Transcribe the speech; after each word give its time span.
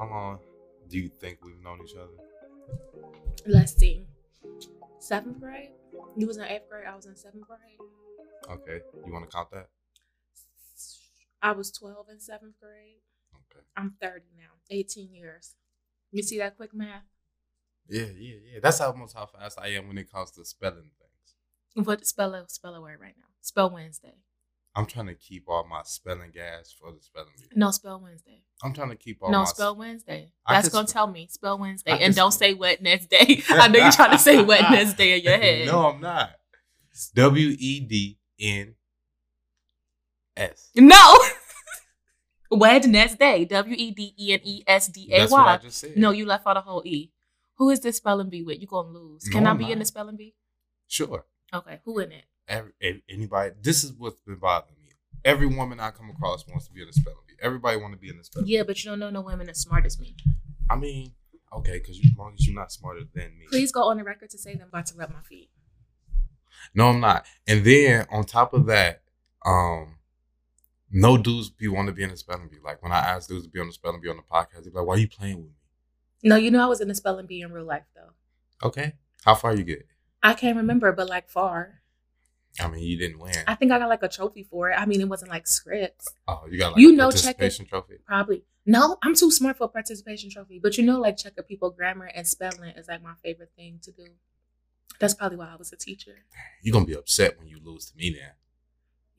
how 0.00 0.08
long 0.08 0.38
do 0.88 0.98
you 0.98 1.10
think 1.20 1.38
we've 1.44 1.62
known 1.62 1.80
each 1.84 1.94
other? 1.94 2.16
Let's 3.46 3.76
see. 3.76 4.06
Seventh 4.98 5.38
grade. 5.38 5.72
You 6.16 6.26
was 6.26 6.38
in 6.38 6.44
eighth 6.44 6.68
grade. 6.70 6.86
I 6.90 6.96
was 6.96 7.06
in 7.06 7.16
seventh 7.16 7.46
grade. 7.46 7.78
Okay, 8.48 8.80
you 9.06 9.12
want 9.12 9.28
to 9.28 9.36
count 9.36 9.50
that? 9.50 9.68
I 11.42 11.52
was 11.52 11.70
twelve 11.70 12.06
in 12.10 12.18
seventh 12.18 12.54
grade. 12.60 13.00
Okay. 13.34 13.64
I'm 13.76 13.94
thirty 14.00 14.30
now. 14.36 14.54
Eighteen 14.70 15.12
years. 15.14 15.54
You 16.12 16.22
see 16.22 16.38
that 16.38 16.56
quick 16.56 16.74
math? 16.74 17.04
Yeah, 17.88 18.06
yeah, 18.16 18.36
yeah. 18.54 18.60
That's 18.62 18.80
almost 18.80 19.16
how 19.16 19.26
fast 19.26 19.58
I 19.60 19.68
am 19.68 19.88
when 19.88 19.98
it 19.98 20.10
comes 20.10 20.30
to 20.32 20.44
spelling 20.44 20.90
things. 20.98 21.86
What 21.86 22.06
spell 22.06 22.34
a 22.34 22.48
spell 22.48 22.74
a 22.74 22.80
word 22.80 23.00
right 23.00 23.14
now? 23.18 23.26
Spell 23.42 23.70
Wednesday. 23.70 24.14
I'm 24.76 24.86
trying 24.86 25.06
to 25.06 25.14
keep 25.14 25.44
all 25.48 25.66
my 25.68 25.82
spelling 25.84 26.30
gas 26.32 26.72
for 26.78 26.92
the 26.92 27.00
spelling 27.02 27.28
bee. 27.38 27.46
No, 27.56 27.70
spell 27.72 28.00
Wednesday. 28.00 28.42
I'm 28.62 28.72
trying 28.72 28.90
to 28.90 28.96
keep 28.96 29.18
all 29.22 29.30
no, 29.30 29.44
spell 29.44 29.74
Wednesday. 29.74 30.32
That's 30.48 30.68
gonna 30.68 30.86
spell- 30.86 31.06
tell 31.06 31.12
me. 31.12 31.26
Spell 31.30 31.58
Wednesday. 31.58 31.98
And 32.00 32.14
don't 32.14 32.30
spell- 32.30 32.48
say 32.50 32.54
Wednesday. 32.54 33.42
I 33.50 33.68
know 33.68 33.78
you're 33.80 33.90
trying 33.92 34.12
to 34.12 34.18
say 34.18 34.42
wet 34.42 34.60
next 34.70 34.72
Wednesday 34.72 35.18
in 35.18 35.24
your 35.24 35.36
head. 35.38 35.66
No, 35.66 35.86
I'm 35.88 36.00
not. 36.00 36.30
W 37.14 37.56
E 37.58 37.80
D 37.80 38.18
N 38.40 38.74
S. 40.36 40.70
No. 40.76 41.18
Wednesday. 42.50 43.44
W 43.44 43.74
E 43.76 43.90
D 43.92 44.14
E 44.18 44.32
N 44.34 44.40
E 44.44 44.62
S 44.66 44.88
D 44.88 45.08
A 45.12 45.20
That's 45.20 45.32
what 45.32 45.40
I 45.46 45.52
Y. 45.54 45.56
just 45.62 45.78
said. 45.78 45.96
No, 45.96 46.10
you 46.10 46.26
left 46.26 46.46
out 46.46 46.56
a 46.56 46.60
whole 46.60 46.82
E. 46.84 47.10
Who 47.56 47.70
is 47.70 47.80
this 47.80 47.96
spelling 47.98 48.28
bee 48.30 48.42
with? 48.42 48.60
You 48.60 48.66
gonna 48.66 48.88
lose. 48.88 49.26
No, 49.26 49.32
Can 49.32 49.46
I 49.46 49.54
be 49.54 49.70
in 49.70 49.78
the 49.78 49.84
spelling 49.84 50.16
bee? 50.16 50.34
Sure. 50.88 51.24
Okay, 51.52 51.80
who 51.84 51.98
in 51.98 52.12
it? 52.12 52.24
Every, 52.50 52.72
anybody. 53.08 53.52
This 53.62 53.84
is 53.84 53.92
what's 53.92 54.16
been 54.26 54.34
bothering 54.34 54.74
me. 54.84 54.92
Every 55.24 55.46
woman 55.46 55.78
I 55.78 55.92
come 55.92 56.10
across 56.10 56.44
wants 56.48 56.66
to 56.66 56.72
be 56.72 56.80
in 56.80 56.88
the 56.88 56.92
spelling 56.92 57.20
bee. 57.28 57.34
Everybody 57.40 57.76
want 57.76 57.92
to 57.94 57.98
be 57.98 58.08
in 58.08 58.18
the 58.18 58.24
spelling. 58.24 58.48
Yeah, 58.48 58.64
but 58.64 58.82
you 58.82 58.90
don't 58.90 58.98
know 58.98 59.10
no 59.10 59.20
women 59.20 59.48
as 59.48 59.60
smart 59.60 59.86
as 59.86 60.00
me. 60.00 60.16
I 60.68 60.74
mean, 60.74 61.12
okay, 61.52 61.78
because 61.78 62.00
as 62.00 62.10
long 62.18 62.34
as 62.34 62.44
you're 62.44 62.56
not 62.56 62.72
smarter 62.72 63.02
than 63.14 63.38
me. 63.38 63.46
Please 63.48 63.70
go 63.70 63.84
on 63.84 63.98
the 63.98 64.04
record 64.04 64.30
to 64.30 64.38
say 64.38 64.54
that 64.54 64.62
I'm 64.62 64.68
about 64.68 64.86
to 64.86 64.96
rub 64.96 65.10
my 65.10 65.22
feet. 65.22 65.48
No, 66.74 66.88
I'm 66.88 67.00
not. 67.00 67.24
And 67.46 67.64
then 67.64 68.06
on 68.10 68.24
top 68.24 68.52
of 68.52 68.66
that, 68.66 69.02
um, 69.46 69.98
no 70.90 71.16
dudes 71.16 71.50
be 71.50 71.68
want 71.68 71.86
to 71.86 71.92
be 71.92 72.02
in 72.02 72.10
the 72.10 72.16
spelling 72.16 72.48
bee. 72.48 72.58
Like 72.64 72.82
when 72.82 72.90
I 72.90 72.98
ask 72.98 73.28
dudes 73.28 73.44
to 73.44 73.50
be 73.50 73.60
on 73.60 73.68
the 73.68 73.72
spelling 73.72 74.00
bee 74.00 74.08
on 74.08 74.16
the 74.16 74.22
podcast, 74.22 74.64
they're 74.64 74.72
like, 74.72 74.84
"Why 74.84 74.94
are 74.94 74.98
you 74.98 75.08
playing 75.08 75.36
with 75.36 75.46
me?" 75.46 75.54
No, 76.24 76.36
you 76.36 76.50
know 76.50 76.62
I 76.62 76.66
was 76.66 76.80
in 76.80 76.88
the 76.88 76.94
spelling 76.96 77.26
bee 77.26 77.42
in 77.42 77.52
real 77.52 77.64
life 77.64 77.84
though. 77.94 78.66
Okay, 78.66 78.94
how 79.24 79.36
far 79.36 79.54
you 79.54 79.62
get? 79.62 79.86
I 80.22 80.34
can't 80.34 80.56
remember, 80.56 80.92
but 80.92 81.08
like 81.08 81.30
far. 81.30 81.80
I 82.58 82.68
mean, 82.68 82.82
you 82.82 82.98
didn't 82.98 83.18
win. 83.20 83.34
I 83.46 83.54
think 83.54 83.70
I 83.70 83.78
got 83.78 83.88
like 83.88 84.02
a 84.02 84.08
trophy 84.08 84.42
for 84.42 84.70
it. 84.70 84.74
I 84.74 84.84
mean, 84.86 85.00
it 85.00 85.08
wasn't 85.08 85.30
like 85.30 85.46
scripts. 85.46 86.08
oh, 86.26 86.42
you 86.50 86.58
got 86.58 86.72
like 86.72 86.80
You 86.80 86.92
a 86.92 86.96
know, 86.96 87.04
participation 87.04 87.66
trophy. 87.66 87.94
Probably. 88.04 88.44
No, 88.66 88.96
I'm 89.02 89.14
too 89.14 89.30
smart 89.30 89.56
for 89.58 89.64
a 89.64 89.68
participation 89.68 90.30
trophy. 90.30 90.58
But 90.62 90.76
you 90.76 90.84
know, 90.84 91.00
like 91.00 91.16
checking 91.16 91.44
people 91.44 91.70
grammar 91.70 92.10
and 92.14 92.26
spelling 92.26 92.70
is 92.76 92.88
like 92.88 93.02
my 93.02 93.14
favorite 93.22 93.52
thing 93.56 93.78
to 93.82 93.92
do. 93.92 94.06
That's 94.98 95.14
probably 95.14 95.38
why 95.38 95.48
I 95.52 95.56
was 95.56 95.72
a 95.72 95.76
teacher. 95.76 96.24
You're 96.62 96.72
gonna 96.72 96.84
be 96.84 96.94
upset 96.96 97.38
when 97.38 97.48
you 97.48 97.58
lose 97.62 97.86
to 97.90 97.96
me. 97.96 98.10
Then 98.10 98.30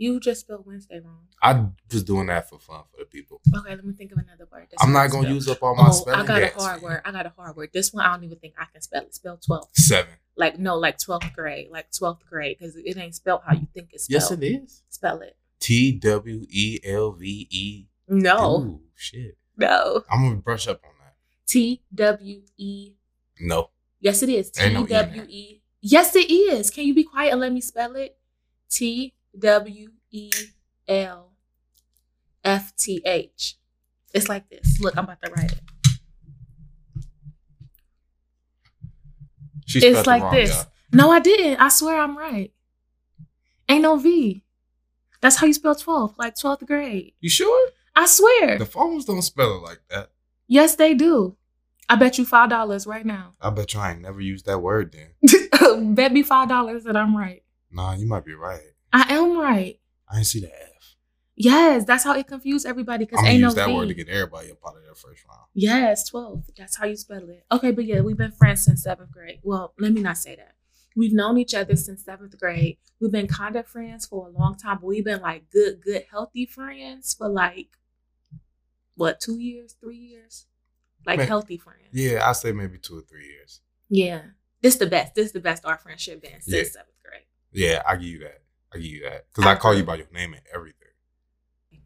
You 0.02 0.20
just 0.20 0.42
spelled 0.42 0.66
Wednesday 0.66 1.00
wrong. 1.00 1.28
I 1.44 1.68
was 1.94 2.04
doing 2.04 2.26
that 2.26 2.50
for 2.50 2.58
fun 2.58 2.82
for 2.92 2.98
the 3.02 3.06
people. 3.06 3.40
Okay, 3.56 3.70
let 3.76 3.86
me 3.86 3.94
think 3.94 4.12
of 4.12 4.18
another 4.18 4.48
word. 4.52 4.66
that's 4.72 4.84
I'm 4.84 4.92
not 4.92 5.12
gonna 5.12 5.26
spell. 5.26 5.36
use 5.36 5.48
up 5.48 5.62
all 5.62 5.76
my 5.76 5.90
Oh, 5.90 5.92
spelling 5.92 6.22
I 6.22 6.26
got 6.26 6.40
gas, 6.40 6.56
a 6.56 6.60
hard 6.60 6.82
word. 6.82 7.02
I 7.06 7.12
got 7.12 7.26
a 7.28 7.34
hard 7.38 7.56
word. 7.56 7.70
This 7.72 7.94
one 7.94 8.04
I 8.04 8.12
don't 8.16 8.24
even 8.24 8.40
think 8.40 8.56
I 8.58 8.66
can 8.72 8.82
spell 8.82 9.04
it. 9.04 9.14
Spell 9.14 9.38
twelve. 9.38 9.70
Seven. 9.74 10.14
Like 10.36 10.58
no, 10.58 10.76
like 10.78 10.98
twelfth 10.98 11.32
grade. 11.36 11.68
Like 11.70 11.92
twelfth 11.96 12.26
grade 12.28 12.58
because 12.58 12.76
it 12.76 12.98
ain't 12.98 13.14
spelled 13.14 13.42
how 13.46 13.54
you 13.54 13.68
think 13.76 13.90
it's 13.94 14.06
spelled. 14.06 14.22
Yes, 14.24 14.32
it 14.32 14.44
is. 14.44 14.82
Spell 14.90 15.22
it. 15.22 15.38
T 15.60 15.92
W 16.00 16.46
E 16.50 16.80
L 16.84 17.12
V 17.12 17.48
E. 17.52 17.86
No, 18.08 18.60
Ooh, 18.64 18.82
shit. 18.96 19.38
no. 19.56 20.04
I'm 20.10 20.24
gonna 20.24 20.36
brush 20.38 20.68
up 20.68 20.82
on 20.84 20.94
that. 21.00 21.14
T 21.46 21.84
W 21.94 22.42
E. 22.58 22.94
No. 23.40 23.70
Yes, 24.00 24.24
it 24.24 24.30
is. 24.30 24.50
T 24.50 24.64
Ain't 24.64 24.74
no 24.74 24.80
in 24.82 24.88
W 24.88 25.22
E. 25.30 25.62
Yes, 25.80 26.16
it 26.16 26.32
is. 26.32 26.72
Can 26.72 26.86
you 26.86 26.96
be 26.96 27.04
quiet 27.04 27.34
and 27.34 27.40
let 27.42 27.54
me 27.54 27.62
spell 27.62 27.96
it? 27.96 28.18
T 28.68 29.14
W 29.38 29.90
E 30.12 30.32
L 30.88 31.32
F 32.44 32.76
T 32.76 33.02
H. 33.06 33.58
It's 34.14 34.28
like 34.30 34.50
this. 34.50 34.80
Look, 34.82 34.98
I'm 34.98 35.06
about 35.06 35.22
to 35.24 35.32
write 35.32 35.54
it. 35.54 35.62
She 39.66 39.80
It's 39.80 40.06
like 40.06 40.22
wrong, 40.24 40.34
this. 40.36 40.50
y'all. 40.50 40.66
No, 40.92 41.12
I 41.12 41.20
didn't. 41.20 41.62
I 41.62 41.70
swear 41.70 42.00
I'm 42.02 42.18
right. 42.18 42.52
Ain't 43.70 43.84
no 43.84 43.96
V. 43.96 44.44
That's 45.22 45.38
how 45.38 45.48
you 45.48 45.54
spell 45.54 45.76
12th, 45.76 46.16
like 46.18 46.36
12th 46.36 46.66
grade. 46.68 47.14
You 47.22 47.30
sure? 47.30 47.70
I 47.96 48.06
swear. 48.06 48.58
The 48.58 48.66
phones 48.66 49.06
don't 49.06 49.22
spell 49.22 49.56
it 49.58 49.62
like 49.64 49.80
that. 49.90 50.10
yes, 50.48 50.76
they 50.76 50.94
do. 50.94 51.38
I 51.88 51.96
bet 51.96 52.18
you 52.18 52.26
$5 52.26 52.88
right 52.88 53.06
now. 53.06 53.34
I 53.42 53.50
bet 53.50 53.74
you 53.74 53.80
I 53.80 53.92
ain't 53.92 54.02
never 54.02 54.20
used 54.22 54.46
that 54.46 54.60
word 54.60 54.94
then. 54.94 55.94
bet 55.96 56.12
me 56.14 56.24
$5 56.24 56.84
that 56.84 56.96
I'm 56.98 57.16
right. 57.16 57.44
Nah, 57.70 57.94
you 57.94 58.08
might 58.08 58.26
be 58.26 58.34
right. 58.34 58.62
I 58.94 59.14
am 59.14 59.38
right. 59.38 59.80
I 60.10 60.16
didn't 60.16 60.28
see 60.28 60.42
the 60.42 60.48
F. 60.48 60.96
Yes, 61.36 61.86
that's 61.86 62.04
how 62.04 62.14
it 62.14 62.28
confused 62.28 62.68
everybody 62.68 63.06
because 63.06 63.26
ain't 63.26 63.40
use 63.40 63.56
no 63.56 63.62
that 63.62 63.68
V. 63.70 63.74
word 63.76 63.88
to 63.88 63.94
get 63.94 64.10
everybody 64.10 64.52
up 64.52 64.58
out 64.68 64.76
of 64.78 64.84
that 64.84 64.98
first 64.98 65.24
round. 65.28 65.42
Yes, 65.54 66.08
12. 66.10 66.44
That's 66.58 66.78
how 66.78 66.86
you 66.86 66.96
spell 66.98 67.28
it. 67.30 67.46
Okay, 67.52 67.72
but 67.72 67.86
yeah, 67.86 68.02
we've 68.02 68.18
been 68.18 68.32
friends 68.34 68.64
since 68.66 68.84
seventh 68.84 69.12
grade. 69.12 69.40
Well, 69.42 69.74
let 69.80 69.94
me 69.94 70.02
not 70.02 70.18
say 70.18 70.36
that. 70.36 70.56
We've 70.96 71.14
known 71.14 71.38
each 71.38 71.56
other 71.56 71.76
since 71.78 72.04
seventh 72.04 72.38
grade. 72.38 72.78
We've 73.00 73.12
been 73.12 73.28
kind 73.28 73.56
of 73.56 73.66
friends 73.66 74.06
for 74.06 74.28
a 74.28 74.32
long 74.32 74.58
time, 74.58 74.80
but 74.82 74.88
we've 74.88 75.06
been 75.06 75.22
like 75.22 75.50
good, 75.50 75.82
good, 75.82 76.04
healthy 76.12 76.46
friends 76.46 77.14
for 77.18 77.30
like 77.30 77.70
what, 78.96 79.20
two 79.20 79.40
years, 79.40 79.76
three 79.80 79.98
years? 79.98 80.46
Like 81.06 81.18
Man. 81.20 81.28
healthy 81.28 81.58
friends. 81.58 81.88
Yeah, 81.94 82.28
I 82.30 82.34
say 82.34 82.52
maybe 82.52 82.78
two 82.78 83.00
or 83.00 83.02
three 83.02 83.26
years. 83.26 83.62
Yeah. 83.90 84.22
This 84.62 84.76
the 84.76 84.86
best. 84.86 85.16
This 85.16 85.32
the 85.32 85.40
best 85.40 85.66
our 85.66 85.78
friendship 85.78 86.22
been 86.22 86.42
since 86.42 86.48
Yeah. 86.56 86.64
seventh 86.72 87.02
grade. 87.04 87.24
Yeah, 87.52 87.82
I 87.88 87.96
give 87.96 88.06
you 88.06 88.20
that. 88.20 88.41
I 88.74 88.78
give 88.78 88.86
you 88.86 89.04
that 89.04 89.28
because 89.30 89.46
I 89.50 89.56
call 89.56 89.76
you 89.76 89.84
by 89.84 89.96
your 89.96 90.08
name 90.14 90.34
and 90.34 90.44
everything. 90.54 90.78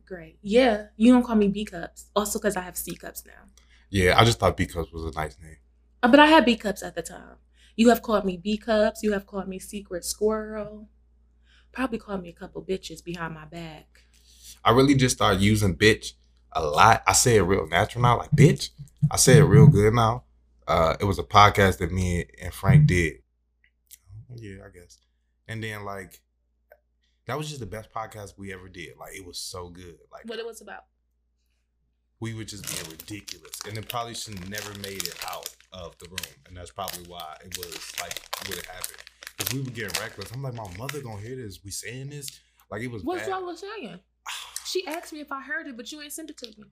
Great. 0.07 0.37
Yeah. 0.41 0.87
You 0.97 1.11
don't 1.13 1.23
call 1.23 1.35
me 1.35 1.47
B 1.47 1.65
cups. 1.65 2.09
Also 2.15 2.37
because 2.39 2.55
I 2.55 2.61
have 2.61 2.77
C 2.77 2.95
cups 2.95 3.23
now. 3.25 3.49
Yeah, 3.89 4.19
I 4.19 4.23
just 4.23 4.39
thought 4.39 4.57
B 4.57 4.65
cups 4.65 4.91
was 4.91 5.03
a 5.03 5.11
nice 5.19 5.37
name. 5.41 5.57
Uh, 6.03 6.07
But 6.09 6.19
I 6.19 6.27
had 6.27 6.45
B 6.45 6.55
cups 6.55 6.83
at 6.83 6.95
the 6.95 7.01
time. 7.01 7.37
You 7.75 7.89
have 7.89 8.01
called 8.01 8.25
me 8.25 8.37
B 8.37 8.57
cups. 8.57 9.01
You 9.03 9.13
have 9.13 9.25
called 9.25 9.47
me 9.47 9.59
secret 9.59 10.05
squirrel. 10.05 10.89
Probably 11.71 11.97
called 11.97 12.21
me 12.21 12.29
a 12.29 12.33
couple 12.33 12.63
bitches 12.63 13.03
behind 13.03 13.33
my 13.33 13.45
back. 13.45 14.03
I 14.63 14.71
really 14.71 14.95
just 14.95 15.15
started 15.15 15.41
using 15.41 15.75
bitch 15.75 16.13
a 16.51 16.63
lot. 16.63 17.03
I 17.07 17.13
say 17.13 17.37
it 17.37 17.41
real 17.41 17.67
natural 17.67 18.03
now, 18.03 18.17
like 18.19 18.31
bitch. 18.31 18.69
I 19.11 19.17
say 19.17 19.37
it 19.39 19.43
real 19.43 19.67
good 19.67 19.93
now. 19.93 20.23
Uh, 20.67 20.95
it 20.99 21.05
was 21.05 21.19
a 21.19 21.23
podcast 21.23 21.79
that 21.79 21.91
me 21.91 22.25
and 22.41 22.53
Frank 22.53 22.87
did. 22.87 23.15
Yeah, 24.35 24.57
I 24.65 24.69
guess. 24.69 24.99
And 25.47 25.63
then 25.63 25.83
like 25.83 26.21
that 27.27 27.37
was 27.37 27.47
just 27.47 27.59
the 27.59 27.65
best 27.65 27.91
podcast 27.91 28.33
we 28.37 28.53
ever 28.53 28.67
did. 28.69 28.97
Like 28.99 29.15
it 29.15 29.25
was 29.25 29.37
so 29.39 29.69
good. 29.69 29.97
Like 30.11 30.25
What 30.25 30.39
it 30.39 30.45
was 30.45 30.61
about? 30.61 30.85
we 32.21 32.33
were 32.33 32.43
just 32.45 32.63
being 32.67 32.89
ridiculous, 32.89 33.59
and 33.67 33.77
it 33.77 33.89
probably 33.89 34.15
should 34.15 34.49
never 34.49 34.73
made 34.79 35.03
it 35.03 35.19
out 35.29 35.49
of 35.73 35.97
the 35.99 36.07
room, 36.07 36.35
and 36.47 36.55
that's 36.55 36.71
probably 36.71 37.03
why 37.07 37.35
it 37.43 37.57
was 37.57 37.91
like 37.99 38.19
what 38.47 38.57
it 38.57 38.65
happened. 38.65 38.97
Because 39.37 39.53
we 39.53 39.59
were 39.61 39.69
getting 39.71 40.01
reckless. 40.01 40.31
I'm 40.31 40.41
like, 40.41 40.53
my 40.53 40.77
mother 40.77 41.01
gonna 41.01 41.21
hear 41.21 41.35
this. 41.35 41.59
We 41.63 41.71
saying 41.71 42.09
this 42.09 42.39
like 42.71 42.81
it 42.81 42.87
was 42.91 43.03
What's 43.03 43.23
bad. 43.23 43.29
y'all 43.31 43.45
was 43.45 43.59
saying? 43.59 43.99
She 44.65 44.85
asked 44.87 45.13
me 45.13 45.19
if 45.21 45.31
I 45.31 45.41
heard 45.41 45.67
it, 45.67 45.77
but 45.77 45.91
you 45.91 46.01
ain't 46.01 46.13
sent 46.13 46.29
it 46.29 46.37
to 46.37 46.47
me. 46.57 46.65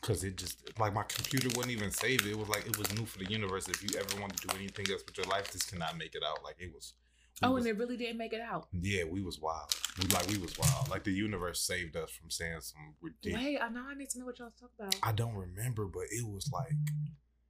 Cause 0.00 0.22
it 0.22 0.36
just 0.36 0.62
like 0.78 0.94
my 0.94 1.02
computer 1.02 1.48
wouldn't 1.48 1.72
even 1.72 1.90
save 1.90 2.20
it. 2.24 2.30
It 2.30 2.38
was 2.38 2.48
like 2.48 2.64
it 2.66 2.78
was 2.78 2.94
new 2.94 3.04
for 3.04 3.18
the 3.18 3.26
universe. 3.26 3.68
If 3.68 3.82
you 3.82 3.98
ever 3.98 4.20
want 4.20 4.36
to 4.36 4.46
do 4.46 4.54
anything 4.56 4.86
else 4.92 5.02
with 5.04 5.18
your 5.18 5.26
life, 5.26 5.50
this 5.50 5.64
cannot 5.64 5.98
make 5.98 6.14
it 6.14 6.22
out. 6.24 6.44
Like 6.44 6.56
it 6.60 6.72
was. 6.72 6.94
Oh, 7.42 7.52
was- 7.52 7.66
and 7.66 7.74
it 7.74 7.78
really 7.78 7.96
didn't 7.96 8.18
make 8.18 8.32
it 8.32 8.40
out. 8.40 8.68
yeah, 8.72 9.04
we 9.04 9.22
was 9.22 9.38
wild. 9.40 9.74
We 9.98 10.06
like 10.08 10.26
we 10.28 10.38
was 10.38 10.56
wild. 10.58 10.88
Like 10.88 11.04
the 11.04 11.12
universe 11.12 11.60
saved 11.60 11.96
us 11.96 12.10
from 12.10 12.30
saying 12.30 12.60
some 12.60 12.94
ridiculous. 13.00 13.44
Wait, 13.44 13.58
I 13.60 13.68
know 13.68 13.84
I 13.88 13.94
need 13.94 14.10
to 14.10 14.18
know 14.18 14.26
what 14.26 14.38
y'all 14.38 14.52
talk 14.58 14.70
about. 14.78 14.94
I 15.02 15.12
don't 15.12 15.34
remember, 15.34 15.86
but 15.86 16.04
it 16.10 16.26
was 16.26 16.50
like 16.52 16.72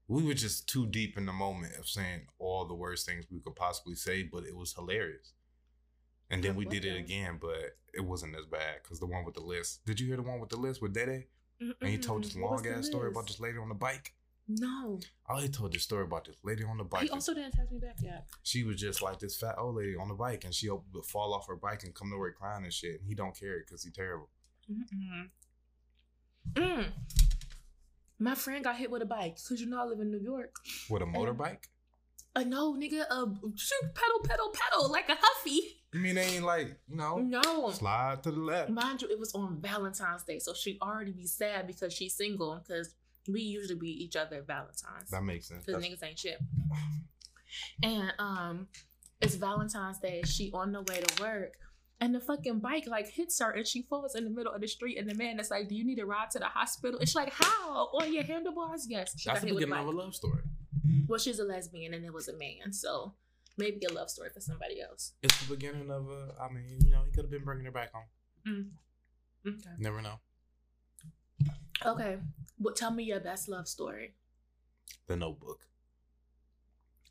we 0.08 0.22
were 0.22 0.34
just 0.34 0.68
too 0.68 0.86
deep 0.86 1.16
in 1.18 1.26
the 1.26 1.32
moment 1.32 1.76
of 1.78 1.86
saying 1.86 2.22
all 2.38 2.66
the 2.66 2.74
worst 2.74 3.06
things 3.06 3.26
we 3.30 3.40
could 3.40 3.54
possibly 3.56 3.94
say, 3.94 4.22
but 4.22 4.44
it 4.44 4.56
was 4.56 4.72
hilarious. 4.72 5.32
And 6.30 6.42
then 6.44 6.56
we 6.56 6.66
did 6.66 6.84
it 6.84 6.96
again, 6.96 7.38
but 7.40 7.76
it 7.94 8.04
wasn't 8.04 8.36
as 8.36 8.44
bad 8.46 8.82
because 8.82 9.00
the 9.00 9.06
one 9.06 9.24
with 9.24 9.34
the 9.34 9.40
list. 9.42 9.84
Did 9.86 9.98
you 10.00 10.06
hear 10.06 10.16
the 10.16 10.22
one 10.22 10.40
with 10.40 10.50
the 10.50 10.56
list 10.58 10.82
with 10.82 10.92
Dede? 10.92 11.24
And 11.60 11.90
he 11.90 11.98
told 11.98 12.24
this 12.24 12.34
Mm-mm. 12.34 12.42
Long 12.42 12.66
ass 12.66 12.86
story 12.86 13.08
about 13.08 13.26
this 13.26 13.40
lady 13.40 13.58
on 13.58 13.68
the 13.68 13.74
bike. 13.74 14.12
No, 14.50 14.98
Oh, 15.28 15.36
he 15.36 15.48
told 15.48 15.74
this 15.74 15.82
story 15.82 16.04
about 16.04 16.24
this 16.24 16.36
lady 16.42 16.64
on 16.64 16.78
the 16.78 16.84
bike. 16.84 17.02
he 17.02 17.10
also 17.10 17.34
didn't 17.34 17.52
text 17.52 17.70
me 17.70 17.78
back 17.78 17.96
yet. 18.02 18.26
she 18.42 18.62
was 18.64 18.76
just 18.80 19.02
like 19.02 19.18
this 19.18 19.36
fat 19.36 19.56
old 19.58 19.76
lady 19.76 19.94
on 19.96 20.08
the 20.08 20.14
bike, 20.14 20.44
and 20.44 20.54
she 20.54 20.70
would 20.70 20.80
fall 21.04 21.34
off 21.34 21.46
her 21.48 21.56
bike 21.56 21.84
and 21.84 21.94
come 21.94 22.10
to 22.10 22.16
work 22.16 22.38
crying 22.38 22.64
and 22.64 22.72
shit. 22.72 23.00
And 23.00 23.06
he 23.08 23.14
don't 23.14 23.38
care 23.38 23.58
because 23.60 23.82
he 23.84 23.90
terrible. 23.90 24.30
Mm-mm. 24.70 25.28
Mm. 26.54 26.86
My 28.18 28.34
friend 28.34 28.64
got 28.64 28.76
hit 28.76 28.90
with 28.90 29.02
a 29.02 29.06
bike 29.06 29.36
because 29.36 29.60
you 29.60 29.66
know 29.68 29.80
I 29.80 29.84
live 29.84 30.00
in 30.00 30.10
New 30.10 30.18
York. 30.20 30.56
With 30.90 31.02
a 31.02 31.06
motorbike? 31.06 31.64
Uh, 32.34 32.44
no, 32.44 32.74
nigga, 32.74 33.02
uh, 33.10 33.26
shoot, 33.54 33.94
pedal, 33.94 34.20
pedal, 34.24 34.50
pedal, 34.52 34.90
like 34.90 35.08
a 35.08 35.16
huffy. 35.20 35.60
You 35.92 36.00
mean 36.00 36.14
they 36.16 36.24
ain't 36.36 36.44
like 36.44 36.68
you 36.88 36.96
know 36.96 37.16
No. 37.18 37.70
slide 37.70 38.22
to 38.22 38.30
the 38.30 38.40
left? 38.40 38.70
Mind 38.70 39.02
you, 39.02 39.08
it 39.08 39.18
was 39.18 39.34
on 39.34 39.60
Valentine's 39.60 40.22
Day, 40.24 40.38
so 40.38 40.52
she 40.54 40.78
already 40.82 41.12
be 41.12 41.26
sad 41.26 41.66
because 41.66 41.92
she's 41.92 42.14
single. 42.16 42.62
Because 42.66 42.94
We 43.30 43.42
usually 43.42 43.78
beat 43.78 44.00
each 44.00 44.16
other 44.16 44.42
Valentine's 44.42 45.10
That 45.10 45.22
makes 45.22 45.48
sense. 45.48 45.64
because 45.66 45.84
niggas 45.84 46.02
ain't 46.02 46.18
shit. 46.18 46.38
And 47.82 48.12
um, 48.18 48.68
it's 49.20 49.34
Valentine's 49.34 49.98
Day. 49.98 50.22
She 50.24 50.50
on 50.52 50.72
the 50.72 50.80
way 50.82 51.00
to 51.00 51.22
work, 51.22 51.54
and 52.00 52.14
the 52.14 52.20
fucking 52.20 52.60
bike 52.60 52.86
like 52.86 53.08
hits 53.08 53.38
her, 53.40 53.50
and 53.50 53.66
she 53.66 53.82
falls 53.82 54.14
in 54.14 54.24
the 54.24 54.30
middle 54.30 54.52
of 54.52 54.60
the 54.60 54.68
street. 54.68 54.98
And 54.98 55.08
the 55.08 55.14
man 55.14 55.40
is 55.40 55.50
like, 55.50 55.68
"Do 55.68 55.74
you 55.74 55.84
need 55.84 55.98
a 55.98 56.06
ride 56.06 56.30
to 56.32 56.38
the 56.38 56.46
hospital?" 56.46 56.98
It's 57.00 57.14
like, 57.14 57.32
"How 57.32 57.88
on 58.00 58.12
your 58.12 58.22
handlebars?" 58.24 58.86
Yes, 58.88 59.14
she 59.18 59.28
That's 59.28 59.40
the 59.40 59.48
hit 59.48 59.54
with 59.54 59.64
a 59.64 59.66
beginning 59.66 59.88
of 59.88 59.94
a 59.94 59.96
love 59.96 60.14
story. 60.14 60.42
Well, 61.06 61.18
she's 61.18 61.38
a 61.38 61.44
lesbian, 61.44 61.94
and 61.94 62.04
it 62.04 62.12
was 62.12 62.28
a 62.28 62.36
man, 62.36 62.72
so 62.72 63.14
maybe 63.56 63.80
a 63.90 63.92
love 63.92 64.10
story 64.10 64.30
for 64.32 64.40
somebody 64.40 64.80
else. 64.80 65.12
It's 65.22 65.38
the 65.46 65.54
beginning 65.54 65.90
of 65.90 66.08
a. 66.08 66.34
I 66.40 66.52
mean, 66.52 66.78
you 66.84 66.90
know, 66.90 67.02
he 67.04 67.10
could 67.10 67.24
have 67.24 67.30
been 67.30 67.44
bringing 67.44 67.64
her 67.64 67.72
back 67.72 67.92
home. 67.92 68.70
Okay. 69.46 69.70
Never 69.78 70.02
know. 70.02 70.20
Okay. 71.84 72.18
But 72.58 72.76
tell 72.76 72.90
me 72.90 73.04
your 73.04 73.20
best 73.20 73.48
love 73.48 73.68
story. 73.68 74.14
The 75.06 75.16
Notebook. 75.16 75.60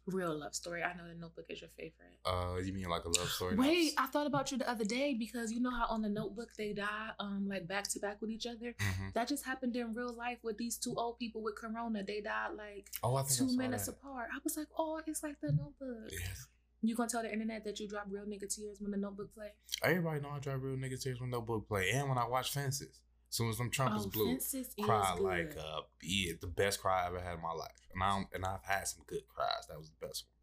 Real 0.06 0.40
love 0.40 0.56
story. 0.56 0.84
I 0.84 0.94
know 0.96 1.06
the 1.06 1.16
Notebook 1.20 1.46
is 1.50 1.60
your 1.60 1.70
favorite. 1.78 2.18
Uh, 2.26 2.56
you 2.64 2.72
mean 2.72 2.86
like 2.88 3.04
a 3.04 3.10
love 3.10 3.28
story? 3.30 3.56
Wait, 3.58 3.92
I 3.98 4.06
thought 4.08 4.26
about 4.26 4.52
you 4.54 4.58
the 4.58 4.70
other 4.70 4.86
day 4.86 5.14
because 5.14 5.52
you 5.52 5.60
know 5.60 5.70
how 5.72 5.86
on 5.90 6.02
the 6.02 6.08
Notebook 6.08 6.50
they 6.58 6.72
die 6.72 7.10
um 7.20 7.48
like 7.50 7.68
back 7.68 7.90
to 7.90 8.00
back 8.00 8.22
with 8.22 8.30
each 8.30 8.48
other. 8.48 8.74
Mhm. 8.80 9.14
That 9.14 9.28
just 9.28 9.46
happened 9.46 9.76
in 9.76 9.94
real 9.94 10.14
life 10.14 10.38
with 10.44 10.58
these 10.58 10.78
two 10.78 10.94
old 10.96 11.20
people 11.20 11.44
with 11.44 11.56
corona. 11.58 12.04
They 12.04 12.22
died 12.22 12.52
like 12.58 12.88
Oh, 13.04 13.16
I 13.16 13.24
think 13.24 13.38
two 13.38 13.58
minutes 13.58 13.88
that. 13.88 13.94
apart. 13.94 14.30
I 14.34 14.38
was 14.46 14.56
like, 14.56 14.68
oh, 14.78 15.02
it's 15.06 15.24
like 15.24 15.42
the 15.42 15.52
Notebook. 15.52 16.10
Yes. 16.10 16.48
You 16.82 16.96
gonna 16.96 17.10
tell 17.10 17.24
the 17.24 17.32
internet 17.34 17.66
that 17.66 17.78
you 17.82 17.90
drop 17.90 18.06
real 18.10 18.24
nigga 18.24 18.48
tears 18.54 18.78
when 18.80 18.92
the 18.92 18.98
Notebook 18.98 19.34
play? 19.36 19.50
Everybody 19.84 20.22
know 20.22 20.30
I 20.30 20.40
drop 20.40 20.62
real 20.62 20.78
niggas 20.78 21.04
tears 21.04 21.20
when 21.20 21.32
the 21.32 21.38
Notebook 21.38 21.68
play, 21.68 21.90
and 21.92 22.08
when 22.08 22.18
I 22.18 22.26
watch 22.30 22.52
Fences. 22.54 23.02
Soon 23.30 23.50
as 23.50 23.58
them 23.58 23.70
trumpets 23.70 24.06
oh, 24.06 24.10
blew, 24.10 24.40
cry 24.86 25.14
like 25.20 25.56
uh, 25.58 25.82
yeah, 26.02 26.34
the 26.40 26.48
best 26.48 26.82
cry 26.82 27.04
I 27.04 27.08
ever 27.08 27.20
had 27.20 27.36
in 27.36 27.42
my 27.42 27.52
life, 27.52 27.76
and 27.94 28.02
I 28.02 28.24
and 28.34 28.46
I've 28.46 28.64
had 28.64 28.88
some 28.88 29.04
good 29.06 29.28
cries. 29.28 29.68
That 29.70 29.78
was 29.78 29.90
the 29.90 30.08
best 30.08 30.26
one. 30.26 30.34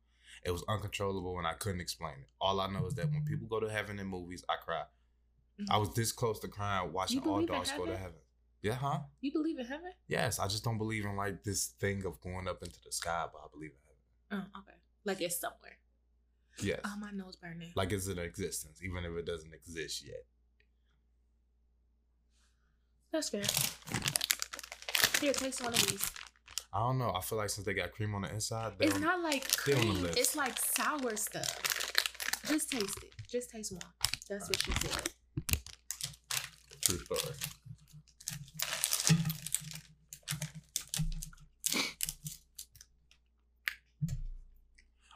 It 0.44 0.50
was 0.50 0.64
uncontrollable, 0.69 1.38
and 1.38 1.46
I 1.46 1.54
couldn't 1.54 1.81
explain 1.81 2.14
it. 2.20 2.28
All 2.40 2.60
I 2.60 2.66
know 2.69 2.86
is 2.86 2.94
that 2.94 3.10
when 3.10 3.25
people 3.25 3.46
go 3.46 3.60
to 3.60 3.70
heaven 3.70 3.98
in 3.98 4.06
movies, 4.06 4.44
I 4.48 4.56
cry. 4.62 4.82
I 5.70 5.78
was 5.78 5.94
this 5.94 6.12
close 6.12 6.40
to 6.40 6.48
crying 6.48 6.92
watching 6.92 7.20
all 7.20 7.44
dogs 7.46 7.70
go 7.72 7.86
to 7.86 7.92
heaven? 7.92 8.02
heaven. 8.02 8.19
Yeah, 8.62 8.75
huh? 8.75 8.98
you 9.20 9.31
believe 9.31 9.58
in 9.58 9.66
heaven? 9.66 9.92
Yes, 10.08 10.38
I 10.38 10.48
just 10.48 10.64
don't 10.64 10.78
believe 10.78 11.04
in 11.04 11.16
like 11.16 11.44
this 11.44 11.75
thing 11.78 12.04
of 12.06 12.20
going 12.20 12.48
up 12.48 12.62
into 12.62 12.81
the 12.82 12.92
sky, 12.92 13.26
but 13.32 13.38
I 13.38 13.46
believe 13.52 13.70
in 13.70 13.76
heaven. 13.84 14.46
Oh, 14.54 14.60
okay. 14.60 14.76
Like 15.04 15.20
it's 15.20 15.38
somewhere. 15.38 15.78
Yes, 16.62 16.81
Oh, 16.84 16.94
my 16.98 17.10
nose 17.10 17.36
burning. 17.36 17.72
like 17.75 17.92
it's 17.92 18.06
in 18.06 18.19
existence, 18.19 18.81
even 18.82 19.04
if 19.04 19.16
it 19.19 19.26
doesn't 19.26 19.52
exist 19.52 20.06
yet. 20.06 20.25
That's 23.14 23.28
fair. 23.28 23.43
Here, 25.20 25.32
taste 25.32 25.62
one 25.62 25.72
of 25.72 25.87
these. 25.87 26.11
I 26.72 26.81
don't 26.81 26.99
know. 26.99 27.12
I 27.14 27.20
feel 27.20 27.38
like 27.38 27.49
since 27.49 27.64
they 27.64 27.72
got 27.72 27.93
cream 27.93 28.12
on 28.12 28.22
the 28.22 28.31
inside, 28.34 28.72
It's 28.81 28.93
don't- 28.99 29.22
like 29.22 29.49
they 29.64 29.75
on 29.75 29.81
the 29.87 29.93
cream. 29.94 30.06
It's 30.16 30.34
like 30.34 30.58
sour 30.58 31.14
stuff. 31.16 32.43
Just 32.49 32.72
taste 32.72 32.99
it. 33.05 33.12
Just 33.31 33.50
taste 33.50 33.70
one. 33.70 33.82
That's 34.28 34.49
what 34.49 34.61
she 34.61 34.72
said. 34.72 35.11
True 36.81 36.99
story. 36.99 37.37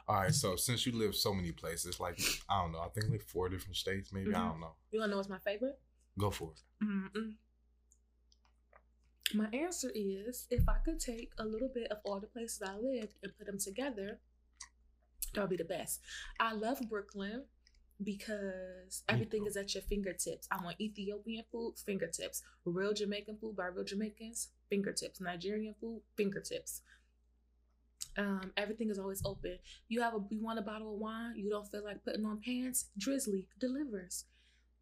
All 0.07 0.15
right, 0.15 0.33
so 0.33 0.55
since 0.55 0.85
you 0.87 0.91
live 0.91 1.15
so 1.15 1.33
many 1.33 1.51
places, 1.51 1.99
like 1.99 2.19
I 2.49 2.61
don't 2.63 2.71
know, 2.71 2.79
I 2.79 2.87
think 2.89 3.11
like 3.11 3.21
four 3.21 3.47
different 3.49 3.75
states, 3.75 4.11
maybe 4.11 4.33
I 4.33 4.39
Mhm. 4.39 4.49
don't 4.51 4.59
know. 4.61 4.75
You 4.91 4.99
wanna 4.99 5.11
know 5.11 5.17
what's 5.17 5.29
my 5.29 5.37
favorite? 5.39 5.79
Go 6.17 6.31
for 6.31 6.53
it. 6.53 6.61
Mm-mm. 6.83 7.35
My 9.33 9.47
answer 9.53 9.91
is 9.93 10.47
if 10.49 10.67
I 10.67 10.77
could 10.83 10.99
take 10.99 11.31
a 11.37 11.45
little 11.45 11.69
bit 11.73 11.91
of 11.91 11.97
all 12.03 12.19
the 12.19 12.27
places 12.27 12.61
I 12.65 12.75
lived 12.75 13.13
and 13.21 13.35
put 13.37 13.45
them 13.45 13.59
together, 13.59 14.19
that 15.33 15.41
would 15.41 15.49
be 15.51 15.57
the 15.57 15.63
best. 15.63 16.01
I 16.39 16.53
love 16.53 16.79
Brooklyn 16.89 17.43
because 18.03 19.03
everything 19.07 19.45
is 19.45 19.57
at 19.57 19.73
your 19.73 19.83
fingertips. 19.83 20.47
I 20.51 20.63
want 20.63 20.81
Ethiopian 20.81 21.43
food, 21.51 21.75
fingertips. 21.85 22.41
Real 22.65 22.93
Jamaican 22.93 23.37
food 23.39 23.55
by 23.55 23.65
real 23.67 23.83
Jamaicans, 23.85 24.49
fingertips. 24.69 25.21
Nigerian 25.21 25.75
food, 25.79 26.01
fingertips. 26.17 26.81
Um, 28.17 28.51
everything 28.57 28.89
is 28.89 28.97
always 28.97 29.21
open. 29.25 29.59
You 29.87 30.01
have 30.01 30.15
a 30.15 30.19
you 30.29 30.41
want 30.41 30.59
a 30.59 30.63
bottle 30.63 30.93
of 30.93 30.99
wine, 30.99 31.35
you 31.35 31.49
don't 31.49 31.69
feel 31.69 31.83
like 31.83 32.03
putting 32.03 32.25
on 32.25 32.41
pants, 32.43 32.89
Drizzly 32.97 33.47
delivers. 33.59 34.25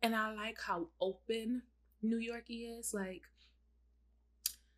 And 0.01 0.15
I 0.15 0.33
like 0.33 0.57
how 0.65 0.87
open 1.01 1.63
New 2.01 2.19
York 2.19 2.45
is. 2.49 2.93
Like, 2.93 3.23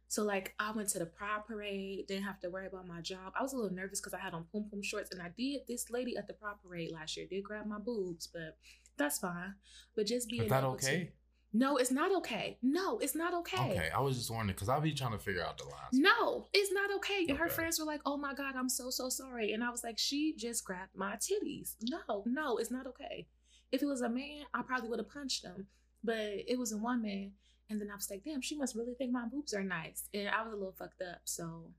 so 0.09 0.23
like 0.23 0.55
I 0.59 0.71
went 0.71 0.89
to 0.89 0.99
the 0.99 1.05
Pride 1.05 1.45
Parade, 1.47 2.07
didn't 2.07 2.23
have 2.23 2.39
to 2.39 2.49
worry 2.49 2.65
about 2.65 2.87
my 2.87 2.99
job. 2.99 3.31
I 3.39 3.43
was 3.43 3.53
a 3.53 3.55
little 3.55 3.71
nervous 3.71 4.01
because 4.01 4.15
I 4.15 4.19
had 4.19 4.33
on 4.33 4.45
pom 4.51 4.65
pom 4.69 4.81
shorts, 4.81 5.11
and 5.11 5.21
I 5.21 5.29
did. 5.37 5.61
This 5.67 5.91
lady 5.91 6.17
at 6.17 6.27
the 6.27 6.33
Pride 6.33 6.55
Parade 6.63 6.91
last 6.91 7.15
year 7.15 7.27
did 7.29 7.43
grab 7.43 7.67
my 7.67 7.77
boobs, 7.77 8.27
but 8.27 8.57
that's 8.97 9.19
fine. 9.19 9.53
But 9.95 10.07
just 10.07 10.27
being 10.27 10.43
Is 10.43 10.49
that 10.49 10.63
okay? 10.63 11.05
To, 11.05 11.11
no, 11.53 11.77
it's 11.77 11.91
not 11.91 12.11
okay. 12.17 12.57
No, 12.63 12.97
it's 12.97 13.15
not 13.15 13.35
okay. 13.35 13.71
Okay, 13.71 13.89
I 13.95 13.99
was 14.01 14.17
just 14.17 14.31
wondering 14.31 14.55
because 14.55 14.67
I'll 14.67 14.81
be 14.81 14.93
trying 14.93 15.11
to 15.11 15.19
figure 15.19 15.43
out 15.43 15.59
the 15.59 15.65
lines. 15.65 15.93
No, 15.93 16.47
it's 16.53 16.71
not 16.71 16.91
okay. 16.97 17.25
And 17.29 17.37
her 17.37 17.47
friends 17.47 17.79
were 17.79 17.85
like, 17.85 18.01
"Oh 18.03 18.17
my 18.17 18.33
god, 18.33 18.55
I'm 18.55 18.69
so 18.69 18.89
so 18.89 19.09
sorry." 19.09 19.53
And 19.53 19.63
I 19.63 19.69
was 19.69 19.83
like, 19.83 19.99
"She 19.99 20.35
just 20.35 20.65
grabbed 20.65 20.95
my 20.95 21.17
titties." 21.17 21.75
No, 21.83 22.23
no, 22.25 22.57
it's 22.57 22.71
not 22.71 22.87
okay. 22.87 23.27
If 23.71 23.83
it 23.83 23.85
was 23.85 24.01
a 24.01 24.09
man, 24.09 24.45
I 24.55 24.63
probably 24.63 24.89
would 24.89 24.99
have 24.99 25.09
punched 25.09 25.45
him. 25.45 25.67
But 26.03 26.17
it 26.47 26.57
was 26.57 26.71
a 26.71 26.77
one 26.77 27.03
man, 27.03 27.33
and 27.69 27.79
then 27.79 27.91
I 27.91 27.95
was 27.95 28.09
like, 28.09 28.23
"Damn, 28.23 28.41
she 28.41 28.55
must 28.57 28.75
really 28.75 28.93
think 28.95 29.11
my 29.11 29.25
boobs 29.25 29.53
are 29.53 29.63
nice." 29.63 30.07
And 30.13 30.27
I 30.29 30.41
was 30.43 30.53
a 30.53 30.55
little 30.57 30.73
fucked 30.77 31.01
up. 31.01 31.21
So, 31.25 31.71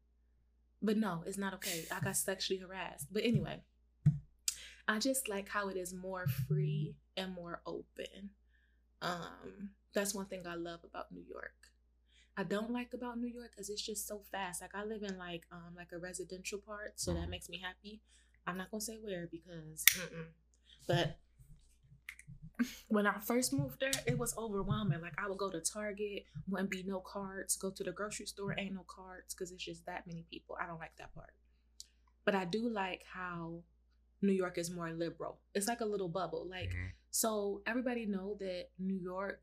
but 0.82 0.96
no, 0.96 1.22
it's 1.26 1.38
not 1.38 1.54
okay. 1.54 1.84
I 1.90 2.00
got 2.00 2.16
sexually 2.16 2.60
harassed. 2.60 3.08
But 3.12 3.24
anyway, 3.24 3.62
I 4.88 4.98
just 4.98 5.28
like 5.28 5.48
how 5.48 5.68
it 5.68 5.76
is 5.76 5.92
more 5.94 6.26
free 6.26 6.94
and 7.16 7.32
more 7.34 7.60
open. 7.66 8.30
Um, 9.02 9.70
that's 9.94 10.14
one 10.14 10.26
thing 10.26 10.46
I 10.46 10.54
love 10.54 10.80
about 10.84 11.10
New 11.12 11.24
York. 11.28 11.54
I 12.36 12.44
don't 12.44 12.70
like 12.70 12.94
about 12.94 13.18
New 13.18 13.28
York 13.28 13.50
because 13.50 13.68
it's 13.68 13.82
just 13.82 14.06
so 14.06 14.22
fast. 14.30 14.62
Like 14.62 14.74
I 14.74 14.84
live 14.84 15.02
in 15.02 15.18
like 15.18 15.46
um 15.52 15.74
like 15.76 15.92
a 15.92 15.98
residential 15.98 16.58
part, 16.58 16.98
so 17.00 17.12
that 17.14 17.26
Mhm. 17.26 17.30
makes 17.30 17.48
me 17.48 17.58
happy. 17.58 18.00
I'm 18.46 18.56
not 18.56 18.70
gonna 18.70 18.80
say 18.80 18.96
where 18.98 19.26
because, 19.26 19.84
mm-mm. 19.96 20.26
but 20.86 21.18
when 22.88 23.06
I 23.06 23.18
first 23.18 23.52
moved 23.52 23.80
there, 23.80 23.92
it 24.06 24.18
was 24.18 24.36
overwhelming. 24.36 25.00
Like 25.00 25.14
I 25.18 25.28
would 25.28 25.38
go 25.38 25.50
to 25.50 25.60
Target, 25.60 26.24
wouldn't 26.48 26.70
be 26.70 26.82
no 26.82 27.00
cards. 27.00 27.56
Go 27.56 27.70
to 27.70 27.84
the 27.84 27.92
grocery 27.92 28.26
store, 28.26 28.54
ain't 28.58 28.74
no 28.74 28.84
cards 28.86 29.34
because 29.34 29.50
it's 29.52 29.64
just 29.64 29.86
that 29.86 30.06
many 30.06 30.24
people. 30.30 30.56
I 30.60 30.66
don't 30.66 30.78
like 30.80 30.96
that 30.98 31.14
part. 31.14 31.32
But 32.24 32.34
I 32.34 32.44
do 32.44 32.68
like 32.68 33.04
how 33.12 33.62
New 34.22 34.32
York 34.32 34.58
is 34.58 34.70
more 34.70 34.90
liberal. 34.92 35.40
It's 35.54 35.68
like 35.68 35.80
a 35.80 35.86
little 35.86 36.08
bubble. 36.08 36.46
Like 36.48 36.70
Mhm. 36.70 36.90
so 37.10 37.62
everybody 37.66 38.06
know 38.06 38.36
that 38.40 38.68
New 38.78 38.96
York 38.98 39.42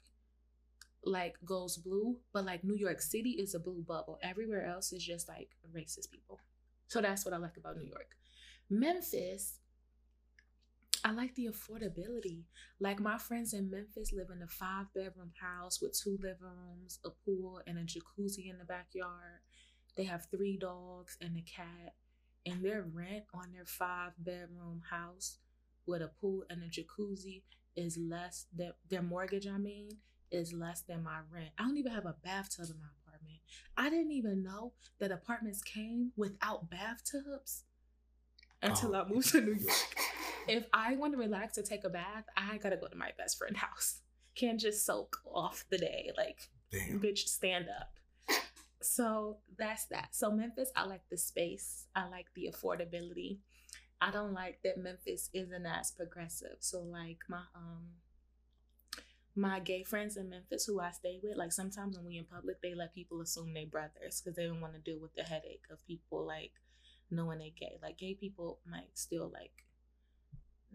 like 1.04 1.38
goes 1.46 1.78
blue, 1.78 2.20
but 2.34 2.46
like 2.46 2.64
New 2.64 2.76
York 2.76 3.02
City 3.02 3.32
is 3.32 3.56
a 3.56 3.60
blue 3.60 3.82
bubble. 3.82 4.20
Everywhere 4.22 4.66
else 4.66 4.92
is 4.92 5.04
just 5.04 5.28
like 5.28 5.56
racist 5.74 6.12
people. 6.12 6.40
So 6.88 7.02
that's 7.02 7.24
what 7.26 7.34
I 7.34 7.38
like 7.38 7.58
about 7.58 7.78
New 7.78 7.88
York. 7.88 8.16
Memphis, 8.70 9.60
I 11.08 11.12
like 11.12 11.36
the 11.36 11.48
affordability. 11.48 12.44
Like 12.82 13.00
my 13.00 13.18
friends 13.18 13.54
in 13.54 13.72
Memphis 13.72 14.12
live 14.12 14.28
in 14.30 14.42
a 14.42 14.48
five 14.48 14.88
bedroom 14.94 15.32
house 15.40 15.82
with 15.82 15.98
two 15.98 16.18
living 16.22 16.42
rooms, 16.42 17.00
a 17.06 17.10
pool, 17.10 17.62
and 17.66 17.78
a 17.78 17.84
jacuzzi 17.84 18.50
in 18.50 18.58
the 18.58 18.66
backyard. 18.66 19.40
They 19.96 20.04
have 20.04 20.28
three 20.30 20.58
dogs 20.58 21.18
and 21.22 21.38
a 21.38 21.42
cat. 21.42 21.94
And 22.46 22.62
their 22.62 22.82
rent 22.94 23.24
on 23.34 23.54
their 23.54 23.66
five 23.66 24.12
bedroom 24.18 24.82
house 24.90 25.38
with 25.86 26.02
a 26.02 26.10
pool 26.20 26.44
and 26.50 26.62
a 26.62 26.68
jacuzzi 26.68 27.44
is 27.78 27.98
less 27.98 28.48
than 28.54 28.74
their 28.90 29.02
mortgage, 29.02 29.48
I 29.48 29.58
mean, 29.58 29.88
is 30.30 30.52
less 30.52 30.82
than 30.82 31.04
my 31.04 31.20
rent. 31.32 31.52
I 31.58 31.64
don't 31.64 31.78
even 31.78 31.94
have 31.94 32.06
a 32.06 32.16
bathtub 32.22 32.66
in 32.70 32.80
my 32.80 32.88
apartment. 33.02 33.40
I 33.78 33.90
didn't 33.90 34.12
even 34.12 34.44
know 34.44 34.74
that 35.00 35.12
apartments 35.12 35.62
came 35.64 36.12
without 36.18 36.70
bathtubs 36.70 37.64
until 38.62 38.94
Oh. 38.94 39.02
I 39.02 39.08
moved 39.08 39.30
to 39.30 39.40
New 39.40 39.54
York. 39.54 40.07
If 40.48 40.66
I 40.74 40.96
want 40.96 41.14
to 41.14 41.20
relax 41.20 41.58
or 41.58 41.64
take 41.64 41.84
a 41.84 41.90
bath, 41.90 42.26
I 42.36 42.58
gotta 42.58 42.78
go 42.78 42.88
to 42.88 42.96
my 42.96 43.12
best 43.18 43.38
friend's 43.38 43.60
house. 43.60 44.02
Can't 44.36 44.60
just 44.60 44.86
soak 44.86 45.18
off 45.26 45.66
the 45.70 45.78
day. 45.78 46.12
Like, 46.16 46.50
Damn. 46.72 47.00
bitch, 47.00 47.28
stand 47.28 47.68
up. 47.70 47.98
So 48.82 49.38
that's 49.58 49.86
that. 49.86 50.10
So 50.12 50.32
Memphis, 50.32 50.72
I 50.76 50.86
like 50.86 51.02
the 51.10 51.18
space. 51.18 51.86
I 51.96 52.08
like 52.08 52.28
the 52.36 52.50
affordability. 52.52 53.40
I 54.00 54.12
don't 54.12 54.34
like 54.34 54.60
that 54.64 54.78
Memphis 54.78 55.30
isn't 55.34 55.66
as 55.66 55.92
progressive. 55.92 56.58
So 56.60 56.82
like 56.82 57.18
my 57.28 57.42
um 57.56 57.88
my 59.36 59.60
gay 59.60 59.84
friends 59.84 60.18
in 60.18 60.30
Memphis 60.30 60.66
who 60.66 60.80
I 60.80 60.92
stay 60.92 61.20
with, 61.22 61.38
like 61.38 61.52
sometimes 61.52 61.96
when 61.96 62.06
we 62.06 62.18
in 62.18 62.26
public, 62.26 62.62
they 62.62 62.74
let 62.74 62.96
people 62.96 63.22
assume 63.22 63.54
they 63.54 63.66
brothers 63.66 64.20
because 64.22 64.36
they 64.36 64.48
don't 64.48 64.62
want 64.62 64.74
to 64.74 64.80
deal 64.80 65.00
with 65.00 65.14
the 65.16 65.24
headache 65.24 65.66
of 65.70 65.86
people 65.86 66.26
like 66.26 66.54
knowing 67.12 67.40
they 67.40 67.54
gay. 67.60 67.78
Like 67.82 67.98
gay 67.98 68.16
people 68.16 68.60
might 68.70 68.90
still 68.96 69.30
like 69.32 69.64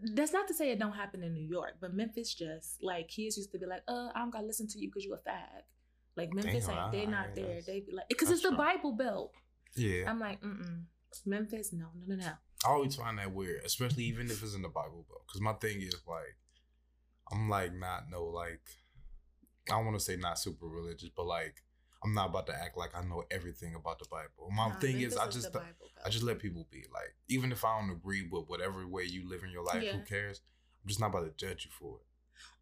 that's 0.01 0.33
not 0.33 0.47
to 0.47 0.53
say 0.53 0.71
it 0.71 0.79
don't 0.79 0.93
happen 0.93 1.23
in 1.23 1.33
New 1.33 1.47
York, 1.47 1.75
but 1.79 1.93
Memphis 1.93 2.33
just 2.33 2.81
like 2.83 3.07
kids 3.07 3.37
used 3.37 3.51
to 3.51 3.59
be 3.59 3.65
like, 3.65 3.83
uh, 3.87 4.09
I 4.15 4.19
don't 4.19 4.31
gotta 4.31 4.45
listen 4.47 4.67
to 4.69 4.79
you 4.79 4.89
because 4.89 5.05
you 5.05 5.13
a 5.13 5.17
fag. 5.29 5.63
Like 6.15 6.33
Memphis, 6.33 6.67
Damn, 6.67 6.77
ain't 6.77 6.91
they're 6.91 7.07
I- 7.07 7.11
not 7.11 7.35
there. 7.35 7.45
that's- 7.45 7.65
They 7.65 7.79
be 7.81 7.91
like 7.93 8.09
because 8.09 8.29
it's 8.29 8.43
the 8.43 8.49
right. 8.49 8.75
Bible 8.77 8.93
Belt. 8.93 9.33
Yeah. 9.75 10.09
I'm 10.09 10.19
like, 10.19 10.41
mm 10.41 10.59
mm. 10.61 10.83
Memphis, 11.25 11.71
no, 11.73 11.87
no, 12.07 12.15
no, 12.15 12.23
no. 12.25 12.31
I 12.65 12.69
always 12.69 12.95
find 12.95 13.17
that 13.19 13.31
weird, 13.33 13.63
especially 13.65 14.03
even 14.05 14.27
if 14.27 14.41
it's 14.43 14.55
in 14.55 14.61
the 14.61 14.69
Bible 14.69 15.05
Belt. 15.07 15.23
Because 15.27 15.41
my 15.41 15.53
thing 15.53 15.81
is 15.81 15.95
like, 16.07 16.37
I'm 17.31 17.49
like 17.49 17.73
not 17.73 18.03
no 18.11 18.25
like, 18.25 18.61
I 19.69 19.73
don't 19.75 19.85
want 19.85 19.97
to 19.97 20.03
say 20.03 20.15
not 20.15 20.39
super 20.39 20.67
religious, 20.67 21.09
but 21.15 21.25
like, 21.25 21.63
I'm 22.03 22.13
not 22.13 22.29
about 22.29 22.47
to 22.47 22.53
act 22.55 22.77
like 22.77 22.95
I 22.95 23.03
know 23.03 23.23
everything 23.31 23.75
about 23.75 23.99
the 23.99 24.05
Bible. 24.09 24.49
My 24.51 24.67
Nah, 24.69 24.75
thing 24.75 24.99
is, 25.01 25.15
I 25.17 25.27
just 25.29 25.51
Bible 25.53 25.65
I 26.05 26.09
just 26.09 26.23
let 26.23 26.39
people 26.39 26.67
be. 26.69 26.83
Like, 26.93 27.15
even 27.29 27.51
if 27.51 27.63
I 27.63 27.79
don't 27.79 27.89
agree 27.91 28.27
with 28.29 28.47
whatever 28.47 28.85
way 28.87 29.03
you 29.03 29.27
live 29.27 29.43
in 29.43 29.51
your 29.51 29.63
life, 29.63 29.81
Yeah. 29.83 29.93
who 29.93 30.03
cares? 30.03 30.41
I'm 30.83 30.87
just 30.89 30.99
not 30.99 31.07
about 31.11 31.25
to 31.25 31.31
judge 31.45 31.65
you 31.65 31.71
for 31.71 31.99
it. 31.99 32.05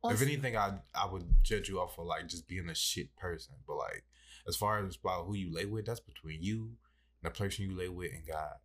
Also- 0.04 0.16
if 0.16 0.22
anything, 0.22 0.56
I 0.56 0.80
I 0.94 1.06
would 1.08 1.44
judge 1.44 1.70
you 1.70 1.80
off 1.80 1.96
for 1.96 2.06
like 2.06 2.28
just 2.28 2.48
being 2.48 2.70
a 2.70 2.76
shit 2.76 3.16
person. 3.16 3.56
But 3.66 3.78
like, 3.78 4.06
as 4.48 4.56
far 4.56 4.86
as 4.86 4.96
about 4.98 5.26
who 5.26 5.34
you 5.36 5.52
lay 5.52 5.66
with, 5.66 5.86
that's 5.86 6.00
between 6.00 6.44
you 6.44 6.78
and 7.24 7.32
the 7.34 7.38
person 7.38 7.70
you 7.70 7.76
lay 7.76 7.90
with 7.90 8.12
and 8.12 8.26
God. 8.28 8.56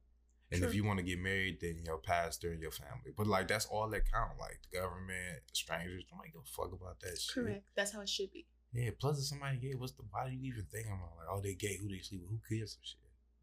And 0.53 0.63
if 0.63 0.75
you 0.75 0.85
want 0.85 0.99
to 0.99 1.03
get 1.05 1.19
married, 1.19 1.59
then 1.61 1.83
your 1.85 1.99
pastor 1.99 2.53
and 2.53 2.61
your 2.63 2.71
family. 2.71 3.11
But 3.17 3.27
like, 3.27 3.49
that's 3.49 3.67
all 3.67 3.89
that 3.91 4.09
count. 4.11 4.39
Like 4.39 4.61
the 4.71 4.79
government, 4.79 5.43
strangers, 5.53 6.05
don't 6.09 6.23
give 6.25 6.41
a 6.41 6.45
fuck 6.45 6.73
about 6.73 7.01
that 7.01 7.19
shit. 7.21 7.35
correct. 7.35 7.65
That's 7.75 7.93
how 7.93 8.01
it 8.01 8.09
should 8.09 8.31
be. 8.31 8.47
Yeah. 8.77 8.91
Plus, 8.99 9.19
if 9.19 9.25
somebody 9.25 9.59
gay, 9.59 9.75
what's 9.75 9.93
the? 9.93 10.03
Why 10.11 10.29
do 10.29 10.35
you 10.35 10.53
even 10.53 10.65
think 10.65 10.87
about 10.87 11.17
like, 11.17 11.27
oh, 11.31 11.41
they 11.41 11.55
gay? 11.55 11.79
Who 11.81 11.89
they 11.89 11.99
sleep 11.99 12.23
with? 12.23 12.31
Who 12.31 12.41
cares? 12.49 12.73
Some 12.73 12.83
shit. 12.83 12.99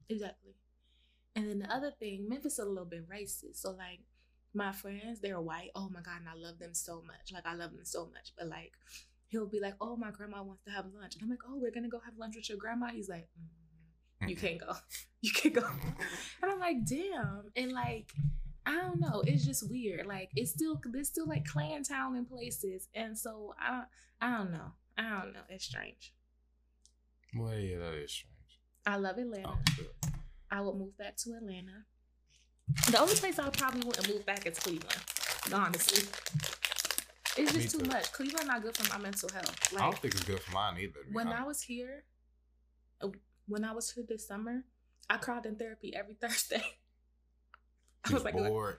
Exactly. 0.09 0.53
And 1.35 1.49
then 1.49 1.59
the 1.59 1.73
other 1.73 1.91
thing, 1.91 2.27
Memphis 2.29 2.53
is 2.53 2.59
a 2.59 2.65
little 2.65 2.85
bit 2.85 3.09
racist. 3.09 3.57
So 3.57 3.71
like 3.71 4.01
my 4.53 4.71
friends, 4.71 5.19
they're 5.19 5.41
white. 5.41 5.71
Oh 5.75 5.89
my 5.89 6.01
god, 6.01 6.19
and 6.19 6.29
I 6.29 6.35
love 6.35 6.59
them 6.59 6.73
so 6.73 7.01
much. 7.01 7.31
Like 7.33 7.45
I 7.45 7.55
love 7.55 7.71
them 7.71 7.85
so 7.85 8.05
much. 8.05 8.33
But 8.37 8.47
like 8.47 8.73
he'll 9.27 9.47
be 9.47 9.59
like, 9.59 9.75
"Oh, 9.81 9.95
my 9.95 10.11
grandma 10.11 10.43
wants 10.43 10.63
to 10.65 10.71
have 10.71 10.85
lunch," 10.93 11.15
and 11.15 11.23
I'm 11.23 11.29
like, 11.29 11.39
"Oh, 11.47 11.57
we're 11.57 11.71
gonna 11.71 11.89
go 11.89 11.99
have 12.05 12.17
lunch 12.17 12.35
with 12.35 12.49
your 12.49 12.57
grandma." 12.57 12.87
He's 12.87 13.09
like, 13.09 13.27
mm 14.21 14.29
"You 14.29 14.35
can't 14.35 14.59
go. 14.59 14.73
You 15.21 15.31
can't 15.31 15.55
go." 15.55 15.65
And 16.41 16.51
I'm 16.51 16.59
like, 16.59 16.85
"Damn!" 16.85 17.51
And 17.55 17.71
like. 17.71 18.11
I 18.65 18.79
don't 18.79 19.01
know. 19.01 19.21
It's 19.27 19.45
just 19.45 19.69
weird. 19.69 20.05
Like 20.05 20.29
it's 20.37 20.51
still 20.51 20.79
there's 20.85 21.09
still 21.09 21.27
like 21.27 21.43
Klan 21.43 21.83
town 21.83 22.15
in 22.15 22.25
places, 22.25 22.87
and 22.95 23.17
so 23.17 23.53
I 23.59 23.83
I 24.21 24.37
don't 24.37 24.53
know. 24.53 24.71
I 24.97 25.21
don't 25.21 25.33
know. 25.33 25.41
It's 25.49 25.65
strange. 25.65 26.13
Well, 27.35 27.55
yeah, 27.57 27.79
that 27.79 27.93
is 27.95 28.11
strange. 28.11 28.33
I 28.85 28.97
love 28.97 29.17
Atlanta. 29.17 29.49
Oh. 29.49 30.09
I 30.51 30.61
would 30.61 30.75
move 30.75 30.97
back 30.97 31.15
to 31.17 31.33
Atlanta. 31.33 31.85
The 32.91 32.99
only 32.99 33.15
place 33.15 33.39
I 33.39 33.49
probably 33.49 33.81
wouldn't 33.87 34.07
move 34.07 34.25
back 34.25 34.45
is 34.45 34.59
Cleveland. 34.59 34.95
Honestly, 35.53 36.03
it's 37.37 37.53
Me 37.53 37.61
just 37.61 37.75
too 37.75 37.83
too. 37.83 37.89
much. 37.89 38.11
Cleveland 38.13 38.47
not 38.47 38.61
good 38.61 38.77
for 38.77 38.87
my 38.97 39.01
mental 39.01 39.29
health. 39.33 39.73
I 39.75 39.79
don't 39.81 39.97
think 39.97 40.13
it's 40.13 40.23
good 40.23 40.39
for 40.39 40.51
mine 40.51 40.77
either. 40.79 40.99
when 41.11 41.27
I 41.27 41.43
was 41.43 41.61
here, 41.61 42.03
uh, 43.01 43.09
when 43.47 43.63
I 43.63 43.71
was 43.73 43.91
here 43.91 44.05
this 44.07 44.27
summer, 44.27 44.63
I 45.09 45.17
cried 45.17 45.45
in 45.45 45.55
therapy 45.55 45.93
every 45.95 46.13
Thursday. 46.21 46.63
I 48.05 48.13
was 48.13 48.23
like, 48.23 48.35
bored. 48.35 48.77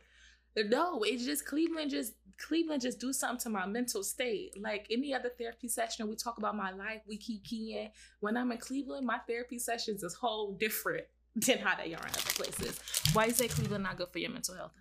No, 0.57 1.03
it's 1.03 1.25
just 1.25 1.47
Cleveland. 1.47 1.91
Just 1.91 2.15
Cleveland, 2.39 2.83
just 2.83 3.01
do 3.01 3.13
something 3.13 3.41
to 3.41 3.51
my 3.51 3.67
mental 3.67 4.03
state. 4.03 4.61
Like 4.61 4.87
any 4.91 5.15
other 5.15 5.31
therapy 5.37 5.69
session, 5.69 6.09
we 6.09 6.17
talk 6.17 6.39
about 6.39 6.57
my 6.57 6.71
life. 6.73 7.03
We 7.07 7.17
keep 7.17 7.45
keying. 7.45 7.91
When 8.21 8.37
I'm 8.37 8.53
in 8.53 8.59
Cleveland, 8.59 9.07
my 9.07 9.19
therapy 9.27 9.59
sessions 9.59 10.03
is 10.03 10.15
whole 10.15 10.53
different 10.53 11.05
than 11.37 11.59
how 11.59 11.77
they 11.77 11.95
are 11.95 12.07
in 12.07 12.11
other 12.11 12.33
places. 12.35 12.81
Why 13.13 13.27
you 13.27 13.33
say 13.33 13.49
Cleveland 13.49 13.85
not 13.85 13.97
good 13.97 14.09
for 14.13 14.19
your 14.19 14.31
mental 14.31 14.55
health? 14.55 14.73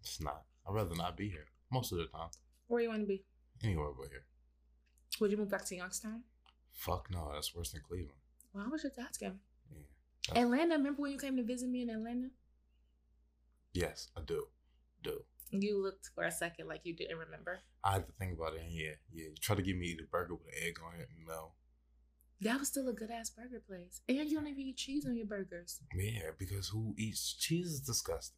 It's 0.00 0.20
not. 0.20 0.42
I'd 0.66 0.74
rather 0.74 0.94
not 0.94 1.16
be 1.16 1.28
here 1.28 1.46
most 1.70 1.92
of 1.92 1.98
the 1.98 2.06
time. 2.06 2.28
Where 2.66 2.82
you 2.82 2.88
want 2.88 3.02
to 3.02 3.06
be? 3.06 3.24
Anywhere 3.62 3.90
but 3.96 4.08
here. 4.08 4.24
Would 5.20 5.30
you 5.30 5.36
move 5.36 5.50
back 5.50 5.64
to 5.66 5.76
Youngstown? 5.76 6.22
Fuck 6.72 7.08
no, 7.10 7.30
that's 7.32 7.54
worse 7.54 7.72
than 7.72 7.82
Cleveland. 7.86 8.18
Well, 8.52 8.64
I 8.66 8.68
was 8.68 8.82
just 8.82 8.98
asking. 8.98 9.38
Yeah. 9.70 10.42
Atlanta. 10.42 10.76
Remember 10.76 11.02
when 11.02 11.12
you 11.12 11.18
came 11.18 11.36
to 11.36 11.42
visit 11.42 11.68
me 11.68 11.82
in 11.82 11.90
Atlanta? 11.90 12.28
Yes, 13.72 14.08
I 14.16 14.20
do. 14.22 14.46
Do. 15.02 15.24
You 15.50 15.82
looked 15.82 16.10
for 16.14 16.24
a 16.24 16.30
second 16.30 16.68
like 16.68 16.80
you 16.84 16.94
didn't 16.94 17.18
remember. 17.18 17.60
I 17.84 17.92
had 17.94 18.06
to 18.06 18.12
think 18.18 18.38
about 18.38 18.54
it. 18.54 18.62
And 18.62 18.72
yeah, 18.72 18.92
yeah. 19.12 19.24
You 19.24 19.34
try 19.40 19.54
to 19.56 19.62
give 19.62 19.76
me 19.76 19.86
eat 19.86 20.00
a 20.00 20.04
burger 20.04 20.34
with 20.34 20.46
an 20.46 20.66
egg 20.66 20.78
on 20.84 20.98
it. 20.98 21.08
No. 21.26 21.52
That 22.40 22.58
was 22.58 22.68
still 22.68 22.88
a 22.88 22.92
good 22.92 23.10
ass 23.10 23.30
burger 23.30 23.62
place, 23.64 24.00
and 24.08 24.28
you 24.28 24.36
don't 24.36 24.48
even 24.48 24.62
eat 24.62 24.76
cheese 24.76 25.06
on 25.06 25.14
your 25.14 25.26
burgers. 25.26 25.78
Yeah, 25.94 26.30
because 26.36 26.68
who 26.68 26.92
eats 26.98 27.34
cheese 27.34 27.66
is 27.66 27.80
disgusting. 27.80 28.36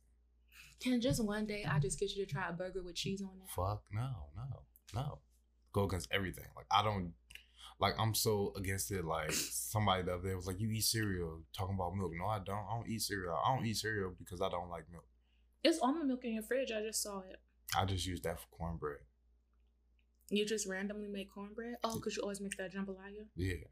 Can 0.79 1.01
just 1.01 1.25
one 1.25 1.47
day 1.47 1.65
I 1.67 1.79
just 1.79 1.99
get 1.99 2.15
you 2.15 2.27
to 2.27 2.31
try 2.31 2.49
a 2.51 2.53
burger 2.53 2.83
with 2.83 2.97
cheese 2.97 3.23
on 3.23 3.31
it? 3.43 3.49
Fuck 3.57 3.85
no, 3.91 4.11
no, 4.37 4.63
no. 4.95 5.19
Go 5.73 5.85
against 5.85 6.09
everything. 6.13 6.45
Like 6.55 6.67
I 6.71 6.83
don't. 6.83 7.15
Like 7.81 7.95
I'm 7.99 8.15
so 8.15 8.53
against 8.57 8.91
it. 8.91 9.07
Like 9.07 9.33
somebody 9.33 10.03
the 10.03 10.15
other 10.15 10.29
day 10.29 10.35
was 10.35 10.47
like, 10.47 10.61
"You 10.61 10.71
eat 10.71 10.85
cereal?" 10.85 11.41
Talking 11.57 11.77
about 11.77 11.97
milk. 11.97 12.13
No, 12.15 12.27
I 12.27 12.41
don't. 12.45 12.67
I 12.71 12.77
don't 12.77 12.89
eat 12.89 13.01
cereal. 13.01 13.39
I 13.43 13.57
don't 13.57 13.65
eat 13.65 13.79
cereal 13.79 14.13
because 14.19 14.43
I 14.43 14.51
don't 14.51 14.69
like 14.69 14.85
milk. 14.93 15.07
It's 15.65 15.79
almond 15.81 16.09
milk 16.09 16.25
in 16.25 16.35
your 16.35 16.43
fridge. 16.43 16.71
I 16.71 16.83
just 16.83 17.03
saw 17.03 17.21
it. 17.21 17.41
I 17.77 17.87
just 17.87 18.07
use 18.07 18.21
that 18.21 18.39
for 18.39 18.47
cornbread. 18.57 18.99
You 20.29 20.45
just 20.45 20.69
randomly 20.69 21.09
make 21.09 21.33
cornbread? 21.33 21.77
Oh, 21.83 21.97
because 21.97 22.17
you 22.17 22.23
always 22.23 22.41
make 22.41 22.57
that 22.59 22.73
jambalaya? 22.73 23.27
Yeah. 23.35 23.65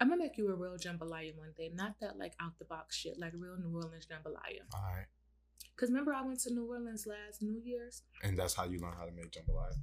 I'm 0.00 0.08
gonna 0.08 0.22
make 0.22 0.38
you 0.38 0.48
a 0.48 0.54
real 0.54 0.76
jambalaya 0.76 1.36
one 1.36 1.52
day. 1.56 1.70
Not 1.74 1.96
that 2.00 2.18
like 2.18 2.32
out 2.40 2.58
the 2.58 2.64
box 2.64 2.96
shit, 2.96 3.18
like 3.18 3.32
real 3.36 3.56
New 3.58 3.74
Orleans 3.74 4.06
jambalaya. 4.06 4.62
All 4.72 4.82
right. 4.96 5.06
Cause 5.76 5.90
remember 5.90 6.14
I 6.14 6.22
went 6.22 6.40
to 6.40 6.52
New 6.52 6.64
Orleans 6.66 7.06
last 7.06 7.42
New 7.42 7.60
Year's? 7.64 8.02
And 8.22 8.38
that's 8.38 8.54
how 8.54 8.64
you 8.64 8.80
learn 8.80 8.94
how 8.96 9.04
to 9.04 9.12
make 9.12 9.30
jambalaya. 9.32 9.76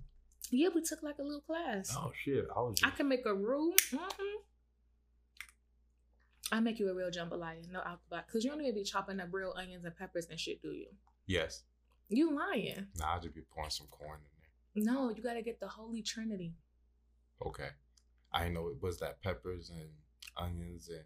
Yeah, 0.52 0.70
we 0.74 0.82
took 0.82 1.04
like 1.04 1.20
a 1.20 1.24
little 1.24 1.42
class. 1.42 1.96
Oh 1.96 2.12
shit! 2.24 2.46
I 2.56 2.60
was. 2.60 2.80
I 2.84 2.92
can 2.92 3.08
make 3.08 3.26
a 3.26 3.34
roux. 3.34 3.74
Mm-hmm. 3.92 4.42
I 6.52 6.60
make 6.60 6.80
you 6.80 6.90
a 6.90 6.94
real 6.94 7.10
jambalaya, 7.10 7.70
no 7.72 7.80
out 7.80 8.00
the 8.08 8.16
box. 8.16 8.32
Cause 8.32 8.44
you 8.44 8.52
don't 8.52 8.62
even 8.62 8.76
be 8.76 8.84
chopping 8.84 9.20
up 9.20 9.30
real 9.32 9.54
onions 9.58 9.84
and 9.86 9.96
peppers 9.96 10.28
and 10.30 10.40
shit, 10.40 10.62
do 10.62 10.72
you? 10.72 10.88
Yes. 11.28 11.64
You 12.10 12.36
lying? 12.36 12.88
Nah, 12.98 13.14
I'll 13.14 13.20
just 13.20 13.36
be 13.36 13.42
pouring 13.42 13.72
some 13.72 13.88
corn 13.88 14.20
in 14.20 14.84
there. 14.84 14.94
No, 14.94 15.10
you 15.10 15.24
gotta 15.24 15.42
get 15.42 15.60
the 15.60 15.68
Holy 15.68 16.02
Trinity. 16.02 16.54
Okay. 17.46 17.70
I 18.32 18.50
know 18.50 18.68
it 18.68 18.82
was 18.82 19.00
that 19.00 19.22
peppers 19.22 19.70
and 19.70 19.90
onions 20.38 20.90
and 20.90 21.06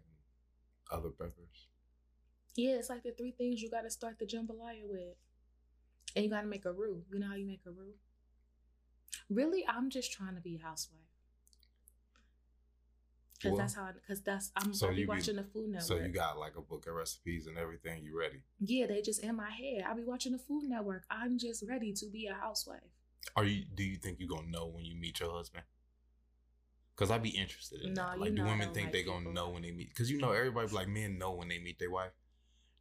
other 0.90 1.10
peppers. 1.10 1.68
Yeah, 2.56 2.72
it's 2.72 2.90
like 2.90 3.04
the 3.04 3.12
three 3.12 3.30
things 3.30 3.62
you 3.62 3.70
gotta 3.70 3.90
start 3.90 4.18
the 4.18 4.26
jambalaya 4.26 4.82
with, 4.84 5.16
and 6.16 6.24
you 6.24 6.30
gotta 6.30 6.48
make 6.48 6.64
a 6.64 6.72
roux. 6.72 7.04
You 7.10 7.20
know 7.20 7.28
how 7.28 7.36
you 7.36 7.46
make 7.46 7.62
a 7.66 7.70
roux? 7.70 7.94
Really, 9.28 9.64
I'm 9.66 9.90
just 9.90 10.12
trying 10.12 10.34
to 10.34 10.40
be 10.40 10.56
a 10.56 10.66
housewife. 10.66 11.09
Cause 13.42 13.56
that's 13.56 13.74
how. 13.74 13.88
Cause 14.06 14.20
that's 14.22 14.52
I'm 14.56 14.74
so 14.74 14.88
be 14.88 14.96
you 14.96 15.00
be- 15.02 15.06
watching 15.06 15.36
the 15.36 15.44
Food 15.44 15.70
Network. 15.70 15.82
So 15.82 15.96
you 15.96 16.08
got 16.08 16.38
like 16.38 16.56
a 16.56 16.60
book 16.60 16.86
of 16.86 16.94
recipes 16.94 17.46
and 17.46 17.56
everything. 17.56 18.02
You 18.04 18.18
ready? 18.18 18.40
yeah, 18.60 18.86
they 18.86 19.00
just 19.00 19.22
in 19.22 19.34
my 19.36 19.50
head. 19.50 19.84
I 19.88 19.94
be 19.94 20.04
watching 20.04 20.32
the 20.32 20.38
Food 20.38 20.64
Network. 20.64 21.04
I'm 21.10 21.38
just 21.38 21.64
ready 21.68 21.92
to 21.94 22.06
be 22.06 22.26
a 22.26 22.34
housewife. 22.34 22.80
Are 23.36 23.44
you? 23.44 23.64
Do 23.74 23.82
you 23.82 23.96
think 23.96 24.20
you 24.20 24.26
are 24.26 24.36
gonna 24.36 24.50
know 24.50 24.66
when 24.66 24.84
you 24.84 24.94
meet 24.94 25.20
your 25.20 25.30
husband? 25.32 25.64
Cause 26.96 27.10
I'd 27.10 27.22
be 27.22 27.30
interested 27.30 27.80
in 27.80 27.94
No, 27.94 28.02
that. 28.08 28.20
Like, 28.20 28.34
do 28.34 28.44
women 28.44 28.74
think 28.74 28.86
like 28.88 28.92
they 28.92 29.02
gonna 29.04 29.20
people. 29.20 29.32
know 29.32 29.48
when 29.48 29.62
they 29.62 29.70
meet? 29.70 29.94
Cause 29.94 30.10
you 30.10 30.18
know 30.18 30.32
everybody 30.32 30.68
like 30.74 30.88
men 30.88 31.16
know 31.16 31.32
when 31.32 31.48
they 31.48 31.58
meet 31.58 31.78
their 31.78 31.90
wife. 31.90 32.12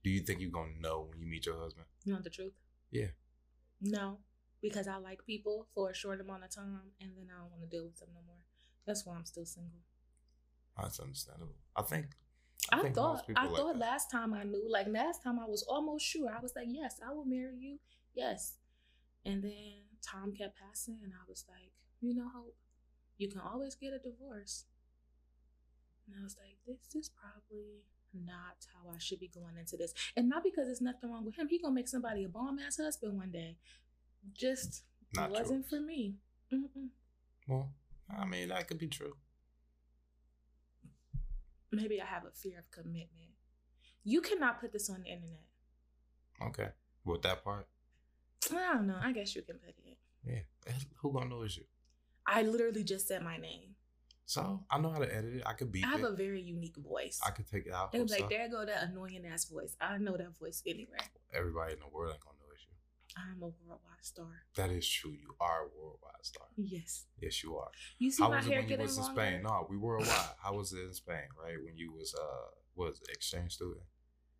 Do 0.03 0.09
you 0.09 0.19
think 0.21 0.41
you 0.41 0.49
gonna 0.49 0.77
know 0.79 1.07
when 1.09 1.19
you 1.19 1.25
meet 1.27 1.45
your 1.45 1.57
husband? 1.57 1.85
You 2.03 2.13
want 2.13 2.25
the 2.25 2.29
truth? 2.29 2.53
Yeah. 2.91 3.07
No, 3.81 4.17
because 4.61 4.89
I 4.89 4.97
like 4.97 5.25
people 5.25 5.67
for 5.73 5.89
a 5.89 5.95
short 5.95 6.19
amount 6.19 6.43
of 6.43 6.49
time, 6.53 6.91
and 6.99 7.11
then 7.15 7.27
I 7.33 7.39
don't 7.41 7.49
want 7.51 7.61
to 7.63 7.67
deal 7.69 7.85
with 7.85 7.97
them 7.99 8.09
no 8.13 8.19
more. 8.27 8.43
That's 8.85 9.05
why 9.05 9.15
I'm 9.15 9.25
still 9.25 9.45
single. 9.45 9.79
That's 10.81 10.99
understandable. 10.99 11.55
I 11.75 11.81
think. 11.83 12.05
I, 12.71 12.81
think 12.81 12.95
thought 12.95 13.23
I 13.35 13.45
like 13.45 13.55
thought 13.55 13.73
that. 13.73 13.79
last 13.79 14.11
time 14.11 14.33
I 14.33 14.43
knew, 14.43 14.67
like 14.69 14.87
last 14.87 15.23
time 15.23 15.39
I 15.39 15.45
was 15.45 15.63
almost 15.63 16.05
sure. 16.05 16.29
I 16.29 16.39
was 16.41 16.53
like, 16.55 16.67
yes, 16.69 16.99
I 17.07 17.13
will 17.13 17.25
marry 17.25 17.57
you. 17.57 17.79
Yes. 18.15 18.55
And 19.25 19.43
then 19.43 19.83
time 20.01 20.33
kept 20.33 20.57
passing 20.59 20.99
and 21.03 21.13
I 21.13 21.23
was 21.27 21.45
like, 21.47 21.71
you 22.01 22.13
know, 22.13 22.27
Hope, 22.33 22.55
you 23.17 23.27
can 23.29 23.41
always 23.41 23.75
get 23.75 23.93
a 23.93 23.99
divorce. 23.99 24.65
And 26.05 26.15
I 26.19 26.23
was 26.23 26.35
like, 26.37 26.57
this 26.67 26.95
is 26.95 27.09
probably 27.09 27.83
not 28.13 28.65
how 28.73 28.89
I 28.89 28.97
should 28.97 29.19
be 29.19 29.29
going 29.33 29.57
into 29.57 29.77
this. 29.77 29.93
And 30.15 30.29
not 30.29 30.43
because 30.43 30.65
there's 30.65 30.81
nothing 30.81 31.11
wrong 31.11 31.25
with 31.25 31.37
him. 31.37 31.47
He 31.49 31.59
gonna 31.59 31.73
make 31.73 31.87
somebody 31.87 32.23
a 32.23 32.29
bomb 32.29 32.59
ass 32.59 32.77
husband 32.77 33.15
one 33.17 33.31
day. 33.31 33.57
Just 34.33 34.83
Not 35.15 35.31
wasn't 35.31 35.67
true. 35.67 35.79
for 35.79 35.83
me. 35.85 36.15
Mm-mm. 36.53 36.89
Well, 37.47 37.69
I 38.15 38.25
mean 38.25 38.49
that 38.49 38.67
could 38.67 38.79
be 38.79 38.87
true. 38.87 39.13
Maybe 41.71 42.01
I 42.01 42.05
have 42.05 42.25
a 42.25 42.31
fear 42.31 42.59
of 42.59 42.71
commitment. 42.71 43.31
You 44.03 44.21
cannot 44.21 44.59
put 44.59 44.71
this 44.71 44.89
on 44.89 45.01
the 45.01 45.07
internet. 45.09 45.43
Okay. 46.41 46.69
With 47.05 47.21
that 47.23 47.43
part, 47.43 47.67
I 48.51 48.73
don't 48.73 48.87
know. 48.87 48.97
I 49.01 49.11
guess 49.11 49.35
you 49.35 49.41
can 49.41 49.57
put 49.57 49.75
it. 49.85 49.97
yeah. 50.25 50.73
Who 50.97 51.11
gonna 51.13 51.29
know 51.29 51.41
is 51.43 51.57
you? 51.57 51.63
I 52.25 52.43
literally 52.43 52.83
just 52.83 53.07
said 53.07 53.23
my 53.23 53.37
name. 53.37 53.75
So 54.25 54.63
I 54.69 54.77
know 54.79 54.91
how 54.91 54.99
to 54.99 55.11
edit 55.15 55.37
it. 55.37 55.43
I 55.45 55.53
could 55.53 55.71
beat 55.71 55.83
I 55.85 55.89
have 55.89 56.01
it. 56.01 56.05
a 56.11 56.15
very 56.15 56.39
unique 56.41 56.77
voice. 56.77 57.19
I 57.25 57.31
could 57.31 57.47
take 57.47 57.65
it 57.65 57.73
out. 57.73 57.91
They 57.91 57.99
was 57.99 58.11
like, 58.11 58.29
there 58.29 58.47
go 58.47 58.63
that 58.63 58.83
annoying 58.89 59.25
ass 59.25 59.45
voice. 59.45 59.75
I 59.81 59.97
know 59.97 60.15
that 60.17 60.37
voice 60.39 60.61
anywhere. 60.67 60.99
everybody 61.33 61.73
in 61.73 61.79
the 61.79 61.87
world 61.91 62.13
ain't 62.13 62.23
gonna 62.23 62.37
know. 62.37 62.48
I'm 63.19 63.41
a 63.41 63.47
worldwide 63.47 64.03
star. 64.03 64.43
That 64.55 64.69
is 64.71 64.87
true. 64.87 65.11
You 65.11 65.35
are 65.39 65.63
a 65.63 65.69
worldwide 65.77 66.23
star. 66.23 66.47
Yes. 66.55 67.05
Yes, 67.19 67.43
you 67.43 67.55
are. 67.57 67.69
You 67.97 68.11
see 68.11 68.23
How 68.23 68.29
my 68.29 68.37
was 68.37 68.45
it 68.47 68.51
hair 68.53 68.61
getting 68.63 68.85
was 68.85 68.97
in 68.97 69.03
longer? 69.03 69.21
Spain? 69.21 69.43
No, 69.43 69.67
we 69.69 69.77
worldwide. 69.77 70.35
How 70.41 70.53
was 70.53 70.71
it 70.73 70.79
in 70.79 70.93
Spain? 70.93 71.27
Right 71.43 71.55
when 71.63 71.75
you 71.77 71.91
was 71.93 72.13
uh 72.15 72.47
was 72.75 73.01
exchange 73.09 73.53
student? 73.53 73.83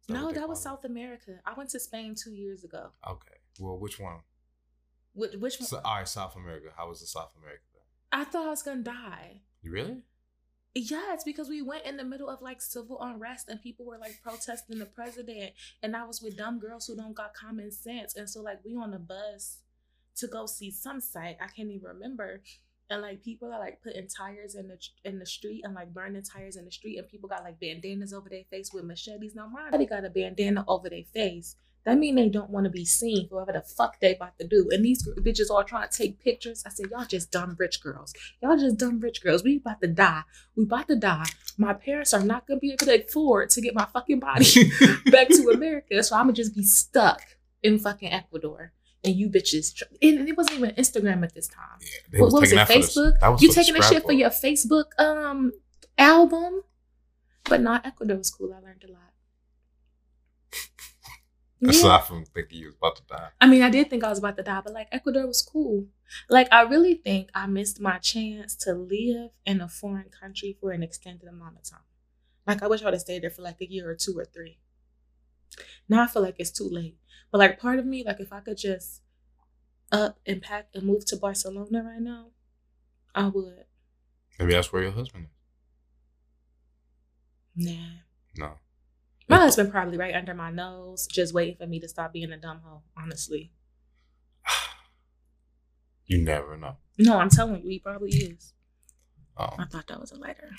Is 0.08 0.10
No, 0.10 0.32
that 0.32 0.48
was 0.48 0.62
South 0.62 0.86
America. 0.86 1.40
I 1.46 1.54
went 1.54 1.70
to 1.72 1.80
Spain 1.80 2.16
two 2.16 2.32
years 2.34 2.64
ago. 2.64 2.92
Okay. 3.08 3.38
Well, 3.60 3.78
which 3.78 4.00
one? 4.00 4.20
Which, 5.14 5.34
which 5.34 5.60
one? 5.60 5.68
So, 5.68 5.82
all 5.84 5.98
right, 5.98 6.08
South 6.08 6.36
America. 6.36 6.70
How 6.76 6.88
was 6.88 7.02
the 7.02 7.08
South 7.08 7.34
America? 7.38 7.64
thing? 7.74 7.82
I 8.12 8.24
thought 8.24 8.46
I 8.48 8.50
was 8.50 8.64
gonna 8.64 8.82
die. 8.84 9.42
You 9.62 9.72
really? 9.72 10.04
Yeah, 10.76 11.14
it's 11.14 11.24
because 11.24 11.50
we 11.50 11.64
went 11.64 11.86
in 11.86 11.98
the 11.98 12.04
middle 12.04 12.30
of 12.30 12.42
like 12.42 12.62
civil 12.62 13.02
unrest 13.02 13.50
and 13.50 13.62
people 13.62 13.86
were 13.86 13.98
like 13.98 14.22
protesting 14.22 14.78
the 14.78 14.86
president, 14.86 15.54
and 15.82 15.96
I 15.96 16.06
was 16.06 16.22
with 16.22 16.38
dumb 16.38 16.60
girls 16.60 16.86
who 16.86 16.96
don't 16.96 17.16
got 17.16 17.34
common 17.34 17.72
sense, 17.72 18.16
and 18.16 18.30
so 18.30 18.42
like 18.42 18.60
we 18.64 18.76
on 18.76 18.92
the 18.92 19.00
bus 19.00 19.60
to 20.18 20.28
go 20.28 20.46
see 20.46 20.70
some 20.70 21.02
site 21.02 21.38
I 21.42 21.48
can't 21.48 21.72
even 21.72 21.88
remember, 21.88 22.42
and 22.90 23.02
like 23.02 23.24
people 23.24 23.52
are 23.52 23.60
like 23.60 23.82
putting 23.82 24.08
tires 24.08 24.54
in 24.54 24.68
the 24.68 24.78
in 25.04 25.18
the 25.18 25.26
street 25.26 25.62
and 25.64 25.74
like 25.74 25.92
burning 25.92 26.22
tires 26.22 26.56
in 26.56 26.66
the 26.66 26.72
street, 26.72 26.98
and 26.98 27.08
people 27.08 27.30
got 27.30 27.44
like 27.44 27.60
bandanas 27.60 28.14
over 28.14 28.30
their 28.30 28.44
face 28.52 28.72
with 28.72 28.84
machetes. 28.84 29.34
Now 29.34 29.48
my 29.48 29.86
got 29.86 30.06
a 30.06 30.10
bandana 30.10 30.64
over 30.68 30.88
their 30.88 31.04
face. 31.14 31.56
That 31.86 31.98
mean 31.98 32.16
they 32.16 32.30
don't 32.30 32.50
want 32.50 32.66
to 32.66 32.70
be 32.70 32.86
seen 32.86 33.28
for 33.30 33.36
whatever 33.40 33.60
the 33.60 33.64
fuck 33.66 34.00
they 34.00 34.14
about 34.16 34.38
to 34.40 34.46
do. 34.48 34.68
And 34.72 34.84
these 34.86 35.08
bitches 35.22 35.50
all 35.50 35.64
trying 35.64 35.88
to 35.90 35.98
take 35.98 36.20
pictures. 36.20 36.62
I 36.66 36.70
said, 36.70 36.88
y'all 36.92 37.06
just 37.06 37.32
dumb 37.32 37.56
rich 37.58 37.82
girls. 37.82 38.14
Y'all 38.44 38.58
just 38.58 38.78
dumb 38.78 39.00
rich 39.00 39.24
girls. 39.24 39.44
We 39.44 39.58
about 39.58 39.82
to 39.82 39.88
die. 39.88 40.24
We 40.56 40.64
about 40.66 40.88
to 40.90 40.96
die. 40.98 41.26
My 41.58 41.74
parents 41.74 42.14
are 42.14 42.22
not 42.24 42.46
gonna 42.46 42.60
be 42.60 42.74
able 42.74 42.86
to 42.86 43.04
afford 43.06 43.50
to 43.52 43.62
get 43.62 43.74
my 43.74 43.86
fucking 43.86 44.20
body 44.20 44.46
back 45.12 45.30
to 45.30 45.50
America. 45.54 46.04
So 46.04 46.16
I'm 46.16 46.24
gonna 46.24 46.34
just 46.34 46.54
be 46.56 46.64
stuck 46.64 47.22
in 47.64 47.80
fucking 47.80 48.12
Ecuador. 48.12 48.74
And 49.02 49.16
you 49.16 49.30
bitches, 49.30 49.82
and 50.02 50.28
it 50.28 50.36
wasn't 50.36 50.58
even 50.58 50.72
Instagram 50.72 51.24
at 51.24 51.34
this 51.34 51.48
time. 51.48 51.80
Yeah, 52.12 52.20
What, 52.20 52.34
what 52.34 52.42
was 52.42 52.52
it? 52.52 52.60
for 52.60 52.74
the- 52.74 52.80
Facebook? 52.80 53.32
was 53.32 53.42
you 53.42 53.54
taking 53.54 53.78
a 53.78 53.82
shit 53.82 54.04
for 54.04 54.12
your 54.12 54.30
Facebook 54.30 54.88
um 54.98 55.54
album? 55.98 56.64
But 57.46 57.62
not 57.62 57.86
Ecuador 57.86 58.18
was 58.18 58.30
cool. 58.30 58.54
I 58.54 58.60
learned 58.60 58.84
a 58.88 58.92
lot. 58.92 59.00
Yeah. 61.62 61.72
Aside 61.72 62.06
from 62.06 62.26
thinking 62.26 62.60
you 62.60 62.68
was 62.68 62.76
about 62.76 62.96
to 62.98 63.04
die. 63.10 63.30
I 63.42 63.48
mean, 63.48 63.62
I 63.62 63.70
did 63.70 63.90
think 63.90 64.04
I 64.04 64.10
was 64.10 64.20
about 64.20 64.38
to 64.38 64.44
die, 64.44 64.62
but 64.64 64.74
like 64.74 64.88
Ecuador 64.92 65.28
was 65.28 65.42
cool. 65.42 65.88
Like, 66.30 66.48
I 66.54 66.62
really 66.62 66.96
think 66.96 67.30
I 67.36 67.48
missed 67.48 67.82
my 67.82 67.98
chance 67.98 68.56
to 68.58 68.74
live 68.74 69.32
in 69.46 69.60
a 69.60 69.68
foreign 69.68 70.10
country 70.10 70.58
for 70.60 70.72
an 70.72 70.84
extended 70.84 71.28
amount 71.28 71.58
of 71.58 71.64
time. 71.70 71.82
Like, 72.48 72.64
I 72.64 72.68
wish 72.68 72.82
I 72.82 72.86
would 72.86 72.94
have 72.94 73.02
stayed 73.02 73.24
there 73.24 73.30
for 73.30 73.42
like 73.42 73.60
a 73.62 73.70
year 73.70 73.90
or 73.90 73.96
two 73.96 74.18
or 74.18 74.26
three. 74.26 74.60
Now 75.90 76.04
I 76.04 76.08
feel 76.08 76.22
like 76.22 76.36
it's 76.40 76.52
too 76.52 76.70
late. 76.70 76.98
But 77.32 77.40
like, 77.40 77.60
part 77.60 77.78
of 77.78 77.86
me, 77.86 78.04
like, 78.06 78.20
if 78.22 78.32
I 78.32 78.40
could 78.40 78.58
just 78.58 79.02
up 79.92 80.20
and 80.26 80.42
pack 80.42 80.70
and 80.74 80.84
move 80.84 81.06
to 81.08 81.18
Barcelona 81.18 81.84
right 81.84 82.02
now, 82.02 82.28
I 83.14 83.28
would. 83.28 83.66
Maybe 84.40 84.54
that's 84.54 84.72
where 84.72 84.84
your 84.84 84.92
husband 84.92 85.28
is. 87.58 87.68
Nah. 87.68 87.98
No. 88.38 88.54
My 89.30 89.38
husband 89.38 89.72
probably 89.72 89.98
right 89.98 90.16
under 90.16 90.34
my 90.34 90.50
nose, 90.50 91.06
just 91.06 91.34
waiting 91.36 91.56
for 91.56 91.68
me 91.68 91.80
to 91.80 91.88
stop 91.88 92.14
being 92.14 92.32
a 92.32 92.38
dumb 92.38 92.62
hoe, 92.66 92.82
honestly. 92.98 93.54
You 96.08 96.18
never 96.18 96.58
know. 96.58 96.78
No, 96.98 97.20
I'm 97.20 97.30
telling 97.30 97.62
you, 97.62 97.70
he 97.70 97.80
probably 97.80 98.10
is. 98.10 98.54
Oh. 99.38 99.54
I 99.60 99.66
thought 99.66 99.86
that 99.88 100.02
was 100.02 100.12
a 100.12 100.18
lighter. 100.18 100.50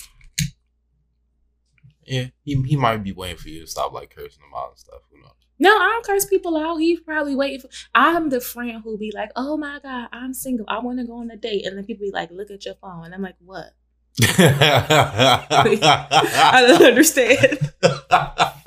Yeah, 2.06 2.26
he, 2.44 2.62
he 2.62 2.76
might 2.76 3.02
be 3.02 3.12
waiting 3.12 3.36
for 3.36 3.48
you 3.48 3.60
to 3.60 3.66
stop 3.66 3.92
like 3.92 4.14
cursing 4.14 4.44
him 4.44 4.54
out 4.56 4.70
and 4.70 4.78
stuff. 4.78 5.00
Who 5.10 5.20
knows? 5.20 5.32
No, 5.58 5.70
I 5.70 5.88
don't 5.88 6.06
curse 6.06 6.24
people 6.24 6.56
out. 6.56 6.76
He's 6.76 7.00
probably 7.00 7.34
waiting 7.34 7.60
for. 7.60 7.68
I'm 7.94 8.30
the 8.30 8.40
friend 8.40 8.80
who 8.82 8.96
be 8.96 9.12
like, 9.14 9.30
"Oh 9.36 9.56
my 9.56 9.78
god, 9.82 10.08
I'm 10.12 10.32
single. 10.32 10.64
I 10.68 10.78
want 10.78 10.98
to 10.98 11.04
go 11.04 11.14
on 11.18 11.30
a 11.30 11.36
date," 11.36 11.66
and 11.66 11.76
then 11.76 11.84
people 11.84 12.06
be 12.06 12.10
like, 12.12 12.30
"Look 12.30 12.50
at 12.50 12.64
your 12.64 12.74
phone," 12.76 13.04
and 13.04 13.14
I'm 13.14 13.20
like, 13.20 13.36
"What? 13.44 13.74
I 14.22 15.36
I 16.54 16.66
don't 16.66 16.82
understand." 16.82 17.72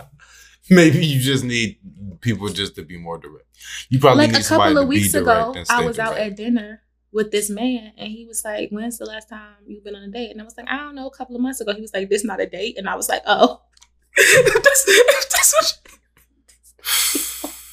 Maybe 0.69 1.05
you 1.05 1.19
just 1.19 1.43
need 1.43 1.77
people 2.21 2.47
just 2.49 2.75
to 2.75 2.83
be 2.83 2.97
more 2.97 3.17
direct. 3.17 3.47
You 3.89 3.99
probably 3.99 4.27
like 4.27 4.39
a 4.39 4.43
couple 4.43 4.77
of 4.77 4.87
weeks 4.87 5.13
ago, 5.13 5.53
I 5.69 5.85
was 5.85 5.99
out 5.99 6.17
at 6.17 6.35
dinner 6.35 6.81
with 7.11 7.31
this 7.31 7.49
man, 7.49 7.93
and 7.97 8.11
he 8.11 8.25
was 8.25 8.43
like, 8.43 8.69
"When's 8.69 8.97
the 8.97 9.05
last 9.05 9.29
time 9.29 9.55
you've 9.67 9.83
been 9.83 9.95
on 9.95 10.03
a 10.03 10.11
date?" 10.11 10.31
And 10.31 10.41
I 10.41 10.45
was 10.45 10.55
like, 10.57 10.67
"I 10.69 10.77
don't 10.77 10.95
know, 10.95 11.07
a 11.07 11.11
couple 11.15 11.35
of 11.35 11.41
months 11.41 11.61
ago." 11.61 11.73
He 11.73 11.81
was 11.81 11.93
like, 11.93 12.09
"This 12.09 12.23
not 12.23 12.41
a 12.41 12.47
date," 12.47 12.77
and 12.77 12.87
I 12.89 12.95
was 12.95 13.09
like, 13.09 13.21
"Oh." 13.25 13.61
that's, 14.17 14.85
that's 15.31 15.53
what 15.53 15.79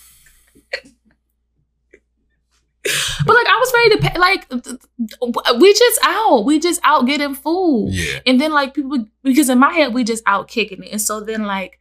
But 3.27 3.35
like 3.37 3.47
I 3.47 3.59
was 3.59 3.73
ready 3.75 3.97
to 3.97 4.09
pay. 4.09 4.19
Like 4.19 5.61
we 5.61 5.73
just 5.75 6.01
out, 6.03 6.45
we 6.45 6.59
just 6.59 6.81
out 6.83 7.07
getting 7.07 7.35
food, 7.35 7.91
Yeah, 7.93 8.21
and 8.27 8.41
then 8.41 8.53
like 8.53 8.73
people 8.75 9.07
because 9.23 9.51
in 9.51 9.59
my 9.59 9.73
head 9.73 9.93
we 9.93 10.03
just 10.03 10.23
out 10.27 10.49
kicking 10.49 10.83
it, 10.83 10.91
and 10.91 11.01
so 11.01 11.21
then 11.21 11.45
like 11.45 11.79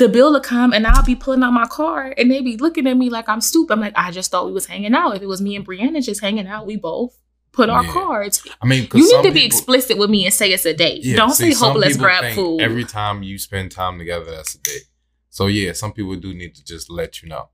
the 0.00 0.08
bill 0.08 0.32
will 0.32 0.40
come 0.40 0.72
and 0.72 0.86
I'll 0.86 1.04
be 1.04 1.14
pulling 1.14 1.42
out 1.44 1.52
my 1.52 1.66
card 1.66 2.14
and 2.18 2.30
they 2.30 2.40
be 2.40 2.56
looking 2.56 2.86
at 2.88 2.96
me 2.96 3.08
like 3.10 3.28
I'm 3.28 3.40
stupid. 3.40 3.72
I'm 3.74 3.80
like 3.80 3.92
I 3.96 4.10
just 4.10 4.30
thought 4.32 4.46
we 4.46 4.52
was 4.52 4.66
hanging 4.66 4.94
out. 4.94 5.14
If 5.16 5.22
it 5.22 5.26
was 5.26 5.40
me 5.40 5.54
and 5.54 5.64
Brianna 5.66 6.02
just 6.04 6.20
hanging 6.20 6.46
out, 6.48 6.66
we 6.66 6.76
both 6.76 7.16
put 7.52 7.68
our 7.70 7.84
Yeah. 7.84 7.92
cards. 7.92 8.42
I 8.62 8.66
mean, 8.66 8.88
You 8.94 9.00
need 9.04 9.22
to 9.28 9.32
be 9.32 9.40
people- 9.40 9.46
explicit 9.46 9.98
with 9.98 10.10
me 10.10 10.24
and 10.24 10.34
say 10.34 10.52
it's 10.52 10.64
a 10.66 10.74
date. 10.74 11.04
Yeah, 11.04 11.16
Don't 11.16 11.30
see, 11.30 11.52
say 11.52 11.58
some 11.58 11.72
hope 11.72 11.80
let's 11.80 11.96
grab 11.96 12.34
food. 12.34 12.60
Every 12.60 12.84
time 12.84 13.22
you 13.22 13.38
spend 13.38 13.70
time 13.72 13.98
together, 13.98 14.24
that's 14.30 14.54
a 14.56 14.58
date. 14.58 14.84
So 15.30 15.46
yeah, 15.46 15.72
some 15.72 15.92
people 15.92 16.16
do 16.16 16.34
need 16.34 16.54
to 16.56 16.64
just 16.64 16.90
let 16.90 17.22
you 17.22 17.28
know, 17.28 17.48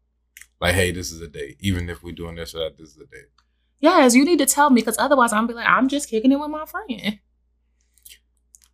like, 0.61 0.75
hey, 0.75 0.91
this 0.93 1.13
is 1.13 1.21
a 1.21 1.29
date. 1.29 1.57
Even 1.61 1.89
if 1.91 2.03
we're 2.03 2.13
doing 2.15 2.37
this 2.37 2.55
or 2.55 2.59
that, 2.61 2.79
this 2.79 2.91
is 2.91 2.97
a 2.97 3.07
date. 3.07 3.29
Yes, 3.81 4.15
you 4.15 4.25
need 4.25 4.39
to 4.39 4.47
tell 4.47 4.71
me 4.71 4.81
because 4.81 4.97
otherwise 4.99 5.33
I'm 5.33 5.47
be 5.47 5.53
like, 5.55 5.69
I'm 5.69 5.89
just 5.89 6.09
kicking 6.09 6.33
it 6.33 6.41
with 6.41 6.49
my 6.51 6.65
friend. 6.65 7.19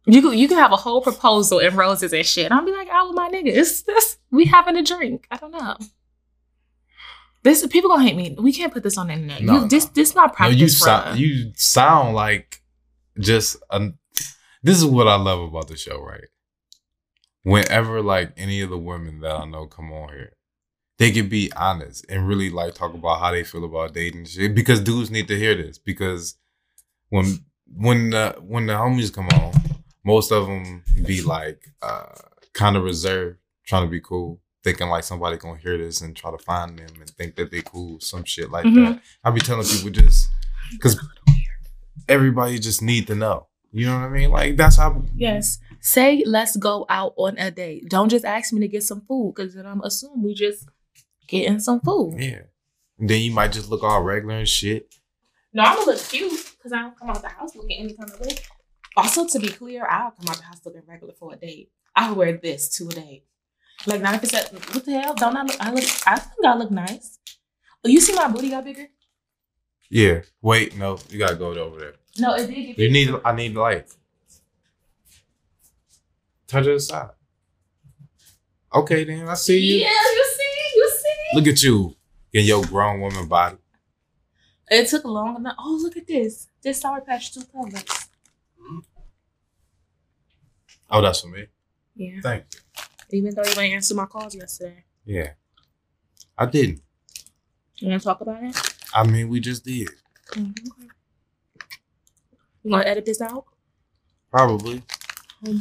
You 0.06 0.20
could 0.20 0.36
you 0.38 0.48
could 0.48 0.58
have 0.58 0.72
a 0.72 0.76
whole 0.76 1.00
proposal 1.00 1.60
and 1.60 1.76
roses 1.76 2.12
and 2.12 2.26
shit. 2.26 2.50
I'll 2.50 2.64
be 2.64 2.72
like, 2.72 2.88
with 2.88 3.14
my 3.16 3.28
niggas. 3.30 3.84
This 3.84 4.18
we 4.30 4.46
having 4.46 4.76
a 4.76 4.82
drink. 4.82 5.26
I 5.30 5.36
don't 5.36 5.52
know. 5.52 5.76
This 7.44 7.66
people 7.68 7.90
gonna 7.90 8.04
hate 8.04 8.16
me. 8.16 8.36
We 8.38 8.52
can't 8.52 8.72
put 8.72 8.82
this 8.82 8.96
on 8.98 9.08
the 9.08 9.14
internet. 9.14 9.42
No, 9.42 9.62
you, 9.62 9.68
this 9.68 9.86
no. 9.86 9.90
this 9.94 10.14
not 10.14 10.30
No, 10.30 10.34
practice. 10.34 10.58
you 10.58 10.64
run. 10.66 11.04
sound 11.04 11.18
you 11.20 11.52
sound 11.56 12.14
like 12.14 12.62
just 13.18 13.56
a, 13.70 13.90
this 14.62 14.78
is 14.78 14.84
what 14.84 15.08
I 15.08 15.16
love 15.16 15.40
about 15.40 15.68
the 15.68 15.76
show, 15.76 16.00
right? 16.00 16.24
Whenever 17.44 18.00
like 18.00 18.32
any 18.36 18.60
of 18.60 18.70
the 18.70 18.78
women 18.78 19.20
that 19.20 19.32
I 19.32 19.44
know 19.44 19.66
come 19.66 19.92
on 19.92 20.08
here, 20.10 20.32
they 20.98 21.10
can 21.10 21.28
be 21.28 21.50
honest 21.56 22.06
and 22.08 22.28
really 22.28 22.48
like 22.50 22.74
talk 22.74 22.94
about 22.94 23.18
how 23.20 23.32
they 23.32 23.42
feel 23.44 23.64
about 23.64 23.92
dating 23.94 24.26
shit. 24.26 24.54
Because 24.54 24.80
dudes 24.80 25.10
need 25.10 25.26
to 25.28 25.36
hear 25.38 25.54
this. 25.56 25.78
Because 25.78 26.36
when 27.08 27.44
when 27.66 28.10
the 28.10 28.36
when 28.40 28.66
the 28.66 28.74
homies 28.74 29.12
come 29.12 29.28
on, 29.30 29.52
most 30.04 30.32
of 30.32 30.46
them 30.46 30.82
be 31.04 31.22
like 31.22 31.68
uh 31.82 32.06
kind 32.52 32.76
of 32.76 32.82
reserved, 32.84 33.38
trying 33.66 33.86
to 33.86 33.90
be 33.90 34.00
cool, 34.00 34.40
thinking 34.64 34.88
like 34.88 35.04
somebody 35.04 35.36
gonna 35.36 35.58
hear 35.58 35.78
this 35.78 36.00
and 36.00 36.14
try 36.16 36.30
to 36.30 36.38
find 36.38 36.78
them 36.78 36.88
and 37.00 37.10
think 37.10 37.36
that 37.36 37.50
they 37.50 37.62
cool, 37.62 37.98
some 38.00 38.24
shit 38.24 38.50
like 38.50 38.64
Mhm. 38.66 38.94
that. 38.94 39.02
I 39.24 39.30
be 39.30 39.40
telling 39.40 39.66
people 39.66 39.90
just 39.90 40.28
because 40.72 40.98
everybody 42.08 42.58
just 42.58 42.82
need 42.82 43.06
to 43.06 43.14
know. 43.14 43.46
You 43.72 43.86
know 43.86 43.98
what 43.98 44.06
I 44.06 44.08
mean? 44.10 44.30
Like 44.30 44.56
that's 44.56 44.76
how. 44.76 45.02
Yes. 45.14 45.58
Say 45.80 46.22
let's 46.26 46.56
go 46.56 46.84
out 46.88 47.14
on 47.16 47.38
a 47.38 47.50
date. 47.50 47.88
Don't 47.88 48.08
just 48.08 48.24
ask 48.24 48.52
me 48.52 48.60
to 48.60 48.68
get 48.68 48.82
some 48.84 49.00
food 49.08 49.34
because 49.34 49.54
then 49.54 49.66
I'm 49.66 49.80
assume 49.82 50.22
we 50.22 50.34
just 50.34 50.68
getting 51.26 51.58
some 51.58 51.80
food. 51.80 52.16
Yeah. 52.18 52.42
And 52.98 53.08
then 53.08 53.20
you 53.22 53.32
might 53.32 53.52
just 53.52 53.70
look 53.70 53.82
all 53.82 54.02
regular 54.02 54.36
and 54.36 54.48
shit. 54.48 54.94
No, 55.54 55.62
I'm 55.62 55.76
gonna 55.76 55.92
look 55.92 56.00
cute 56.08 56.52
because 56.56 56.72
I 56.72 56.82
don't 56.82 56.98
come 56.98 57.10
out 57.10 57.22
the 57.22 57.28
house 57.28 57.56
looking 57.56 57.78
any 57.78 57.94
kind 57.94 58.10
of 58.10 58.20
way. 58.20 58.36
Also, 58.96 59.26
to 59.26 59.38
be 59.38 59.48
clear, 59.48 59.86
I 59.88 60.00
don't 60.00 60.16
come 60.18 60.28
out 60.28 60.36
the 60.36 60.42
house 60.44 60.60
looking 60.64 60.82
regular 60.86 61.14
for 61.14 61.32
a 61.32 61.36
date. 61.36 61.70
I 61.96 62.08
would 62.08 62.18
wear 62.18 62.32
this 62.36 62.68
to 62.76 62.88
a 62.88 62.90
date. 62.90 63.24
Like 63.86 64.00
ninety 64.00 64.20
percent. 64.20 64.52
What 64.52 64.84
the 64.84 64.92
hell? 64.92 65.14
Don't 65.14 65.36
I 65.36 65.42
look? 65.42 65.56
I 65.60 65.70
look. 65.70 65.84
I 66.06 66.18
think 66.18 66.44
I 66.44 66.54
look 66.54 66.70
nice. 66.70 67.18
Oh, 67.84 67.88
you 67.88 68.00
see 68.00 68.14
my 68.14 68.28
booty 68.28 68.50
got 68.50 68.64
bigger? 68.64 68.86
Yeah. 69.90 70.20
Wait, 70.40 70.76
no, 70.76 70.98
you 71.08 71.18
gotta 71.18 71.34
go 71.34 71.52
over 71.52 71.78
there. 71.78 71.94
No, 72.18 72.34
it 72.34 72.46
did 72.46 72.54
get 72.54 72.76
bigger. 72.76 72.82
You 72.82 72.90
need. 72.90 73.20
I 73.24 73.34
need 73.34 73.54
light. 73.54 73.90
Touch 76.46 76.66
it 76.66 76.76
aside. 76.76 77.10
Okay, 78.74 79.04
then 79.04 79.28
I 79.28 79.34
see 79.34 79.58
you. 79.58 79.80
Yeah, 79.80 79.88
you 79.88 80.24
see, 80.36 80.76
you 80.76 80.92
see. 80.96 81.36
Look 81.38 81.46
at 81.48 81.62
you 81.62 81.96
in 82.32 82.44
your 82.44 82.64
grown 82.64 83.00
woman 83.00 83.26
body. 83.26 83.56
It 84.70 84.88
took 84.88 85.04
long 85.04 85.36
enough. 85.36 85.56
Oh, 85.58 85.78
look 85.82 85.96
at 85.96 86.06
this. 86.06 86.46
This 86.62 86.80
Sour 86.80 87.00
Patch 87.00 87.34
Two 87.34 87.42
covers. 87.44 87.84
Oh, 90.92 91.00
that's 91.00 91.20
for 91.20 91.28
me. 91.28 91.46
Yeah. 91.96 92.20
Thank 92.22 92.44
you. 92.54 93.18
Even 93.18 93.34
though 93.34 93.42
you 93.42 93.48
didn't 93.54 93.72
answer 93.72 93.94
my 93.94 94.06
calls 94.06 94.34
yesterday. 94.34 94.84
Yeah. 95.04 95.30
I 96.38 96.46
didn't. 96.46 96.80
You 97.76 97.88
want 97.88 98.02
to 98.02 98.06
talk 98.06 98.20
about 98.20 98.42
it? 98.42 98.56
I 98.94 99.06
mean, 99.06 99.28
we 99.28 99.40
just 99.40 99.64
did. 99.64 99.88
Mhm. 100.32 100.54
You 102.62 102.70
want 102.70 102.84
to 102.84 102.88
edit 102.88 103.04
this 103.04 103.20
out? 103.20 103.44
Probably. 104.30 104.82
Um, 105.46 105.60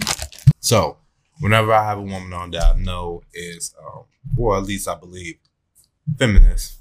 So, 0.60 0.98
whenever 1.40 1.74
I 1.74 1.84
have 1.84 1.98
a 1.98 2.02
woman 2.02 2.32
on 2.34 2.52
that 2.52 2.76
I 2.76 2.80
know 2.80 3.24
is, 3.34 3.74
um, 3.84 4.04
or 4.38 4.58
at 4.58 4.64
least 4.64 4.88
I 4.88 4.96
believe, 4.96 5.40
feminist. 6.18 6.78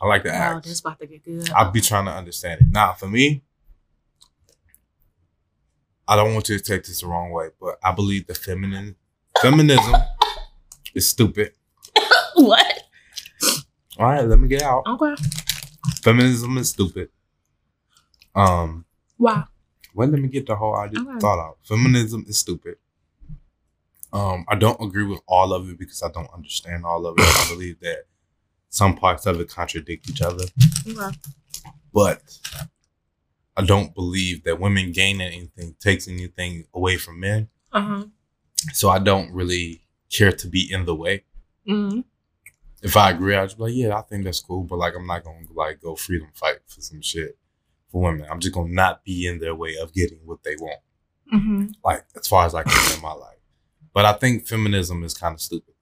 I 0.00 0.06
like 0.06 0.22
to 0.24 0.30
Oh, 0.30 0.34
act. 0.34 0.66
this 0.66 0.80
about 0.80 0.98
to 1.00 1.06
get 1.06 1.24
good. 1.24 1.50
I'll 1.50 1.70
be 1.70 1.80
trying 1.80 2.04
to 2.04 2.12
understand 2.12 2.60
it. 2.60 2.66
Now, 2.68 2.92
for 2.92 3.08
me, 3.08 3.42
I 6.08 6.16
don't 6.16 6.32
want 6.34 6.48
you 6.48 6.56
to 6.58 6.64
take 6.64 6.84
this 6.84 7.02
the 7.02 7.06
wrong 7.06 7.30
way, 7.30 7.48
but 7.60 7.78
I 7.84 7.92
believe 7.92 8.26
the 8.26 8.34
feminine 8.34 8.96
feminism 9.42 9.94
is 10.94 11.08
stupid. 11.08 11.52
what? 12.34 12.82
All 13.98 14.06
right, 14.06 14.24
let 14.24 14.38
me 14.40 14.48
get 14.48 14.62
out. 14.62 14.84
Okay. 14.86 15.14
Feminism 16.02 16.56
is 16.58 16.70
stupid. 16.70 17.10
Um, 18.34 18.84
Wow. 19.18 19.48
well, 19.94 20.08
let 20.08 20.20
me 20.20 20.28
get 20.28 20.46
the 20.46 20.56
whole 20.56 20.76
idea 20.76 21.00
Okay. 21.00 21.18
thought 21.20 21.38
out. 21.40 21.58
Feminism 21.64 22.24
is 22.28 22.38
stupid. 22.38 22.76
Um, 24.12 24.46
I 24.48 24.54
don't 24.54 24.80
agree 24.80 25.04
with 25.04 25.20
all 25.26 25.52
of 25.52 25.68
it 25.68 25.78
because 25.78 26.02
I 26.02 26.10
don't 26.10 26.30
understand 26.32 26.86
all 26.86 27.04
of 27.06 27.18
it. 27.18 27.24
I 27.24 27.48
believe 27.50 27.80
that 27.80 28.06
some 28.70 28.96
parts 28.96 29.26
of 29.26 29.40
it 29.40 29.50
contradict 29.50 30.08
each 30.08 30.22
other. 30.22 30.44
Okay. 30.86 31.16
but 31.92 32.22
I 33.58 33.64
don't 33.64 33.92
believe 33.92 34.44
that 34.44 34.60
women 34.60 34.92
gain 34.92 35.20
anything, 35.20 35.74
takes 35.80 36.06
anything 36.06 36.66
away 36.72 36.96
from 36.96 37.18
men. 37.18 37.48
Uh 37.72 37.80
huh. 37.80 38.04
So 38.72 38.88
I 38.88 39.00
don't 39.00 39.32
really 39.32 39.82
care 40.10 40.30
to 40.30 40.46
be 40.46 40.72
in 40.72 40.84
the 40.84 40.94
way. 40.94 41.24
Mm-hmm. 41.68 42.00
If 42.82 42.96
I 42.96 43.10
agree, 43.10 43.34
I'd 43.34 43.46
just 43.46 43.58
be 43.58 43.64
like, 43.64 43.74
yeah, 43.74 43.98
I 43.98 44.02
think 44.02 44.22
that's 44.22 44.38
cool. 44.38 44.62
But 44.62 44.78
like, 44.78 44.94
I'm 44.96 45.08
not 45.08 45.24
gonna 45.24 45.44
like 45.52 45.82
go 45.82 45.96
freedom 45.96 46.28
fight 46.34 46.58
for 46.68 46.80
some 46.80 47.02
shit 47.02 47.36
for 47.90 48.00
women. 48.00 48.28
I'm 48.30 48.38
just 48.38 48.54
gonna 48.54 48.72
not 48.72 49.02
be 49.02 49.26
in 49.26 49.40
their 49.40 49.56
way 49.56 49.74
of 49.82 49.92
getting 49.92 50.20
what 50.24 50.44
they 50.44 50.54
want. 50.54 50.80
Mm-hmm. 51.34 51.66
Like 51.84 52.04
as 52.16 52.28
far 52.28 52.46
as 52.46 52.54
I 52.54 52.62
can 52.62 52.96
in 52.96 53.02
my 53.02 53.12
life. 53.12 53.38
But 53.92 54.04
I 54.04 54.12
think 54.12 54.46
feminism 54.46 55.02
is 55.02 55.14
kind 55.14 55.34
of 55.34 55.40
stupid 55.40 55.74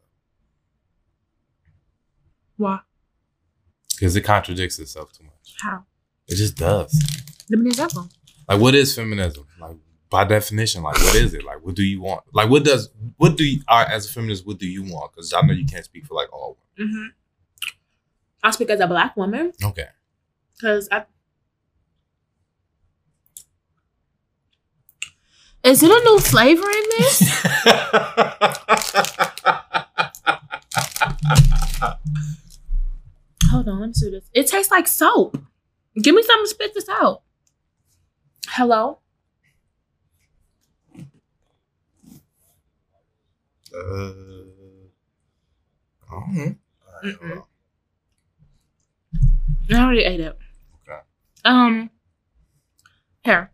Why? 2.56 2.78
because 3.94 4.16
it 4.16 4.22
contradicts 4.22 4.78
itself 4.78 5.12
too 5.12 5.24
much. 5.24 5.56
How? 5.60 5.84
It 6.28 6.36
just 6.36 6.56
does. 6.56 6.92
Give 7.48 7.58
me 7.58 7.66
an 7.66 7.68
example. 7.68 8.08
Like, 8.48 8.60
what 8.60 8.74
is 8.74 8.94
feminism? 8.94 9.46
Like, 9.60 9.76
by 10.10 10.24
definition, 10.24 10.82
like, 10.82 10.96
what 10.98 11.14
is 11.16 11.34
it? 11.34 11.44
Like, 11.44 11.64
what 11.64 11.74
do 11.74 11.82
you 11.82 12.00
want? 12.00 12.22
Like, 12.32 12.48
what 12.48 12.64
does, 12.64 12.90
what 13.16 13.36
do 13.36 13.44
you, 13.44 13.60
uh, 13.68 13.84
as 13.88 14.08
a 14.08 14.12
feminist, 14.12 14.46
what 14.46 14.58
do 14.58 14.66
you 14.68 14.82
want? 14.82 15.12
Because 15.12 15.32
I 15.32 15.40
know 15.42 15.52
you 15.52 15.66
can't 15.66 15.84
speak 15.84 16.06
for 16.06 16.14
like 16.14 16.32
all 16.32 16.58
Mm-hmm. 16.78 17.06
I'll 18.44 18.52
speak 18.52 18.68
as 18.70 18.80
a 18.80 18.86
black 18.86 19.16
woman. 19.16 19.52
Okay. 19.64 19.86
because 20.56 20.88
I. 20.92 21.04
Is 25.64 25.82
it 25.82 25.90
a 25.90 26.04
new 26.04 26.18
flavor 26.20 26.68
in 26.68 26.84
this? 26.98 27.46
Hold 33.50 33.68
on, 33.68 33.80
let 33.80 33.86
me 33.88 33.92
see 33.94 34.10
this. 34.10 34.24
It 34.32 34.46
tastes 34.48 34.70
like 34.70 34.86
soap. 34.86 35.38
Give 36.00 36.14
me 36.14 36.22
something 36.22 36.44
to 36.44 36.50
spit 36.50 36.74
this 36.74 36.88
out. 36.88 37.22
Hello? 38.48 39.00
uh, 43.76 44.12
I 47.02 47.14
know. 47.22 47.46
I 49.70 49.74
already 49.74 50.04
ate 50.04 50.20
it. 50.20 50.38
Okay. 50.88 51.00
Um, 51.44 51.90
here. 53.24 53.50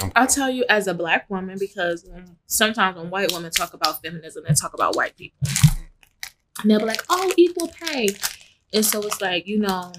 Okay. 0.00 0.12
I'll 0.16 0.26
tell 0.26 0.50
you 0.50 0.64
as 0.68 0.86
a 0.86 0.94
black 0.94 1.28
woman 1.30 1.58
because 1.58 2.08
sometimes 2.46 2.96
when 2.96 3.10
white 3.10 3.32
women 3.32 3.50
talk 3.50 3.74
about 3.74 4.02
feminism, 4.02 4.44
they 4.46 4.54
talk 4.54 4.74
about 4.74 4.96
white 4.96 5.16
people. 5.16 5.48
And 6.62 6.70
they'll 6.70 6.80
be 6.80 6.86
like, 6.86 7.02
oh, 7.08 7.32
equal 7.36 7.68
pay. 7.68 8.08
And 8.72 8.84
so 8.84 9.00
it's 9.02 9.20
like, 9.20 9.46
you 9.46 9.58
know, 9.58 9.92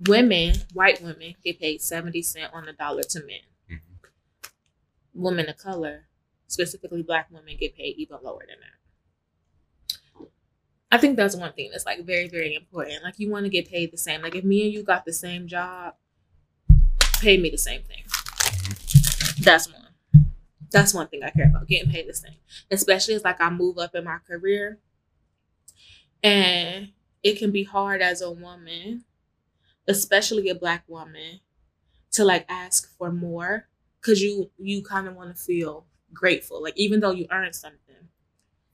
women, 0.00 0.54
white 0.72 1.02
women, 1.02 1.34
get 1.42 1.60
paid 1.60 1.80
70 1.80 2.22
cents 2.22 2.50
on 2.52 2.66
the 2.66 2.72
dollar 2.72 3.02
to 3.02 3.20
men. 3.20 3.40
Mhm. 3.70 3.80
Women 5.14 5.48
of 5.48 5.56
color, 5.56 6.06
specifically 6.46 7.02
black 7.02 7.30
women, 7.30 7.56
get 7.56 7.74
paid 7.76 7.96
even 7.96 8.18
lower 8.22 8.44
than 8.46 8.58
that. 8.60 8.76
I 10.90 10.98
think 10.98 11.16
that's 11.16 11.34
one 11.34 11.52
thing 11.52 11.70
that's 11.72 11.84
like 11.86 12.04
very, 12.04 12.28
very 12.28 12.54
important. 12.54 13.02
Like 13.02 13.18
you 13.18 13.30
want 13.30 13.44
to 13.44 13.50
get 13.50 13.68
paid 13.68 13.90
the 13.92 13.96
same. 13.98 14.22
Like 14.22 14.34
if 14.34 14.44
me 14.44 14.64
and 14.64 14.72
you 14.72 14.82
got 14.82 15.04
the 15.04 15.12
same 15.12 15.48
job, 15.48 15.94
pay 17.20 17.36
me 17.36 17.50
the 17.50 17.58
same 17.58 17.82
thing. 17.82 18.04
That's 19.40 19.68
one. 19.72 19.82
That's 20.70 20.92
one 20.94 21.08
thing 21.08 21.22
I 21.22 21.30
care 21.30 21.46
about, 21.46 21.68
getting 21.68 21.90
paid 21.90 22.08
the 22.08 22.14
same. 22.14 22.36
Especially 22.70 23.14
as 23.14 23.24
like 23.24 23.40
I 23.40 23.50
move 23.50 23.78
up 23.78 23.94
in 23.94 24.04
my 24.04 24.18
career. 24.18 24.78
And 26.22 26.92
it 27.22 27.38
can 27.38 27.50
be 27.50 27.64
hard 27.64 28.02
as 28.02 28.20
a 28.20 28.30
woman, 28.30 29.04
especially 29.88 30.48
a 30.48 30.54
black 30.54 30.84
woman, 30.88 31.40
to 32.12 32.24
like 32.24 32.46
ask 32.48 32.96
for 32.96 33.12
more. 33.12 33.68
Cause 34.02 34.20
you 34.20 34.50
you 34.58 34.84
kind 34.84 35.08
of 35.08 35.16
want 35.16 35.36
to 35.36 35.42
feel 35.42 35.84
grateful. 36.12 36.62
Like 36.62 36.74
even 36.76 37.00
though 37.00 37.10
you 37.10 37.26
earned 37.32 37.56
something, 37.56 38.08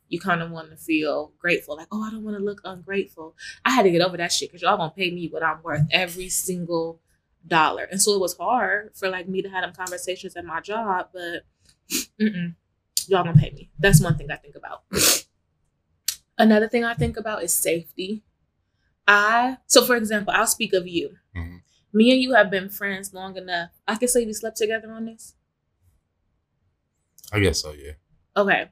you 0.08 0.20
kind 0.20 0.42
of 0.42 0.50
want 0.50 0.70
to 0.70 0.76
feel 0.76 1.32
grateful. 1.38 1.74
Like, 1.76 1.88
oh, 1.90 2.02
I 2.02 2.10
don't 2.10 2.22
want 2.22 2.36
to 2.36 2.44
look 2.44 2.60
ungrateful. 2.64 3.34
I 3.64 3.70
had 3.70 3.84
to 3.84 3.90
get 3.90 4.02
over 4.02 4.18
that 4.18 4.30
shit 4.30 4.50
because 4.50 4.60
y'all 4.60 4.76
gonna 4.76 4.92
pay 4.94 5.10
me 5.10 5.28
what 5.28 5.42
I'm 5.42 5.62
worth 5.62 5.86
every 5.90 6.28
single 6.28 7.00
dollar. 7.46 7.84
And 7.84 8.00
so 8.00 8.12
it 8.12 8.20
was 8.20 8.36
hard 8.36 8.90
for 8.94 9.08
like 9.08 9.26
me 9.26 9.40
to 9.40 9.48
have 9.48 9.62
them 9.62 9.72
conversations 9.74 10.36
at 10.36 10.44
my 10.44 10.60
job, 10.60 11.08
but 11.14 11.44
y'all 12.18 13.24
gonna 13.24 13.34
pay 13.34 13.50
me. 13.52 13.70
That's 13.78 14.02
one 14.02 14.18
thing 14.18 14.30
I 14.30 14.36
think 14.36 14.54
about. 14.54 14.82
Another 16.38 16.68
thing 16.68 16.84
I 16.84 16.94
think 16.94 17.16
about 17.16 17.42
is 17.42 17.54
safety. 17.54 18.22
I 19.06 19.58
so 19.66 19.84
for 19.84 19.96
example, 19.96 20.32
I'll 20.34 20.46
speak 20.46 20.72
of 20.72 20.86
you. 20.86 21.16
Mhm. 21.36 21.62
Me 21.92 22.10
and 22.12 22.20
you 22.22 22.34
have 22.34 22.50
been 22.50 22.70
friends 22.70 23.12
long 23.12 23.36
enough. 23.36 23.70
I 23.86 23.96
can 23.96 24.08
say 24.08 24.24
we 24.24 24.32
slept 24.32 24.56
together 24.56 24.90
on 24.92 25.04
this. 25.06 25.34
I 27.32 27.40
guess 27.40 27.60
so. 27.62 27.72
Yeah. 27.72 27.92
Okay. 28.36 28.68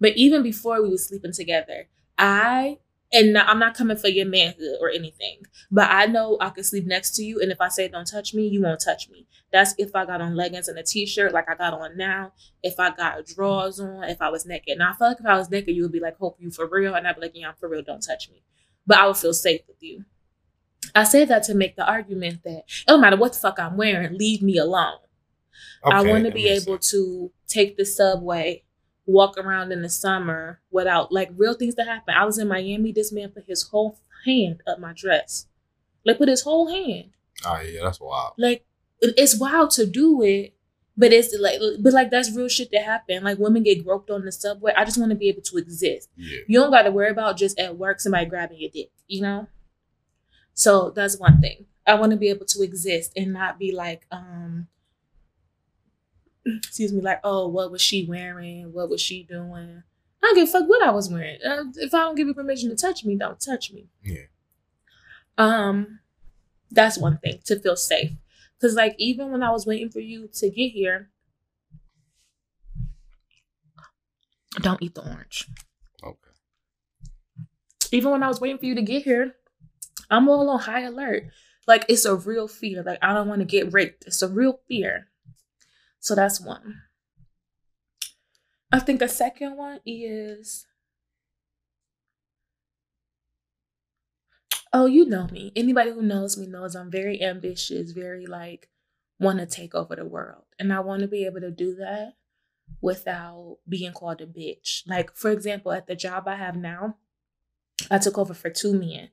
But 0.00 0.16
even 0.16 0.42
before 0.42 0.82
we 0.82 0.90
were 0.90 0.98
sleeping 0.98 1.32
together, 1.32 1.88
I 2.18 2.78
and 3.12 3.38
I'm 3.38 3.58
not 3.60 3.74
coming 3.76 3.96
for 3.96 4.08
your 4.08 4.26
manhood 4.26 4.78
or 4.80 4.90
anything, 4.90 5.42
but 5.70 5.88
I 5.90 6.06
know 6.06 6.36
I 6.40 6.50
could 6.50 6.66
sleep 6.66 6.86
next 6.86 7.14
to 7.16 7.24
you, 7.24 7.40
and 7.40 7.52
if 7.52 7.60
I 7.60 7.68
say 7.68 7.88
don't 7.88 8.06
touch 8.06 8.34
me, 8.34 8.48
you 8.48 8.62
won't 8.62 8.80
touch 8.80 9.08
me. 9.08 9.26
That's 9.52 9.74
if 9.78 9.94
I 9.94 10.04
got 10.04 10.20
on 10.20 10.34
leggings 10.34 10.68
and 10.68 10.78
a 10.78 10.82
t-shirt 10.82 11.32
like 11.32 11.48
I 11.48 11.54
got 11.54 11.72
on 11.72 11.96
now. 11.96 12.32
If 12.62 12.80
I 12.80 12.90
got 12.90 13.24
drawers 13.26 13.78
on, 13.80 14.04
if 14.04 14.20
I 14.20 14.28
was 14.28 14.44
naked. 14.44 14.78
Now 14.78 14.90
I 14.90 14.94
feel 14.96 15.08
like 15.08 15.20
if 15.20 15.26
I 15.26 15.38
was 15.38 15.50
naked, 15.50 15.74
you 15.76 15.82
would 15.82 15.92
be 15.92 16.00
like, 16.00 16.16
"Hope 16.18 16.36
you 16.40 16.50
for 16.50 16.66
real," 16.66 16.94
and 16.94 17.06
I'd 17.06 17.14
be 17.14 17.22
like, 17.22 17.32
"Yeah, 17.34 17.48
I'm 17.48 17.54
for 17.54 17.68
real. 17.68 17.82
Don't 17.82 18.02
touch 18.02 18.28
me." 18.30 18.42
But 18.86 18.98
I 18.98 19.06
would 19.06 19.16
feel 19.16 19.34
safe 19.34 19.62
with 19.66 19.82
you. 19.82 20.04
I 20.94 21.04
say 21.04 21.24
that 21.24 21.42
to 21.44 21.54
make 21.54 21.76
the 21.76 21.86
argument 21.86 22.42
that 22.44 22.58
it 22.58 22.86
don't 22.86 23.00
matter 23.00 23.16
what 23.16 23.32
the 23.32 23.38
fuck 23.38 23.58
I'm 23.58 23.76
wearing, 23.76 24.16
leave 24.16 24.42
me 24.42 24.56
alone. 24.58 24.98
I 25.84 26.02
want 26.02 26.24
to 26.24 26.30
be 26.30 26.48
able 26.48 26.74
sense. 26.74 26.90
to 26.90 27.32
take 27.46 27.76
the 27.76 27.84
subway, 27.84 28.62
walk 29.04 29.38
around 29.38 29.72
in 29.72 29.82
the 29.82 29.88
summer 29.88 30.60
without 30.70 31.12
like 31.12 31.30
real 31.36 31.54
things 31.54 31.74
that 31.76 31.86
happen. 31.86 32.14
I 32.14 32.24
was 32.24 32.38
in 32.38 32.48
Miami. 32.48 32.92
This 32.92 33.12
man 33.12 33.30
put 33.30 33.44
his 33.46 33.62
whole 33.62 34.00
hand 34.24 34.62
up 34.66 34.80
my 34.80 34.92
dress, 34.92 35.46
like 36.04 36.18
put 36.18 36.28
his 36.28 36.42
whole 36.42 36.68
hand. 36.68 37.10
Oh 37.44 37.60
yeah, 37.60 37.80
that's 37.84 38.00
wild. 38.00 38.34
Like 38.38 38.64
it's 39.00 39.38
wild 39.38 39.70
to 39.72 39.86
do 39.86 40.22
it, 40.22 40.55
but 40.96 41.12
it's 41.12 41.36
like, 41.38 41.60
but 41.80 41.92
like 41.92 42.10
that's 42.10 42.34
real 42.34 42.48
shit 42.48 42.70
that 42.72 42.84
happen. 42.84 43.22
Like 43.22 43.38
women 43.38 43.62
get 43.62 43.84
groped 43.84 44.10
on 44.10 44.24
the 44.24 44.32
subway. 44.32 44.72
I 44.76 44.84
just 44.84 44.98
want 44.98 45.10
to 45.10 45.16
be 45.16 45.28
able 45.28 45.42
to 45.42 45.58
exist. 45.58 46.08
Yeah. 46.16 46.40
You 46.46 46.60
don't 46.60 46.70
got 46.70 46.82
to 46.82 46.90
worry 46.90 47.10
about 47.10 47.36
just 47.36 47.58
at 47.58 47.76
work 47.76 48.00
somebody 48.00 48.26
grabbing 48.26 48.60
your 48.60 48.70
dick. 48.70 48.90
You 49.06 49.22
know. 49.22 49.48
So 50.54 50.90
that's 50.90 51.18
one 51.18 51.40
thing. 51.40 51.66
I 51.86 51.94
want 51.94 52.10
to 52.12 52.16
be 52.16 52.30
able 52.30 52.46
to 52.46 52.62
exist 52.62 53.12
and 53.14 53.32
not 53.32 53.58
be 53.58 53.72
like, 53.72 54.06
um, 54.10 54.68
excuse 56.46 56.92
me, 56.92 57.00
like, 57.00 57.20
oh, 57.22 57.46
what 57.46 57.70
was 57.70 57.82
she 57.82 58.06
wearing? 58.06 58.72
What 58.72 58.88
was 58.88 59.00
she 59.00 59.22
doing? 59.22 59.82
I 60.22 60.26
don't 60.26 60.34
give 60.34 60.48
a 60.48 60.52
fuck 60.52 60.68
what 60.68 60.82
I 60.82 60.90
was 60.90 61.10
wearing. 61.10 61.38
Uh, 61.44 61.64
if 61.76 61.94
I 61.94 61.98
don't 61.98 62.16
give 62.16 62.26
you 62.26 62.34
permission 62.34 62.70
to 62.70 62.76
touch 62.76 63.04
me, 63.04 63.16
don't 63.16 63.38
touch 63.38 63.70
me. 63.70 63.86
Yeah. 64.02 64.24
Um, 65.38 66.00
that's 66.70 66.98
one 66.98 67.18
thing 67.18 67.40
to 67.44 67.60
feel 67.60 67.76
safe. 67.76 68.12
Cause 68.60 68.74
like 68.74 68.94
even 68.98 69.30
when 69.30 69.42
I 69.42 69.50
was 69.50 69.66
waiting 69.66 69.90
for 69.90 70.00
you 70.00 70.28
to 70.32 70.50
get 70.50 70.68
here, 70.68 71.10
don't 74.60 74.82
eat 74.82 74.94
the 74.94 75.02
orange. 75.02 75.46
Okay. 76.02 76.30
Even 77.92 78.12
when 78.12 78.22
I 78.22 78.28
was 78.28 78.40
waiting 78.40 78.58
for 78.58 78.64
you 78.64 78.74
to 78.74 78.82
get 78.82 79.02
here, 79.02 79.34
I'm 80.10 80.28
all 80.28 80.48
on 80.48 80.60
high 80.60 80.82
alert. 80.82 81.24
Like 81.66 81.84
it's 81.88 82.04
a 82.04 82.14
real 82.14 82.48
fear. 82.48 82.82
Like 82.82 82.98
I 83.02 83.12
don't 83.12 83.28
want 83.28 83.40
to 83.40 83.44
get 83.44 83.72
raped. 83.72 84.04
It's 84.06 84.22
a 84.22 84.28
real 84.28 84.60
fear. 84.68 85.08
So 86.00 86.14
that's 86.14 86.40
one. 86.40 86.82
I 88.72 88.78
think 88.78 89.02
a 89.02 89.08
second 89.08 89.56
one 89.56 89.80
is 89.84 90.66
Oh, 94.78 94.84
you 94.84 95.06
know 95.06 95.26
me. 95.28 95.52
Anybody 95.56 95.90
who 95.90 96.02
knows 96.02 96.36
me 96.36 96.46
knows 96.46 96.74
I'm 96.74 96.90
very 96.90 97.22
ambitious, 97.22 97.92
very 97.92 98.26
like 98.26 98.68
want 99.18 99.38
to 99.38 99.46
take 99.46 99.74
over 99.74 99.96
the 99.96 100.04
world. 100.04 100.42
And 100.58 100.70
I 100.70 100.80
want 100.80 101.00
to 101.00 101.08
be 101.08 101.24
able 101.24 101.40
to 101.40 101.50
do 101.50 101.74
that 101.76 102.16
without 102.82 103.56
being 103.66 103.94
called 103.94 104.20
a 104.20 104.26
bitch. 104.26 104.82
Like, 104.86 105.16
for 105.16 105.30
example, 105.30 105.72
at 105.72 105.86
the 105.86 105.96
job 105.96 106.28
I 106.28 106.34
have 106.36 106.56
now, 106.56 106.98
I 107.90 107.96
took 107.96 108.18
over 108.18 108.34
for 108.34 108.50
two 108.50 108.78
men. 108.78 109.08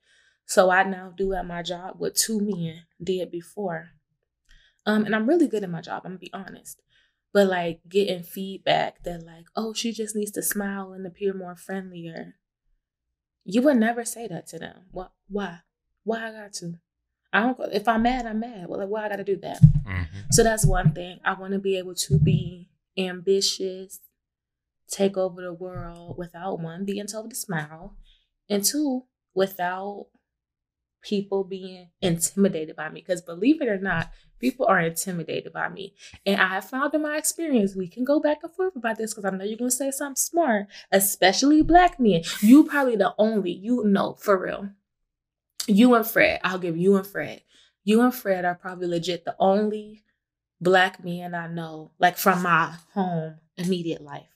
So 0.46 0.70
I 0.70 0.84
now 0.84 1.14
do 1.16 1.32
at 1.32 1.48
my 1.48 1.64
job 1.64 1.94
what 1.98 2.16
two 2.16 2.42
men 2.42 2.82
did 3.02 3.32
before. 3.32 3.92
Um, 4.86 5.06
and 5.06 5.16
I'm 5.16 5.30
really 5.30 5.48
good 5.48 5.64
at 5.64 5.70
my 5.70 5.80
job, 5.80 6.02
I'm 6.04 6.12
gonna 6.12 6.20
be 6.20 6.34
honest. 6.34 6.82
But 7.32 7.48
like 7.48 7.80
getting 7.88 8.24
feedback 8.24 9.02
that 9.04 9.26
like, 9.26 9.46
oh, 9.56 9.72
she 9.72 9.94
just 9.94 10.14
needs 10.14 10.32
to 10.32 10.42
smile 10.42 10.92
and 10.92 11.08
appear 11.08 11.34
more 11.34 11.56
friendlier. 11.56 12.36
You 13.46 13.62
would 13.64 13.78
never 13.78 14.06
say 14.06 14.28
that 14.28 14.48
to 14.48 14.60
them. 14.60 14.86
What 14.92 15.12
why? 15.28 15.60
Why 16.04 16.28
I 16.28 16.32
got 16.32 16.54
to? 16.54 16.74
I 17.32 17.42
don't 17.42 17.60
if 17.74 17.88
I'm 17.88 18.04
mad, 18.04 18.26
I'm 18.26 18.40
mad. 18.40 18.68
Well, 18.68 18.80
like 18.80 18.90
why 18.90 19.06
I 19.06 19.10
gotta 19.10 19.24
do 19.24 19.38
that? 19.38 19.62
Mhm. 19.62 20.08
So 20.32 20.44
that's 20.44 20.66
one 20.66 20.94
thing. 20.94 21.20
I 21.26 21.34
want 21.34 21.54
to 21.54 21.60
be 21.60 21.78
able 21.78 21.96
to 21.96 22.20
be 22.20 22.70
ambitious, 22.98 24.00
take 24.88 25.18
over 25.18 25.42
the 25.42 25.54
world 25.54 26.18
without 26.18 26.60
one 26.60 26.86
being 26.86 27.08
told 27.08 27.30
to 27.32 27.36
smile, 27.36 27.98
and 28.50 28.64
two, 28.64 29.06
without 29.34 30.08
people 31.04 31.44
being 31.44 31.90
intimidated 32.02 32.76
by 32.76 32.90
me. 32.90 33.02
Because 33.02 33.22
believe 33.22 33.62
it 33.62 33.68
or 33.68 33.78
not, 33.78 34.10
people 34.40 34.66
are 34.66 34.80
intimidated 34.80 35.54
by 35.54 35.70
me. 35.70 35.94
And 36.26 36.42
I 36.42 36.48
have 36.48 36.70
found 36.70 36.94
in 36.94 37.04
my 37.04 37.18
experience, 37.18 37.76
we 37.76 37.88
can 37.88 38.04
go 38.04 38.20
back 38.20 38.40
and 38.44 38.52
forth 38.54 38.76
about 38.76 38.98
this 38.98 39.14
because 39.14 39.26
I 39.26 39.36
know 39.36 39.44
you're 39.44 39.58
going 39.58 39.70
to 39.70 39.76
say 39.76 39.92
something 39.92 40.16
smart, 40.16 40.68
especially 40.92 41.62
black 41.62 42.00
men. 42.00 42.24
You 42.42 42.64
probably 42.64 42.96
the 42.96 43.14
only, 43.18 43.52
you 43.52 43.84
know, 43.86 44.16
for 44.16 44.42
real. 44.42 44.70
You 45.68 45.94
and 45.94 46.06
Fred, 46.06 46.42
I'll 46.44 46.60
give 46.60 46.78
you 46.78 46.96
and 46.96 47.08
Fred. 47.08 47.42
You 47.84 48.02
and 48.02 48.14
Fred 48.14 48.46
are 48.46 48.56
probably 48.56 48.88
legit 48.88 49.26
the 49.26 49.36
only 49.40 50.04
black 50.60 51.04
men 51.04 51.36
I 51.36 51.48
know, 51.48 51.92
like 52.00 52.18
from 52.18 52.42
my 52.42 52.76
home 52.94 53.36
immediate 53.58 54.02
life, 54.02 54.33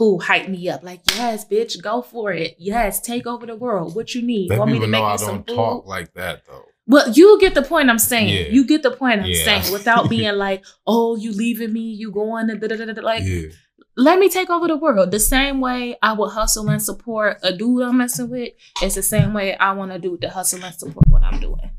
who 0.00 0.18
hype 0.18 0.48
me 0.48 0.66
up. 0.70 0.82
Like, 0.82 1.02
yes, 1.14 1.44
bitch, 1.44 1.80
go 1.82 2.00
for 2.00 2.32
it. 2.32 2.56
Yes, 2.58 3.00
take 3.02 3.26
over 3.26 3.44
the 3.44 3.54
world. 3.54 3.94
What 3.94 4.14
you 4.14 4.22
need? 4.22 4.48
Let 4.48 4.58
Want 4.60 4.72
me 4.72 4.78
to 4.78 4.86
know 4.86 4.92
make 4.92 5.02
I 5.02 5.12
you 5.12 5.18
some 5.18 5.28
don't 5.36 5.46
food? 5.48 5.54
talk 5.56 5.86
like 5.86 6.14
that 6.14 6.42
though. 6.46 6.64
Well, 6.86 7.10
you 7.12 7.38
get 7.38 7.54
the 7.54 7.60
point 7.62 7.90
I'm 7.90 7.98
saying. 7.98 8.30
Yeah. 8.30 8.48
You 8.50 8.64
get 8.64 8.82
the 8.82 8.92
point 8.92 9.20
I'm 9.20 9.26
Yeah. 9.26 9.44
saying 9.44 9.70
without 9.72 10.08
being 10.14 10.34
like, 10.36 10.64
oh, 10.86 11.16
you 11.16 11.32
leaving 11.32 11.72
me, 11.74 11.82
you 11.82 12.10
going 12.10 12.48
to 12.48 12.56
da 12.56 12.66
da 12.68 12.76
da 12.86 12.92
da. 12.94 13.02
Like, 13.02 13.24
yeah. 13.24 13.48
let 13.94 14.18
me 14.18 14.30
take 14.30 14.48
over 14.48 14.66
the 14.66 14.76
world. 14.78 15.10
The 15.10 15.20
same 15.20 15.60
way 15.60 15.98
I 16.02 16.14
would 16.14 16.30
hustle 16.30 16.70
and 16.70 16.82
support 16.82 17.36
a 17.42 17.52
dude 17.52 17.82
I'm 17.82 17.98
messing 17.98 18.30
with, 18.30 18.54
it's 18.80 18.94
the 18.94 19.02
same 19.02 19.34
way 19.34 19.54
I 19.54 19.72
want 19.72 19.92
a 19.92 19.98
dude 19.98 20.22
to 20.22 20.30
hustle 20.30 20.64
and 20.64 20.74
support 20.74 21.06
what 21.08 21.22
I'm 21.22 21.40
doing. 21.40 21.70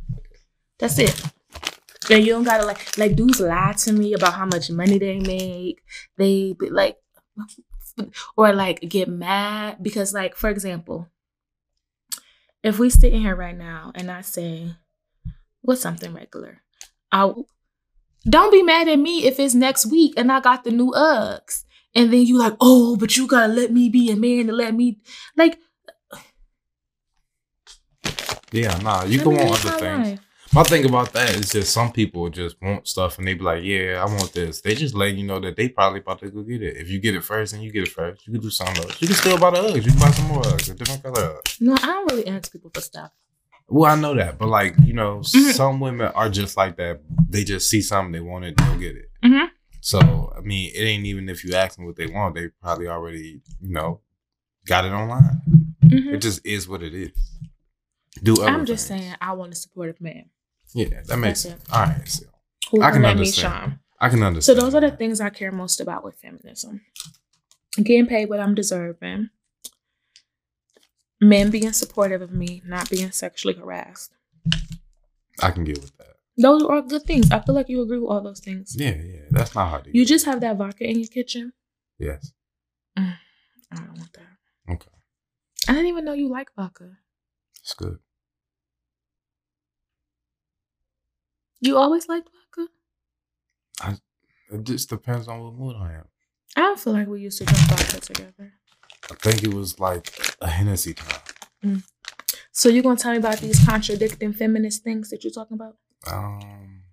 That's 0.77 0.99
it. 0.99 1.19
And 2.11 2.23
you 2.23 2.33
don't 2.33 2.43
gotta 2.43 2.65
like 2.67 2.95
like 2.99 3.15
dudes 3.15 3.39
lie 3.41 3.73
to 3.79 3.91
me 3.93 4.13
about 4.13 4.33
how 4.35 4.45
much 4.45 4.69
money 4.69 4.99
they 4.99 5.19
make. 5.19 5.81
They 6.17 6.53
be 6.59 6.69
like 6.69 6.97
or 8.37 8.53
like 8.53 8.81
get 8.81 9.07
mad 9.07 9.77
because 9.81 10.13
like 10.13 10.35
for 10.35 10.49
example, 10.49 11.09
if 12.63 12.79
we 12.79 12.89
sit 12.89 13.13
in 13.13 13.21
here 13.21 13.35
right 13.35 13.57
now 13.57 13.91
and 13.95 14.11
I 14.11 14.21
say, 14.21 14.75
what's 15.61 15.81
something 15.81 16.13
regular? 16.13 16.61
I 17.11 17.33
don't 18.27 18.51
be 18.51 18.63
mad 18.63 18.87
at 18.87 18.99
me 18.99 19.25
if 19.25 19.39
it's 19.39 19.55
next 19.55 19.85
week 19.87 20.13
and 20.17 20.31
I 20.31 20.39
got 20.39 20.63
the 20.63 20.71
new 20.71 20.91
Uggs. 20.91 21.63
And 21.93 22.13
then 22.13 22.21
you 22.25 22.37
like, 22.37 22.53
oh, 22.61 22.95
but 22.95 23.17
you 23.17 23.27
gotta 23.27 23.51
let 23.51 23.71
me 23.71 23.89
be 23.89 24.11
a 24.11 24.15
man 24.15 24.47
to 24.47 24.53
let 24.53 24.73
me 24.73 24.99
like 25.35 25.59
Yeah, 28.51 28.77
nah, 28.79 29.03
you 29.05 29.17
let 29.19 29.23
can 29.23 29.35
me 29.35 29.37
want 29.37 29.65
other 29.65 29.71
things. 29.71 30.07
life. 30.07 30.19
My 30.53 30.63
thing 30.63 30.83
about 30.83 31.13
that 31.13 31.29
is 31.37 31.49
just 31.49 31.71
some 31.71 31.93
people 31.93 32.29
just 32.29 32.61
want 32.61 32.85
stuff 32.85 33.17
and 33.17 33.25
they 33.25 33.35
be 33.35 33.41
like, 33.43 33.63
yeah, 33.63 34.03
I 34.05 34.05
want 34.05 34.33
this. 34.33 34.59
They 34.59 34.75
just 34.75 34.93
letting 34.93 35.17
you 35.17 35.25
know 35.25 35.39
that 35.39 35.55
they 35.55 35.69
probably 35.69 36.01
about 36.01 36.19
to 36.19 36.29
go 36.29 36.41
get 36.43 36.61
it. 36.61 36.75
If 36.75 36.89
you 36.89 36.99
get 36.99 37.15
it 37.15 37.23
first, 37.23 37.53
then 37.53 37.61
you 37.61 37.71
get 37.71 37.83
it 37.83 37.91
first. 37.91 38.27
You 38.27 38.33
can 38.33 38.41
do 38.41 38.49
something 38.49 38.83
else. 38.83 39.01
You 39.01 39.07
can 39.07 39.15
still 39.15 39.37
buy 39.39 39.51
the 39.51 39.57
Uggs. 39.59 39.75
You 39.85 39.91
can 39.91 39.99
buy 39.99 40.11
some 40.11 40.27
more 40.27 40.41
Uggs, 40.41 40.69
a 40.69 40.73
different 40.73 41.03
color 41.03 41.39
Uggs. 41.41 41.61
No, 41.61 41.73
I 41.75 41.85
don't 41.85 42.11
really 42.11 42.27
ask 42.27 42.51
people 42.51 42.69
for 42.73 42.81
stuff. 42.81 43.11
Well, 43.69 43.89
I 43.89 43.95
know 43.95 44.13
that, 44.15 44.37
but 44.37 44.49
like 44.49 44.75
you 44.83 44.91
know, 44.91 45.19
Mhm. 45.19 45.53
some 45.53 45.79
women 45.79 46.07
are 46.13 46.29
just 46.29 46.57
like 46.57 46.75
that. 46.75 46.99
They 47.29 47.45
just 47.45 47.69
see 47.69 47.81
something 47.81 48.11
they 48.11 48.19
want 48.19 48.43
it, 48.43 48.57
they'll 48.57 48.77
get 48.77 48.97
it. 48.97 49.09
Mhm. 49.23 49.47
So 49.79 50.33
I 50.37 50.41
mean, 50.41 50.69
it 50.75 50.81
ain't 50.83 51.05
even 51.05 51.29
if 51.29 51.45
you 51.45 51.53
ask 51.53 51.77
them 51.77 51.85
what 51.85 51.95
they 51.95 52.07
want, 52.07 52.35
they 52.35 52.49
probably 52.61 52.87
already 52.89 53.41
you 53.61 53.71
know 53.71 54.01
got 54.65 54.83
it 54.83 54.89
online. 54.91 55.41
Mhm. 55.85 56.13
It 56.15 56.17
just 56.21 56.45
is 56.45 56.67
what 56.67 56.83
it 56.83 56.93
is. 56.93 57.11
Do 58.21 58.33
other 58.41 58.47
I'm 58.51 58.65
just 58.65 58.89
things. 58.89 59.01
saying 59.01 59.15
I 59.21 59.31
want 59.31 59.53
a 59.53 59.55
supportive 59.55 60.01
man 60.01 60.25
Yeah, 60.73 61.01
that 61.05 61.17
makes 61.17 61.41
sense. 61.41 61.63
All 61.71 61.83
right, 61.83 62.07
so 62.07 62.25
I 62.81 62.91
can 62.91 62.93
can 62.93 63.01
let 63.03 63.15
me 63.15 63.21
understand. 63.21 63.79
I 63.99 64.09
can 64.09 64.23
understand. 64.23 64.57
So 64.57 64.63
those 64.63 64.73
are 64.75 64.81
the 64.81 64.91
things 64.95 65.19
I 65.21 65.29
care 65.29 65.51
most 65.51 65.79
about 65.81 66.03
with 66.03 66.15
feminism. 66.15 66.81
Getting 67.75 68.07
paid 68.07 68.29
what 68.29 68.39
I'm 68.39 68.55
deserving. 68.55 69.29
Men 71.19 71.51
being 71.51 71.71
supportive 71.73 72.21
of 72.21 72.31
me, 72.31 72.61
not 72.65 72.89
being 72.89 73.11
sexually 73.11 73.53
harassed. 73.53 74.11
I 75.41 75.51
can 75.51 75.63
get 75.63 75.79
with 75.79 75.95
that. 75.97 76.15
Those 76.37 76.63
are 76.63 76.75
all 76.75 76.81
good 76.81 77.03
things. 77.03 77.31
I 77.31 77.39
feel 77.39 77.53
like 77.53 77.69
you 77.69 77.81
agree 77.81 77.99
with 77.99 78.09
all 78.09 78.21
those 78.21 78.39
things. 78.39 78.75
Yeah, 78.77 78.95
yeah, 78.95 79.25
that's 79.29 79.53
not 79.53 79.69
hard 79.69 79.83
to. 79.85 79.95
You 79.97 80.05
just 80.05 80.25
have 80.25 80.41
that 80.41 80.57
vodka 80.57 80.89
in 80.89 80.97
your 80.99 81.07
kitchen. 81.07 81.53
yes. 81.99 82.33
Mm, 82.97 83.15
I 83.71 83.75
don't 83.75 83.97
want 83.97 84.13
that. 84.13 84.73
Okay, 84.73 84.89
I 85.67 85.73
didn't 85.73 85.87
even 85.87 86.03
know 86.05 86.13
you 86.13 86.29
like 86.29 86.49
vodka. 86.55 86.97
it's 87.59 87.73
good. 87.73 87.99
You 91.61 91.77
always 91.77 92.07
liked 92.09 92.29
vodka? 92.57 92.71
I, 93.81 93.97
It 94.55 94.63
just 94.63 94.89
depends 94.89 95.27
on 95.27 95.41
what 95.43 95.53
mood 95.53 95.75
I 95.77 95.93
am. 95.93 96.05
I 96.55 96.61
don't 96.61 96.79
feel 96.79 96.93
like 96.93 97.07
we 97.07 97.21
used 97.21 97.37
to 97.37 97.45
drink 97.45 97.59
vodka 97.69 98.01
together. 98.01 98.53
I 99.09 99.15
think 99.15 99.43
it 99.43 99.53
was 99.53 99.79
like 99.79 100.35
a 100.41 100.47
Hennessy 100.49 100.93
time. 100.93 101.83
So 102.51 102.67
you're 102.69 102.83
gonna 102.83 102.97
tell 102.97 103.11
me 103.11 103.17
about 103.19 103.37
these 103.39 103.63
contradicting 103.65 104.33
feminist 104.33 104.83
things 104.83 105.09
that 105.09 105.23
you're 105.23 105.31
talking 105.31 105.55
about? 105.55 105.77
Um, 106.11 106.83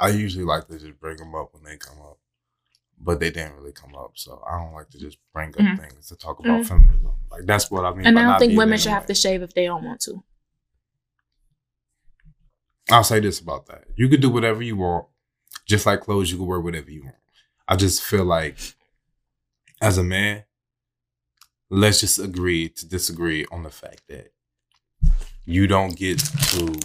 I 0.00 0.08
usually 0.08 0.44
like 0.44 0.66
to 0.68 0.78
just 0.78 0.98
bring 1.00 1.16
them 1.16 1.34
up 1.34 1.54
when 1.54 1.62
they 1.62 1.76
come 1.76 2.00
up, 2.00 2.18
but 3.00 3.20
they 3.20 3.30
didn't 3.30 3.54
really 3.56 3.72
come 3.72 3.94
up, 3.94 4.12
so 4.14 4.42
I 4.46 4.58
don't 4.58 4.74
like 4.74 4.90
to 4.90 4.98
just 4.98 5.18
bring 5.32 5.50
up 5.50 5.54
Mhm. 5.56 5.78
things 5.78 6.08
to 6.08 6.16
talk 6.16 6.40
about 6.40 6.62
Mhm. 6.62 6.66
feminism. 6.66 7.12
Like 7.30 7.46
that's 7.46 7.70
what 7.70 7.84
I 7.84 7.94
mean. 7.94 8.06
and 8.06 8.14
by 8.16 8.22
I 8.22 8.24
don't 8.24 8.38
think 8.40 8.58
women 8.58 8.78
should 8.78 8.92
have 8.92 9.06
to 9.06 9.14
shave 9.14 9.42
if 9.42 9.54
they 9.54 9.64
don't 9.64 9.84
want 9.84 10.00
to. 10.02 10.22
I'll 12.90 13.04
say 13.04 13.20
this 13.20 13.40
about 13.40 13.66
that: 13.66 13.84
you 13.96 14.08
could 14.08 14.20
do 14.20 14.30
whatever 14.30 14.62
you 14.62 14.76
want, 14.76 15.06
just 15.66 15.86
like 15.86 16.00
clothes. 16.00 16.30
You 16.30 16.38
can 16.38 16.46
wear 16.46 16.60
whatever 16.60 16.90
you 16.90 17.04
want. 17.04 17.16
I 17.68 17.76
just 17.76 18.02
feel 18.02 18.24
like, 18.24 18.58
as 19.80 19.98
a 19.98 20.04
man, 20.04 20.44
let's 21.70 22.00
just 22.00 22.18
agree 22.18 22.68
to 22.68 22.86
disagree 22.88 23.46
on 23.50 23.62
the 23.62 23.70
fact 23.70 24.02
that 24.08 24.32
you 25.44 25.66
don't 25.66 25.96
get 25.96 26.18
to 26.18 26.78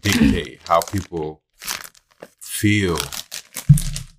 dictate 0.00 0.60
how 0.66 0.80
people 0.80 1.42
feel 2.40 2.98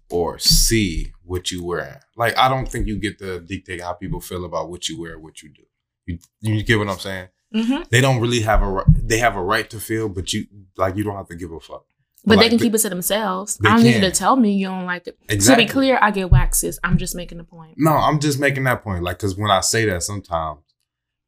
or 0.09 0.39
see 0.39 1.11
what 1.23 1.51
you 1.51 1.63
wear. 1.63 2.01
Like 2.15 2.37
I 2.37 2.49
don't 2.49 2.67
think 2.67 2.87
you 2.87 2.97
get 2.97 3.19
to 3.19 3.39
dictate 3.39 3.81
how 3.81 3.93
people 3.93 4.21
feel 4.21 4.45
about 4.45 4.69
what 4.69 4.87
you 4.89 4.99
wear, 4.99 5.19
what 5.19 5.41
you 5.41 5.49
do. 5.49 5.63
You 6.05 6.19
you 6.41 6.63
get 6.63 6.79
what 6.79 6.89
I'm 6.89 6.99
saying? 6.99 7.27
Mm-hmm. 7.55 7.83
They 7.89 8.01
don't 8.01 8.19
really 8.19 8.41
have 8.41 8.61
a 8.61 8.83
they 8.87 9.19
have 9.19 9.35
a 9.35 9.41
right 9.43 9.69
to 9.69 9.79
feel, 9.79 10.09
but 10.09 10.33
you 10.33 10.45
like 10.77 10.95
you 10.97 11.03
don't 11.03 11.15
have 11.15 11.27
to 11.29 11.35
give 11.35 11.51
a 11.51 11.59
fuck. 11.59 11.85
But 12.25 12.35
they 12.35 12.41
Like, 12.41 12.49
can 12.49 12.57
they- 12.57 12.65
keep 12.65 12.75
it 12.75 12.79
to 12.79 12.89
themselves. 12.89 13.57
I 13.65 13.69
don't 13.75 13.83
need 13.83 13.95
you 13.95 14.01
to 14.01 14.11
tell 14.11 14.35
me 14.35 14.51
you 14.53 14.67
don't 14.67 14.85
like 14.85 15.07
it. 15.07 15.17
Exactly. 15.29 15.63
To 15.63 15.67
be 15.67 15.71
clear, 15.71 15.97
I 16.01 16.11
get 16.11 16.29
waxes. 16.29 16.77
I'm 16.83 16.97
just 16.97 17.15
making 17.15 17.39
a 17.39 17.45
point. 17.45 17.75
No, 17.77 17.91
I'm 17.91 18.19
just 18.19 18.37
making 18.37 18.65
that 18.65 18.83
point. 18.83 19.01
Like, 19.03 19.17
cause 19.19 19.37
when 19.37 19.49
I 19.49 19.61
say 19.61 19.85
that, 19.85 20.03
sometimes 20.03 20.59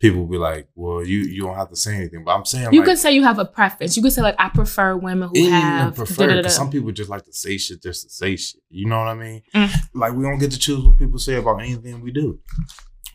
people 0.01 0.25
be 0.25 0.37
like, 0.37 0.67
"Well, 0.75 1.05
you 1.05 1.19
you 1.19 1.43
don't 1.43 1.55
have 1.55 1.69
to 1.69 1.75
say 1.77 1.95
anything." 1.95 2.25
But 2.25 2.35
I'm 2.35 2.43
saying 2.43 2.73
You 2.73 2.79
like, 2.81 2.87
could 2.89 2.97
say 2.97 3.13
you 3.13 3.23
have 3.23 3.39
a 3.39 3.45
preference. 3.45 3.95
You 3.95 4.03
could 4.03 4.11
say 4.11 4.21
like 4.21 4.35
I 4.39 4.49
prefer 4.49 4.97
women 4.97 5.29
who 5.33 5.49
have. 5.49 5.95
prefer. 5.95 6.41
Cause 6.43 6.55
some 6.55 6.69
people 6.69 6.91
just 6.91 7.09
like 7.09 7.23
to 7.25 7.33
say 7.33 7.57
shit 7.57 7.81
just 7.81 8.03
to 8.03 8.09
say 8.09 8.35
shit. 8.35 8.61
You 8.69 8.87
know 8.89 8.97
what 8.97 9.07
I 9.07 9.13
mean? 9.13 9.41
Mm. 9.55 9.73
Like 9.93 10.13
we 10.13 10.23
don't 10.23 10.37
get 10.39 10.51
to 10.51 10.59
choose 10.59 10.83
what 10.83 10.97
people 10.99 11.19
say 11.19 11.35
about 11.35 11.61
anything 11.61 12.01
we 12.01 12.11
do. 12.11 12.39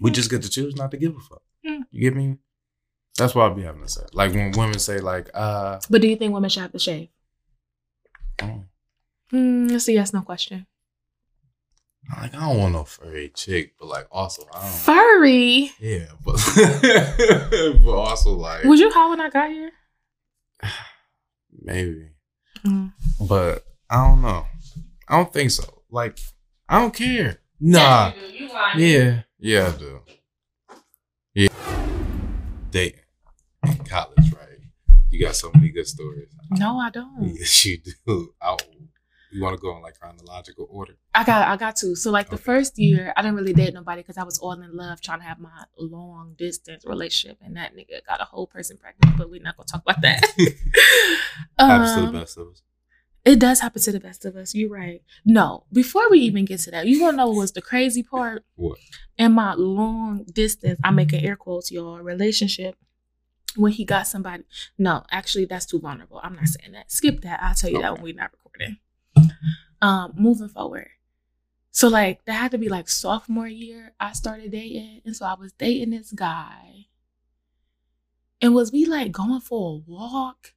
We 0.00 0.10
just 0.10 0.30
get 0.30 0.40
to 0.42 0.48
choose 0.48 0.74
not 0.74 0.90
to 0.92 0.96
give 0.96 1.14
a 1.14 1.20
fuck. 1.20 1.42
Mm. 1.66 1.80
You 1.90 2.00
get 2.00 2.16
me? 2.16 2.38
That's 3.16 3.34
what 3.34 3.50
I 3.50 3.54
be 3.54 3.62
having 3.62 3.82
to 3.82 3.88
say. 3.88 4.02
Like 4.12 4.32
when 4.32 4.50
women 4.52 4.78
say 4.78 4.98
like, 4.98 5.30
uh, 5.34 5.80
But 5.88 6.02
do 6.02 6.08
you 6.08 6.16
think 6.16 6.32
women 6.34 6.50
should 6.50 6.62
have 6.62 6.72
to 6.72 6.78
shave? 6.78 7.08
mm, 8.38 8.64
Hmm, 9.30 9.68
that's 9.68 9.88
a 9.88 9.92
yes 9.92 10.12
no 10.12 10.22
question. 10.22 10.66
like 12.16 12.34
I 12.34 12.38
don't 12.40 12.58
want 12.58 12.72
no 12.74 12.84
furry 12.84 13.30
chick, 13.34 13.74
but 13.78 13.86
like 13.88 14.06
also 14.10 14.42
I 14.52 14.60
don't. 14.60 14.70
Furry. 14.72 15.70
Yeah, 15.80 16.06
but 16.24 16.36
but 17.84 17.92
also 17.94 18.32
like 18.32 18.64
Was 18.64 18.80
you 18.80 18.90
high 18.90 19.08
when 19.08 19.20
I 19.20 19.30
got 19.30 19.50
here? 19.50 19.70
maybe, 21.62 22.08
Mm. 22.64 22.92
but 23.28 23.64
I 23.90 24.06
don't 24.08 24.22
know. 24.22 24.46
I 25.08 25.16
don't 25.18 25.32
think 25.32 25.50
so. 25.50 25.82
Like 25.90 26.18
I 26.68 26.80
don't 26.80 26.94
care. 26.94 27.38
Nah. 27.60 28.12
Yeah. 28.76 29.22
Yeah, 29.38 29.72
I 29.74 29.78
do. 29.78 30.00
Yeah. 31.34 31.48
Dating 32.70 33.00
in 33.68 33.84
college, 33.84 34.32
right? 34.32 34.58
You 35.10 35.20
got 35.24 35.36
so 35.36 35.50
many 35.54 35.70
good 35.70 35.86
stories. 35.86 36.28
No, 36.50 36.78
I 36.78 36.90
don't. 36.90 37.34
Yes, 37.38 37.64
you 37.66 37.78
do. 38.06 38.34
I, 38.42 38.56
You 39.32 39.42
want 39.42 39.56
to 39.56 39.60
go 39.60 39.76
in 39.76 39.82
like 39.82 39.98
chronological 39.98 40.66
order? 40.70 40.96
I 41.14 41.24
got 41.24 41.46
I 41.48 41.56
got 41.56 41.76
to. 41.76 41.94
So 41.96 42.10
like 42.10 42.28
the 42.28 42.34
Okay. 42.36 42.44
first 42.44 42.78
year, 42.78 43.12
I 43.16 43.22
didn't 43.22 43.36
really 43.36 43.52
date 43.52 43.74
nobody 43.74 44.02
because 44.02 44.16
I 44.18 44.24
was 44.24 44.38
all 44.38 44.52
in 44.52 44.76
love 44.76 45.00
trying 45.00 45.20
to 45.20 45.24
have 45.26 45.38
my 45.40 45.64
long 45.78 46.34
distance 46.38 46.84
relationship, 46.84 47.38
and 47.44 47.56
that 47.56 47.74
nigga 47.76 48.04
got 48.08 48.20
a 48.20 48.24
whole 48.24 48.46
person 48.46 48.76
pregnant. 48.76 49.16
But 49.18 49.30
we're 49.30 49.42
not 49.42 49.56
gonna 49.56 49.66
talk 49.66 49.82
about 49.82 50.02
that. 50.02 50.20
Happens 51.58 51.94
to 51.94 52.00
the 52.00 52.06
Um, 52.06 52.12
best 52.12 52.36
of 52.38 52.48
us. 52.48 52.62
It 53.24 53.38
does 53.38 53.60
happen 53.60 53.80
to 53.80 53.92
the 53.92 54.00
best 54.00 54.24
of 54.26 54.36
us. 54.36 54.54
You're 54.54 54.68
right. 54.68 55.00
No, 55.24 55.64
before 55.72 56.10
we 56.10 56.18
even 56.20 56.44
get 56.44 56.60
to 56.60 56.70
that, 56.72 56.86
you 56.86 57.00
wanna 57.02 57.16
know 57.16 57.28
what 57.28 57.36
was 57.36 57.52
the 57.52 57.62
crazy 57.62 58.02
part? 58.02 58.44
What? 58.56 58.78
In 59.16 59.32
my 59.32 59.54
long 59.54 60.24
distance, 60.30 60.78
I'm 60.84 60.94
making 60.96 61.24
air 61.24 61.36
quotes, 61.36 61.70
y'all, 61.70 62.00
relationship. 62.00 62.76
When 63.56 63.72
he 63.72 63.84
got 63.84 64.06
somebody, 64.06 64.44
no, 64.78 65.04
actually, 65.10 65.44
that's 65.44 65.66
too 65.66 65.78
vulnerable. 65.80 66.20
I'm 66.22 66.34
not 66.34 66.48
saying 66.48 66.72
that. 66.72 66.90
Skip 66.90 67.20
that. 67.22 67.40
I'll 67.42 67.54
tell 67.54 67.70
you 67.70 67.80
that 67.80 67.94
when 67.94 68.02
we're 68.02 68.14
not 68.14 68.30
recording. 68.32 68.78
Um, 69.80 70.12
moving 70.16 70.48
forward. 70.48 70.88
So 71.70 71.88
like 71.88 72.24
that 72.26 72.34
had 72.34 72.50
to 72.52 72.58
be 72.58 72.68
like 72.68 72.88
sophomore 72.88 73.48
year. 73.48 73.94
I 73.98 74.12
started 74.12 74.52
dating, 74.52 75.02
and 75.04 75.16
so 75.16 75.26
I 75.26 75.34
was 75.34 75.52
dating 75.52 75.90
this 75.90 76.12
guy. 76.12 76.86
And 78.40 78.54
was 78.54 78.70
we 78.70 78.84
like 78.84 79.10
going 79.12 79.40
for 79.40 79.76
a 79.76 79.90
walk? 79.90 80.54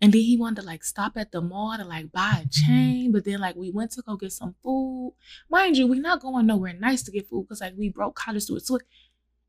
And 0.00 0.12
then 0.12 0.20
he 0.22 0.36
wanted 0.36 0.60
to 0.60 0.66
like 0.66 0.82
stop 0.84 1.12
at 1.16 1.32
the 1.32 1.40
mall 1.40 1.76
to 1.76 1.84
like 1.84 2.12
buy 2.12 2.42
a 2.44 2.48
chain. 2.48 3.12
But 3.12 3.24
then 3.24 3.40
like 3.40 3.56
we 3.56 3.70
went 3.70 3.90
to 3.92 4.02
go 4.02 4.16
get 4.16 4.32
some 4.32 4.54
food. 4.62 5.14
Mind 5.50 5.76
you, 5.76 5.86
we're 5.86 6.00
not 6.00 6.20
going 6.20 6.46
nowhere 6.46 6.72
nice 6.72 7.02
to 7.02 7.10
get 7.10 7.28
food 7.28 7.44
because 7.44 7.60
like 7.60 7.74
we 7.76 7.90
broke 7.90 8.14
college 8.14 8.44
students. 8.44 8.68
So 8.68 8.78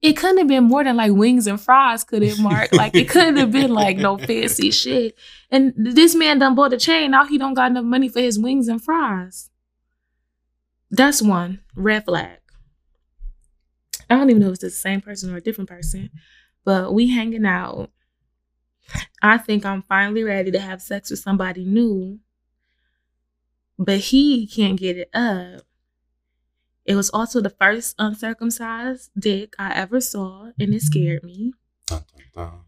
it 0.01 0.13
couldn't 0.13 0.39
have 0.39 0.47
been 0.47 0.63
more 0.63 0.83
than 0.83 0.95
like 0.97 1.11
wings 1.11 1.45
and 1.45 1.61
fries, 1.61 2.03
could 2.03 2.23
it, 2.23 2.39
Mark? 2.39 2.71
Like 2.71 2.95
it 2.95 3.07
couldn't 3.09 3.37
have 3.37 3.51
been 3.51 3.71
like 3.71 3.97
no 3.97 4.17
fancy 4.17 4.71
shit. 4.71 5.15
And 5.51 5.73
this 5.77 6.15
man 6.15 6.39
done 6.39 6.55
bought 6.55 6.73
a 6.73 6.77
chain. 6.77 7.11
Now 7.11 7.25
he 7.25 7.37
don't 7.37 7.53
got 7.53 7.71
enough 7.71 7.85
money 7.85 8.09
for 8.09 8.19
his 8.19 8.39
wings 8.39 8.67
and 8.67 8.83
fries. 8.83 9.49
That's 10.89 11.21
one 11.21 11.61
red 11.75 12.05
flag. 12.05 12.39
I 14.09 14.15
don't 14.15 14.29
even 14.29 14.41
know 14.41 14.47
if 14.47 14.53
it's 14.53 14.61
the 14.61 14.69
same 14.71 15.01
person 15.01 15.33
or 15.33 15.37
a 15.37 15.41
different 15.41 15.69
person, 15.69 16.09
but 16.65 16.93
we 16.93 17.09
hanging 17.09 17.45
out. 17.45 17.91
I 19.21 19.37
think 19.37 19.65
I'm 19.65 19.83
finally 19.83 20.23
ready 20.23 20.51
to 20.51 20.59
have 20.59 20.81
sex 20.81 21.11
with 21.11 21.19
somebody 21.19 21.63
new, 21.63 22.19
but 23.77 23.99
he 23.99 24.47
can't 24.47 24.77
get 24.77 24.97
it 24.97 25.09
up. 25.13 25.61
It 26.91 26.95
was 26.95 27.09
also 27.11 27.39
the 27.39 27.49
first 27.49 27.95
uncircumcised 27.99 29.11
dick 29.17 29.55
I 29.57 29.73
ever 29.73 30.01
saw, 30.01 30.51
and 30.59 30.73
it 30.73 30.81
scared 30.81 31.23
me. 31.23 31.53
Dun, 31.87 32.03
dun, 32.13 32.25
dun. 32.35 32.59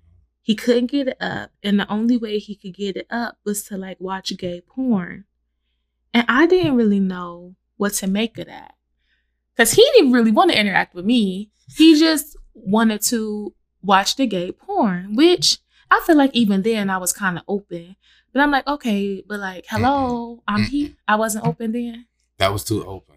He 0.41 0.55
couldn't 0.55 0.91
get 0.91 1.09
it 1.09 1.17
up, 1.19 1.51
and 1.61 1.77
the 1.77 1.91
only 1.91 2.15
way 2.15 2.39
he 2.39 2.55
could 2.55 2.73
get 2.73 2.95
it 2.95 3.05
up 3.09 3.39
was 3.43 3.65
to 3.65 3.75
like 3.75 3.99
watch 3.99 4.31
gay 4.37 4.61
porn. 4.61 5.25
And 6.13 6.25
I 6.29 6.47
didn't 6.47 6.77
really 6.77 7.01
know 7.01 7.55
what 7.75 7.95
to 7.95 8.07
make 8.07 8.37
of 8.37 8.45
that. 8.45 8.75
Because 9.53 9.73
he 9.73 9.85
didn't 9.93 10.13
really 10.13 10.31
want 10.31 10.51
to 10.51 10.57
interact 10.57 10.95
with 10.95 11.03
me. 11.03 11.51
He 11.75 11.99
just 11.99 12.37
wanted 12.53 13.01
to 13.01 13.53
watch 13.81 14.15
the 14.15 14.25
gay 14.25 14.53
porn, 14.53 15.15
which 15.17 15.57
I 15.91 16.01
feel 16.05 16.15
like 16.15 16.33
even 16.33 16.61
then 16.61 16.89
I 16.89 16.97
was 16.97 17.11
kind 17.11 17.37
of 17.37 17.43
open. 17.49 17.97
But 18.31 18.41
I'm 18.41 18.51
like, 18.51 18.67
okay, 18.67 19.21
but 19.27 19.41
like, 19.41 19.65
hello, 19.67 20.43
I'm 20.47 20.63
he. 20.63 20.95
I 21.09 21.17
wasn't 21.17 21.45
open 21.45 21.73
then. 21.73 22.05
That 22.37 22.53
was 22.53 22.63
too 22.63 22.85
open. 22.85 23.12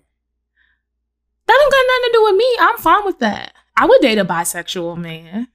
That 1.47 1.57
don't 1.59 1.73
got 1.73 1.85
nothing 1.89 2.13
to 2.13 2.19
do 2.19 2.25
with 2.25 2.37
me. 2.37 2.57
I'm 2.61 2.77
fine 2.79 3.05
with 3.05 3.19
that. 3.21 3.53
I 3.77 3.87
would 3.87 4.01
date 4.01 4.19
a 4.19 4.25
bisexual 4.25 4.97
man. 4.99 5.49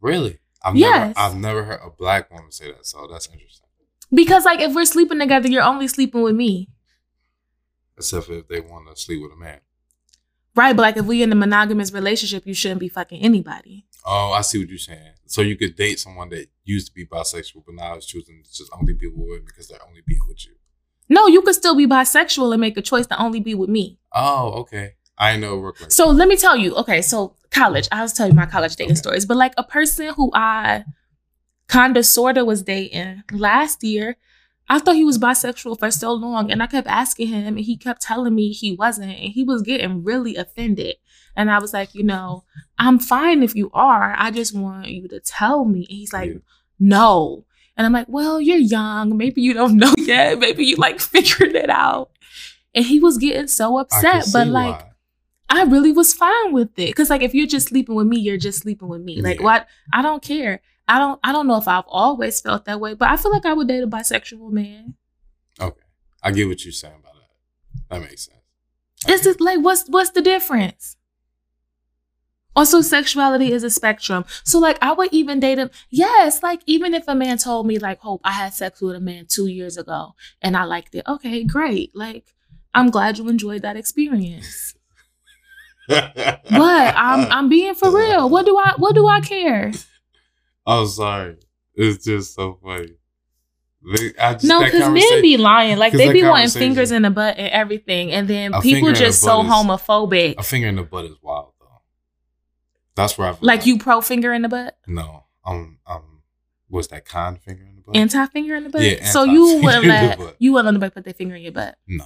Really? 0.00 0.38
I've 0.62 0.76
Yes. 0.76 1.14
never 1.16 1.18
I've 1.18 1.36
never 1.36 1.64
heard 1.64 1.80
a 1.84 1.90
black 1.90 2.30
woman 2.30 2.50
say 2.50 2.72
that, 2.72 2.86
so 2.86 3.06
that's 3.10 3.26
interesting. 3.28 3.66
Because 4.12 4.44
like 4.44 4.60
if 4.60 4.74
we're 4.74 4.84
sleeping 4.84 5.18
together, 5.18 5.48
you're 5.48 5.62
only 5.62 5.86
sleeping 5.88 6.22
with 6.22 6.34
me. 6.34 6.68
Except 7.96 8.28
if 8.30 8.48
they 8.48 8.60
want 8.60 8.88
to 8.88 9.00
sleep 9.00 9.22
with 9.22 9.32
a 9.32 9.36
man. 9.36 9.60
Right, 10.56 10.74
but 10.74 10.82
like 10.82 10.96
if 10.96 11.04
we 11.04 11.22
in 11.22 11.30
a 11.30 11.36
monogamous 11.36 11.92
relationship, 11.92 12.46
you 12.46 12.54
shouldn't 12.54 12.80
be 12.80 12.88
fucking 12.88 13.20
anybody. 13.22 13.86
Oh, 14.04 14.32
I 14.32 14.40
see 14.40 14.58
what 14.58 14.68
you're 14.68 14.78
saying. 14.78 15.12
So 15.26 15.42
you 15.42 15.56
could 15.56 15.76
date 15.76 16.00
someone 16.00 16.30
that 16.30 16.48
used 16.64 16.86
to 16.88 16.92
be 16.94 17.06
bisexual, 17.06 17.64
but 17.66 17.74
now 17.74 17.96
is 17.96 18.06
choosing 18.06 18.42
to 18.42 18.50
just 18.52 18.70
only 18.72 18.94
be 18.94 19.08
with 19.14 19.44
because 19.46 19.68
they're 19.68 19.84
only 19.86 20.00
being 20.06 20.20
with 20.26 20.46
you. 20.46 20.54
No, 21.08 21.26
you 21.26 21.42
could 21.42 21.54
still 21.54 21.74
be 21.76 21.86
bisexual 21.86 22.52
and 22.52 22.60
make 22.60 22.76
a 22.76 22.82
choice 22.82 23.06
to 23.08 23.20
only 23.22 23.40
be 23.40 23.54
with 23.54 23.68
me. 23.68 23.98
Oh, 24.12 24.52
okay. 24.60 24.94
I 25.18 25.36
know 25.36 25.58
worked 25.58 25.92
So 25.92 26.08
let 26.08 26.28
me 26.28 26.36
tell 26.36 26.56
you, 26.56 26.74
okay, 26.76 27.02
so 27.02 27.34
college, 27.50 27.88
I 27.90 28.02
was 28.02 28.12
telling 28.12 28.32
you 28.32 28.36
my 28.36 28.46
college 28.46 28.76
dating 28.76 28.92
Okay. 28.92 29.00
stories. 29.00 29.26
But 29.26 29.36
like 29.36 29.54
a 29.56 29.64
person 29.64 30.14
who 30.14 30.30
I 30.34 30.84
kinda 31.68 32.02
sorta 32.02 32.44
was 32.44 32.62
dating 32.62 33.22
last 33.32 33.82
year, 33.84 34.16
I 34.68 34.78
thought 34.78 34.96
he 34.96 35.04
was 35.04 35.18
bisexual 35.18 35.78
for 35.78 35.90
so 35.90 36.12
long. 36.12 36.50
And 36.50 36.62
I 36.62 36.66
kept 36.66 36.86
asking 36.88 37.28
him 37.28 37.56
and 37.56 37.64
he 37.64 37.76
kept 37.76 38.02
telling 38.02 38.34
me 38.34 38.52
he 38.52 38.72
wasn't. 38.76 39.10
And 39.10 39.32
he 39.32 39.42
was 39.44 39.62
getting 39.62 40.04
really 40.04 40.36
offended. 40.36 40.96
And 41.36 41.50
I 41.50 41.58
was 41.58 41.72
like, 41.72 41.94
you 41.94 42.02
know, 42.02 42.44
I'm 42.78 42.98
fine 42.98 43.42
if 43.42 43.54
you 43.54 43.70
are. 43.72 44.14
I 44.18 44.30
just 44.30 44.54
want 44.54 44.88
you 44.88 45.08
to 45.08 45.20
tell 45.20 45.64
me. 45.64 45.80
And 45.80 45.88
he's 45.98 46.12
like, 46.12 46.30
Yeah. 46.30 46.38
no. 46.78 47.44
And 47.76 47.86
I'm 47.86 47.92
like, 47.92 48.08
well, 48.08 48.40
you're 48.40 48.56
young. 48.58 49.16
Maybe 49.16 49.40
you 49.40 49.54
don't 49.54 49.76
know 49.82 49.94
yet. 49.96 50.38
Maybe 50.38 50.64
you 50.66 50.76
like 50.76 51.00
figured 51.14 51.54
it 51.54 51.70
out. 51.70 52.10
And 52.74 52.84
he 52.84 53.00
was 53.00 53.16
getting 53.18 53.46
so 53.46 53.78
upset. 53.78 54.26
But 54.32 54.48
like, 54.48 54.74
why. 54.80 54.87
I 55.50 55.62
really 55.64 55.92
was 55.92 56.12
fine 56.12 56.52
with 56.52 56.78
it. 56.78 56.94
Cause 56.94 57.10
like 57.10 57.22
if 57.22 57.34
you're 57.34 57.46
just 57.46 57.68
sleeping 57.68 57.94
with 57.94 58.06
me, 58.06 58.18
you're 58.18 58.36
just 58.36 58.60
sleeping 58.60 58.88
with 58.88 59.00
me. 59.02 59.22
Like 59.22 59.38
Yeah. 59.38 59.44
what 59.44 59.66
I 59.92 60.02
don't 60.02 60.22
care. 60.22 60.60
I 60.86 60.98
don't 60.98 61.18
I 61.24 61.32
don't 61.32 61.46
know 61.46 61.56
if 61.56 61.68
I've 61.68 61.84
always 61.88 62.40
felt 62.40 62.64
that 62.66 62.80
way, 62.80 62.94
but 62.94 63.08
I 63.08 63.16
feel 63.16 63.32
like 63.32 63.46
I 63.46 63.52
would 63.54 63.68
date 63.68 63.82
a 63.82 63.86
bisexual 63.86 64.50
man. 64.52 64.94
Okay. 65.60 65.80
I 66.22 66.30
get 66.32 66.48
what 66.48 66.64
you're 66.64 66.72
saying 66.72 66.94
about 67.00 67.14
that. 67.14 67.94
That 67.94 68.00
makes 68.02 68.26
sense. 68.26 68.38
It's 69.06 69.24
just 69.24 69.40
like 69.40 69.60
what's 69.60 69.88
what's 69.88 70.10
the 70.10 70.22
difference? 70.22 70.96
Also, 72.56 72.80
sexuality 72.80 73.52
is 73.52 73.62
a 73.62 73.70
spectrum. 73.70 74.24
So 74.42 74.58
like 74.58 74.78
I 74.82 74.92
would 74.92 75.12
even 75.12 75.38
date 75.38 75.58
him. 75.58 75.70
Yes, 75.90 76.42
like 76.42 76.60
even 76.66 76.92
if 76.92 77.04
a 77.06 77.14
man 77.14 77.38
told 77.38 77.66
me 77.66 77.78
like, 77.78 78.00
Hope, 78.00 78.20
I 78.24 78.32
had 78.32 78.52
sex 78.52 78.80
with 78.80 78.96
a 78.96 79.00
man 79.00 79.26
two 79.28 79.46
years 79.46 79.76
ago 79.76 80.14
and 80.42 80.56
I 80.56 80.64
liked 80.64 80.94
it. 80.94 81.04
Okay, 81.06 81.44
great. 81.44 81.94
Like 81.94 82.34
I'm 82.74 82.90
glad 82.90 83.16
you 83.18 83.28
enjoyed 83.28 83.62
that 83.62 83.76
experience. 83.76 84.74
But 85.88 86.94
I'm 86.96 87.30
I'm 87.32 87.48
being 87.48 87.74
for 87.74 87.90
real. 87.94 88.28
What 88.28 88.46
do 88.46 88.56
I 88.56 88.74
what 88.76 88.94
do 88.94 89.06
I 89.06 89.20
care? 89.20 89.72
I'm 90.66 90.86
sorry. 90.86 91.36
It's 91.74 92.04
just 92.04 92.34
so 92.34 92.58
funny. 92.62 92.92
They- 93.94 94.12
I 94.20 94.34
just, 94.34 94.44
No, 94.44 94.62
because 94.64 94.90
men 94.90 95.22
be 95.22 95.36
lying. 95.36 95.78
Like 95.78 95.92
they 95.92 96.12
be 96.12 96.22
wanting 96.24 96.50
fingers 96.50 96.90
in 96.90 97.02
the 97.02 97.10
butt 97.10 97.38
and 97.38 97.48
everything, 97.50 98.10
and 98.12 98.28
then 98.28 98.52
people 98.60 98.88
in 98.88 98.94
the 98.94 98.98
just 99.00 99.20
so 99.20 99.40
is- 99.42 99.46
homophobic. 99.50 100.34
a 100.38 100.42
finger 100.42 100.68
in 100.68 100.76
the 100.76 100.82
butt 100.82 101.04
is 101.06 101.16
wild 101.22 101.52
though. 101.60 101.66
That's 102.96 103.16
where 103.16 103.28
I 103.28 103.36
Like 103.40 103.64
you 103.66 103.78
pro 103.78 104.00
finger 104.00 104.32
in 104.34 104.42
the 104.42 104.48
butt, 104.48 104.76
No, 104.86 105.24
um, 105.46 105.78
um, 105.86 106.22
what's 106.68 106.88
that 106.88 107.04
con 107.06 107.36
finger 107.36 107.62
in 107.64 107.76
the 107.76 107.82
butt? 107.82 107.96
anti 107.96 108.26
finger 108.26 108.56
in 108.56 108.64
the 108.64 108.70
butt. 108.70 108.82
Yeah, 108.82 109.04
so 109.06 109.22
you 109.24 109.60
wouldn't 109.62 109.86
let 109.86 110.18
you 110.40 110.52
wouldn't 110.52 110.66
let 110.66 110.74
nobody 110.74 110.90
put 110.90 111.04
their 111.04 111.14
finger 111.14 111.36
in 111.36 111.42
your 111.42 111.52
butt. 111.52 111.78
no. 111.86 112.04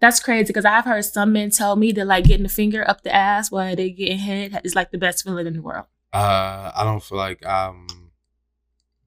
That's 0.00 0.20
crazy 0.20 0.46
because 0.46 0.64
I've 0.64 0.84
heard 0.84 1.04
some 1.04 1.32
men 1.32 1.50
tell 1.50 1.76
me 1.76 1.92
that 1.92 2.06
like 2.06 2.24
getting 2.24 2.46
a 2.46 2.50
finger 2.50 2.88
up 2.88 3.02
the 3.02 3.14
ass 3.14 3.50
while 3.50 3.76
they 3.76 3.90
getting 3.90 4.18
head 4.18 4.60
is 4.64 4.74
like 4.74 4.90
the 4.90 4.98
best 4.98 5.24
feeling 5.24 5.46
in 5.46 5.54
the 5.54 5.62
world. 5.62 5.86
Uh, 6.12 6.72
I 6.74 6.82
don't 6.84 7.02
feel 7.02 7.18
like 7.18 7.44
I'm 7.46 7.86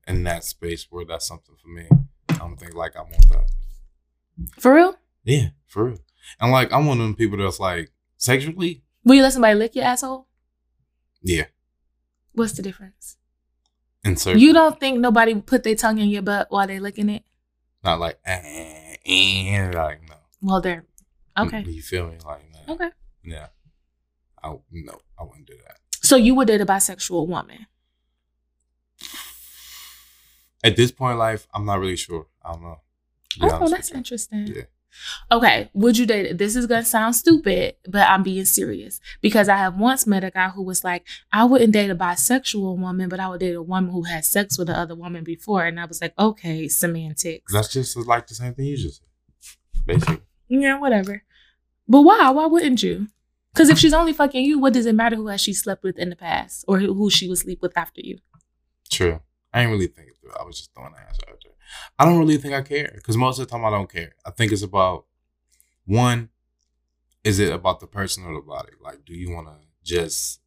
in 0.07 0.23
that 0.23 0.43
space 0.43 0.87
where 0.89 1.05
that's 1.05 1.27
something 1.27 1.55
for 1.61 1.67
me. 1.69 1.87
I 2.29 2.37
don't 2.37 2.57
think 2.57 2.73
like 2.73 2.95
I 2.95 3.01
want 3.01 3.29
that. 3.29 3.49
For 4.59 4.73
real? 4.73 4.95
Yeah, 5.23 5.49
for 5.67 5.85
real. 5.85 5.99
And 6.39 6.51
like 6.51 6.71
I'm 6.71 6.85
one 6.85 6.99
of 6.99 7.05
them 7.05 7.15
people 7.15 7.37
that's 7.37 7.59
like 7.59 7.91
sexually. 8.17 8.83
Will 9.03 9.15
you 9.15 9.21
let 9.23 9.33
somebody 9.33 9.55
lick 9.55 9.75
your 9.75 9.85
asshole? 9.85 10.27
Yeah, 11.21 11.45
What's 12.33 12.53
the 12.53 12.61
difference? 12.61 13.17
in 14.03 14.17
certain. 14.17 14.41
You 14.41 14.53
don't 14.53 14.79
think 14.79 14.99
nobody 14.99 15.35
put 15.35 15.63
their 15.63 15.75
tongue 15.75 15.99
in 15.99 16.09
your 16.09 16.21
butt 16.21 16.47
while 16.49 16.67
they 16.67 16.79
licking 16.79 17.09
it? 17.09 17.23
not 17.83 17.99
like 17.99 18.17
eh, 18.25 18.95
eh, 19.05 19.71
like. 19.73 20.01
Well, 20.43 20.61
they're 20.61 20.85
okay. 21.37 21.63
You 21.65 21.81
feel 21.81 22.07
me? 22.07 22.17
Like 22.23 22.41
no. 22.67 22.73
Okay. 22.75 22.89
Yeah. 23.23 23.47
I 24.43 24.49
no, 24.71 24.99
I 25.17 25.23
wouldn't 25.23 25.47
do 25.47 25.55
that. 25.65 25.77
So 26.01 26.17
you 26.17 26.35
would 26.35 26.47
date 26.47 26.61
a 26.61 26.65
bisexual 26.65 27.27
woman? 27.27 27.65
At 30.63 30.75
this 30.75 30.91
point 30.91 31.13
in 31.13 31.17
life, 31.19 31.47
I'm 31.53 31.65
not 31.65 31.79
really 31.79 31.95
sure. 31.95 32.27
I 32.43 32.53
don't 32.53 32.63
know. 32.63 32.81
Oh, 33.41 33.69
that's 33.69 33.91
interesting. 33.91 34.47
Yeah. 34.47 34.63
Okay, 35.31 35.69
would 35.73 35.97
you 35.97 36.05
date? 36.05 36.37
This 36.37 36.55
is 36.55 36.67
gonna 36.67 36.85
sound 36.85 37.15
stupid, 37.15 37.75
but 37.89 38.07
I'm 38.07 38.21
being 38.21 38.45
serious 38.45 38.99
because 39.21 39.49
I 39.49 39.57
have 39.57 39.77
once 39.77 40.05
met 40.05 40.23
a 40.23 40.29
guy 40.29 40.49
who 40.49 40.61
was 40.61 40.83
like, 40.83 41.07
I 41.31 41.45
wouldn't 41.45 41.73
date 41.73 41.89
a 41.89 41.95
bisexual 41.95 42.77
woman, 42.77 43.09
but 43.09 43.19
I 43.19 43.27
would 43.29 43.39
date 43.39 43.55
a 43.55 43.61
woman 43.61 43.91
who 43.91 44.03
had 44.03 44.23
sex 44.23 44.57
with 44.57 44.67
the 44.67 44.77
other 44.77 44.93
woman 44.93 45.23
before, 45.23 45.65
and 45.65 45.79
I 45.79 45.85
was 45.85 46.01
like, 46.01 46.13
okay, 46.19 46.67
semantics. 46.67 47.51
That's 47.51 47.69
just 47.69 47.97
like 47.97 48.27
the 48.27 48.35
same 48.35 48.53
thing 48.53 48.65
you 48.65 48.77
just 48.77 48.99
said. 48.99 49.07
Basically. 49.85 50.21
Yeah, 50.61 50.79
whatever. 50.79 51.23
But 51.87 52.01
why? 52.01 52.29
Why 52.29 52.45
wouldn't 52.45 52.83
you? 52.83 53.07
Because 53.53 53.69
if 53.69 53.77
she's 53.77 53.93
only 53.93 54.13
fucking 54.13 54.43
you, 54.43 54.59
what 54.59 54.73
does 54.73 54.85
it 54.85 54.95
matter 54.95 55.15
who 55.15 55.27
has 55.27 55.41
she 55.41 55.53
slept 55.53 55.83
with 55.83 55.99
in 55.99 56.09
the 56.09 56.15
past 56.15 56.65
or 56.67 56.79
who 56.79 57.09
she 57.09 57.27
would 57.27 57.37
sleep 57.37 57.61
with 57.61 57.77
after 57.77 58.01
you? 58.03 58.17
True. 58.89 59.19
I 59.53 59.61
ain't 59.61 59.71
really 59.71 59.87
thinking 59.87 60.15
through. 60.19 60.31
I 60.39 60.43
was 60.43 60.57
just 60.57 60.73
throwing 60.73 60.93
an 60.93 61.05
answer 61.07 61.21
out 61.29 61.37
there. 61.43 61.53
I 61.99 62.05
don't 62.05 62.17
really 62.17 62.37
think 62.37 62.53
I 62.53 62.61
care 62.61 62.91
because 62.95 63.15
most 63.15 63.39
of 63.39 63.47
the 63.47 63.51
time 63.51 63.65
I 63.65 63.69
don't 63.69 63.91
care. 63.91 64.13
I 64.25 64.31
think 64.31 64.51
it's 64.51 64.63
about 64.63 65.05
one, 65.85 66.29
is 67.23 67.39
it 67.39 67.51
about 67.51 67.79
the 67.79 67.87
person 67.87 68.25
or 68.25 68.33
the 68.33 68.41
body? 68.41 68.71
Like, 68.81 69.05
do 69.05 69.13
you 69.13 69.31
want 69.31 69.47
to 69.47 69.55
just 69.83 70.39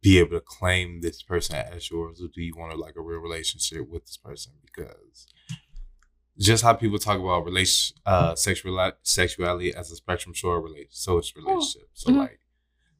be 0.00 0.18
able 0.18 0.30
to 0.30 0.40
claim 0.40 1.00
this 1.00 1.22
person 1.22 1.56
as 1.56 1.90
yours, 1.90 2.20
or 2.20 2.28
do 2.28 2.42
you 2.42 2.54
want 2.56 2.72
to 2.72 2.78
like 2.78 2.96
a 2.96 3.02
real 3.02 3.20
relationship 3.20 3.88
with 3.88 4.04
this 4.06 4.16
person? 4.16 4.52
Because 4.64 5.26
just 6.38 6.62
how 6.62 6.72
people 6.74 6.98
talk 6.98 7.18
about 7.20 7.44
relation, 7.44 7.96
uh, 8.06 8.34
sexual 8.34 8.92
sexuality 9.02 9.74
as 9.74 9.90
a 9.90 9.96
spectrum, 9.96 10.34
so 10.34 10.50
relate, 10.52 10.88
so 10.90 11.18
it's 11.18 11.34
relationship. 11.36 11.88
So 11.94 12.10
Mhm. 12.10 12.16
like, 12.18 12.40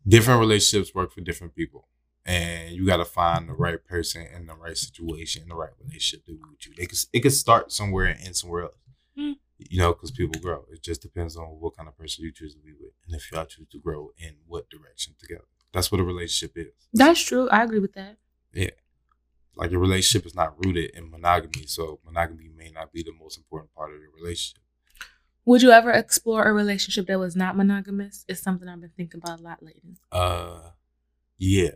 different 0.07 0.41
relationships 0.41 0.95
work 0.95 1.13
for 1.13 1.21
different 1.23 1.55
people, 1.55 1.89
and 2.25 2.75
you 2.75 2.87
got 2.87 2.99
to 2.99 3.05
find 3.05 3.49
the 3.49 3.55
right 3.55 3.83
person 3.85 4.27
in 4.27 4.47
the 4.47 4.55
right 4.55 4.77
situation, 4.77 5.43
in 5.43 5.49
the 5.49 5.55
right 5.55 5.73
relationship 5.79 6.25
to 6.27 6.33
be 6.33 6.41
with 6.51 6.67
you. 6.67 6.75
It 6.77 6.89
could 6.91 6.99
it 7.13 7.21
could 7.21 7.33
start 7.33 7.73
somewhere 7.73 8.07
and 8.07 8.21
end 8.21 8.37
somewhere 8.37 8.65
else. 8.65 8.75
Mm. 9.19 9.37
You 9.59 9.79
know, 9.79 9.93
because 9.93 10.11
people 10.11 10.41
grow. 10.41 10.67
It 10.73 10.83
just 10.83 11.03
depends 11.03 11.37
on 11.37 11.45
what 11.61 11.77
kind 11.77 11.89
of 11.89 11.97
person 11.97 12.25
you 12.25 12.33
choose 12.33 12.55
to 12.55 12.61
be 12.61 12.73
with, 12.73 12.93
and 13.07 13.15
if 13.15 13.31
y'all 13.31 13.45
choose 13.47 13.69
to 13.69 13.79
grow 13.79 14.13
in 14.19 14.37
what 14.47 14.69
direction 14.69 15.15
together. 15.19 15.45
That's 15.73 15.91
what 15.91 16.01
a 16.01 16.05
relationship 16.05 16.53
is. 16.57 16.73
That's 16.93 17.21
true. 17.21 17.49
I 17.49 17.63
agree 17.63 17.79
with 17.79 17.95
that. 17.95 18.19
Like 19.57 19.71
your 19.71 19.81
relationship 19.81 20.27
is 20.27 20.35
not 20.35 20.55
rooted 20.65 20.91
in 20.95 21.11
monogamy, 21.11 21.67
so 21.67 22.01
monogamy 22.05 22.49
may 22.57 22.71
not 22.71 22.93
be 22.93 23.03
the 23.03 23.13
most 23.19 23.37
important 23.39 23.75
part 23.75 23.93
of 23.95 24.01
your 24.01 24.11
relationship. 24.21 24.59
Would 25.45 25.63
you 25.63 25.71
ever 25.73 25.91
explore 25.91 26.45
a 26.45 26.53
relationship 26.53 27.07
that 27.09 27.19
was 27.19 27.35
not 27.35 27.57
monogamous? 27.57 28.25
It's 28.29 28.41
something 28.41 28.69
I've 28.69 28.81
been 28.81 28.93
thinking 28.97 29.21
about 29.23 29.41
a 29.41 29.43
lot 29.43 29.63
lately. 29.63 29.97
Uh, 30.13 30.71
yeah, 31.39 31.71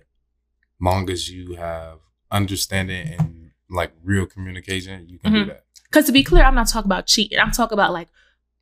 long 0.80 1.10
as 1.10 1.28
you 1.30 1.56
have 1.56 1.98
understanding 2.30 3.14
and 3.18 3.50
like 3.68 3.92
real 4.04 4.26
communication, 4.26 5.08
you 5.08 5.18
can 5.18 5.32
Mhm. 5.32 5.38
do 5.40 5.44
that. 5.46 5.64
Because 5.84 6.06
to 6.06 6.12
be 6.12 6.22
clear, 6.22 6.44
I'm 6.44 6.54
not 6.54 6.68
talking 6.68 6.88
about 6.88 7.06
cheating. 7.06 7.38
I'm 7.38 7.50
talking 7.50 7.74
about 7.74 7.92
like 7.92 8.08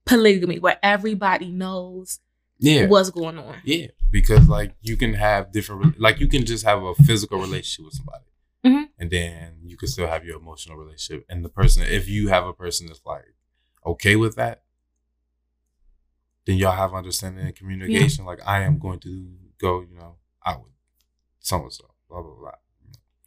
polygamy, 0.06 0.58
where 0.58 0.78
everybody 0.82 1.50
knows 1.50 2.20
Yeah, 2.58 2.86
what's 2.86 3.10
going 3.10 3.36
on. 3.38 3.56
yeah, 3.64 3.88
because 4.10 4.48
like 4.48 4.74
you 4.80 4.96
can 4.96 5.14
have 5.14 5.52
different, 5.52 6.00
like 6.00 6.18
you 6.20 6.28
can 6.28 6.46
just 6.46 6.64
have 6.64 6.82
a 6.82 6.94
physical 6.94 7.38
relationship 7.40 7.84
with 7.86 7.94
somebody. 7.94 8.24
And 9.04 9.10
then 9.10 9.58
you 9.62 9.76
can 9.76 9.88
still 9.88 10.06
have 10.06 10.24
your 10.24 10.38
emotional 10.38 10.78
relationship. 10.78 11.26
And 11.28 11.44
the 11.44 11.50
person, 11.50 11.82
if 11.82 12.08
you 12.08 12.28
have 12.28 12.46
a 12.46 12.54
person 12.54 12.86
that's 12.86 13.02
like 13.04 13.34
okay 13.84 14.16
with 14.16 14.34
that, 14.36 14.62
then 16.46 16.56
y'all 16.56 16.72
have 16.72 16.94
understanding 16.94 17.44
and 17.44 17.54
communication. 17.54 18.24
Like 18.24 18.40
I 18.46 18.60
am 18.60 18.78
going 18.78 19.00
to 19.00 19.28
go, 19.60 19.82
you 19.82 19.94
know, 19.98 20.16
out 20.46 20.62
with 20.62 20.72
so 21.40 21.62
and 21.62 21.72
so, 21.72 21.84
blah 22.08 22.22
blah 22.22 22.34
blah. 22.34 22.52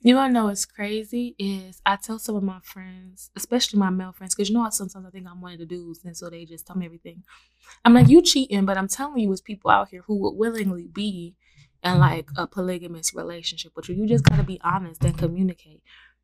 You 0.02 0.16
wanna 0.16 0.34
know 0.34 0.46
what's 0.46 0.66
crazy 0.66 1.36
is 1.38 1.80
I 1.86 1.96
tell 1.96 2.18
some 2.18 2.36
of 2.36 2.44
my 2.44 2.60
friends, 2.64 3.30
especially 3.36 3.78
my 3.78 3.92
male 3.92 4.14
friends, 4.14 4.34
because 4.34 4.50
you 4.50 4.56
know 4.56 4.64
how 4.64 4.70
sometimes 4.72 5.06
I 5.06 5.12
think 5.12 5.28
I'm 5.30 5.42
one 5.42 5.54
of 5.54 5.60
the 5.60 5.66
dudes, 5.68 6.04
and 6.06 6.18
so 6.18 6.32
they 6.32 6.46
just 6.46 6.66
tell 6.66 6.76
me 6.76 6.88
everything. 6.88 7.24
I'm 7.86 7.94
like, 7.94 8.08
you 8.08 8.24
cheating, 8.24 8.66
but 8.66 8.78
I'm 8.78 8.88
telling 8.88 9.20
you, 9.20 9.32
it's 9.32 9.42
people 9.42 9.70
out 9.70 9.90
here 9.90 10.04
who 10.08 10.18
would 10.22 10.38
willingly 10.38 10.88
be 10.88 11.36
in 11.84 12.00
like 12.00 12.30
a 12.38 12.48
polygamous 12.48 13.14
relationship 13.14 13.74
with 13.76 13.90
you. 13.90 13.96
You 13.96 14.08
just 14.08 14.26
gotta 14.26 14.44
be 14.44 14.60
honest 14.64 15.04
and 15.04 15.18
communicate. 15.18 15.82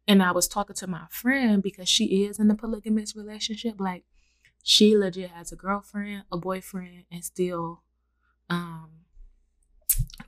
And 0.08 0.22
I 0.22 0.32
was 0.32 0.48
talking 0.48 0.76
to 0.78 0.88
my 0.88 1.06
friend 1.10 1.64
because 1.64 1.88
she 1.90 2.26
is 2.26 2.40
in 2.40 2.52
a 2.52 2.56
polygamous 2.56 3.16
relationship. 3.16 3.76
Like, 3.80 4.04
she 4.64 4.98
legit 4.98 5.32
has 5.32 5.52
a 5.52 5.56
girlfriend, 5.58 6.24
a 6.32 6.38
boyfriend, 6.38 7.06
and 7.12 7.24
still 7.24 7.84
um 8.50 8.92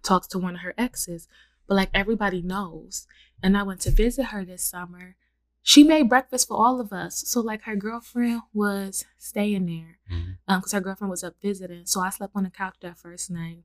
talks 0.04 0.28
to 0.28 0.40
one 0.40 0.56
of 0.56 0.62
her 0.62 0.74
exes. 0.78 1.28
But 1.68 1.76
like 1.76 1.90
everybody 1.94 2.42
knows 2.42 3.08
and 3.42 3.58
I 3.58 3.64
went 3.64 3.82
to 3.82 3.92
visit 3.92 4.26
her 4.26 4.46
this 4.46 4.64
summer. 4.64 5.16
She 5.64 5.84
made 5.84 6.10
breakfast 6.10 6.48
for 6.48 6.58
all 6.58 6.80
of 6.80 6.94
us. 6.94 7.24
So 7.28 7.42
like 7.42 7.64
her 7.64 7.76
girlfriend 7.76 8.42
was 8.54 9.04
staying 9.18 9.66
there, 9.66 9.98
Mhm. 10.12 10.38
um, 10.48 10.60
because 10.60 10.74
her 10.74 10.80
girlfriend 10.82 11.10
was 11.10 11.24
up 11.24 11.36
visiting. 11.42 11.88
So 11.88 12.02
I 12.02 12.10
slept 12.12 12.36
on 12.36 12.44
the 12.44 12.52
couch 12.52 12.76
that 12.82 13.00
first 13.00 13.32
night. 13.32 13.64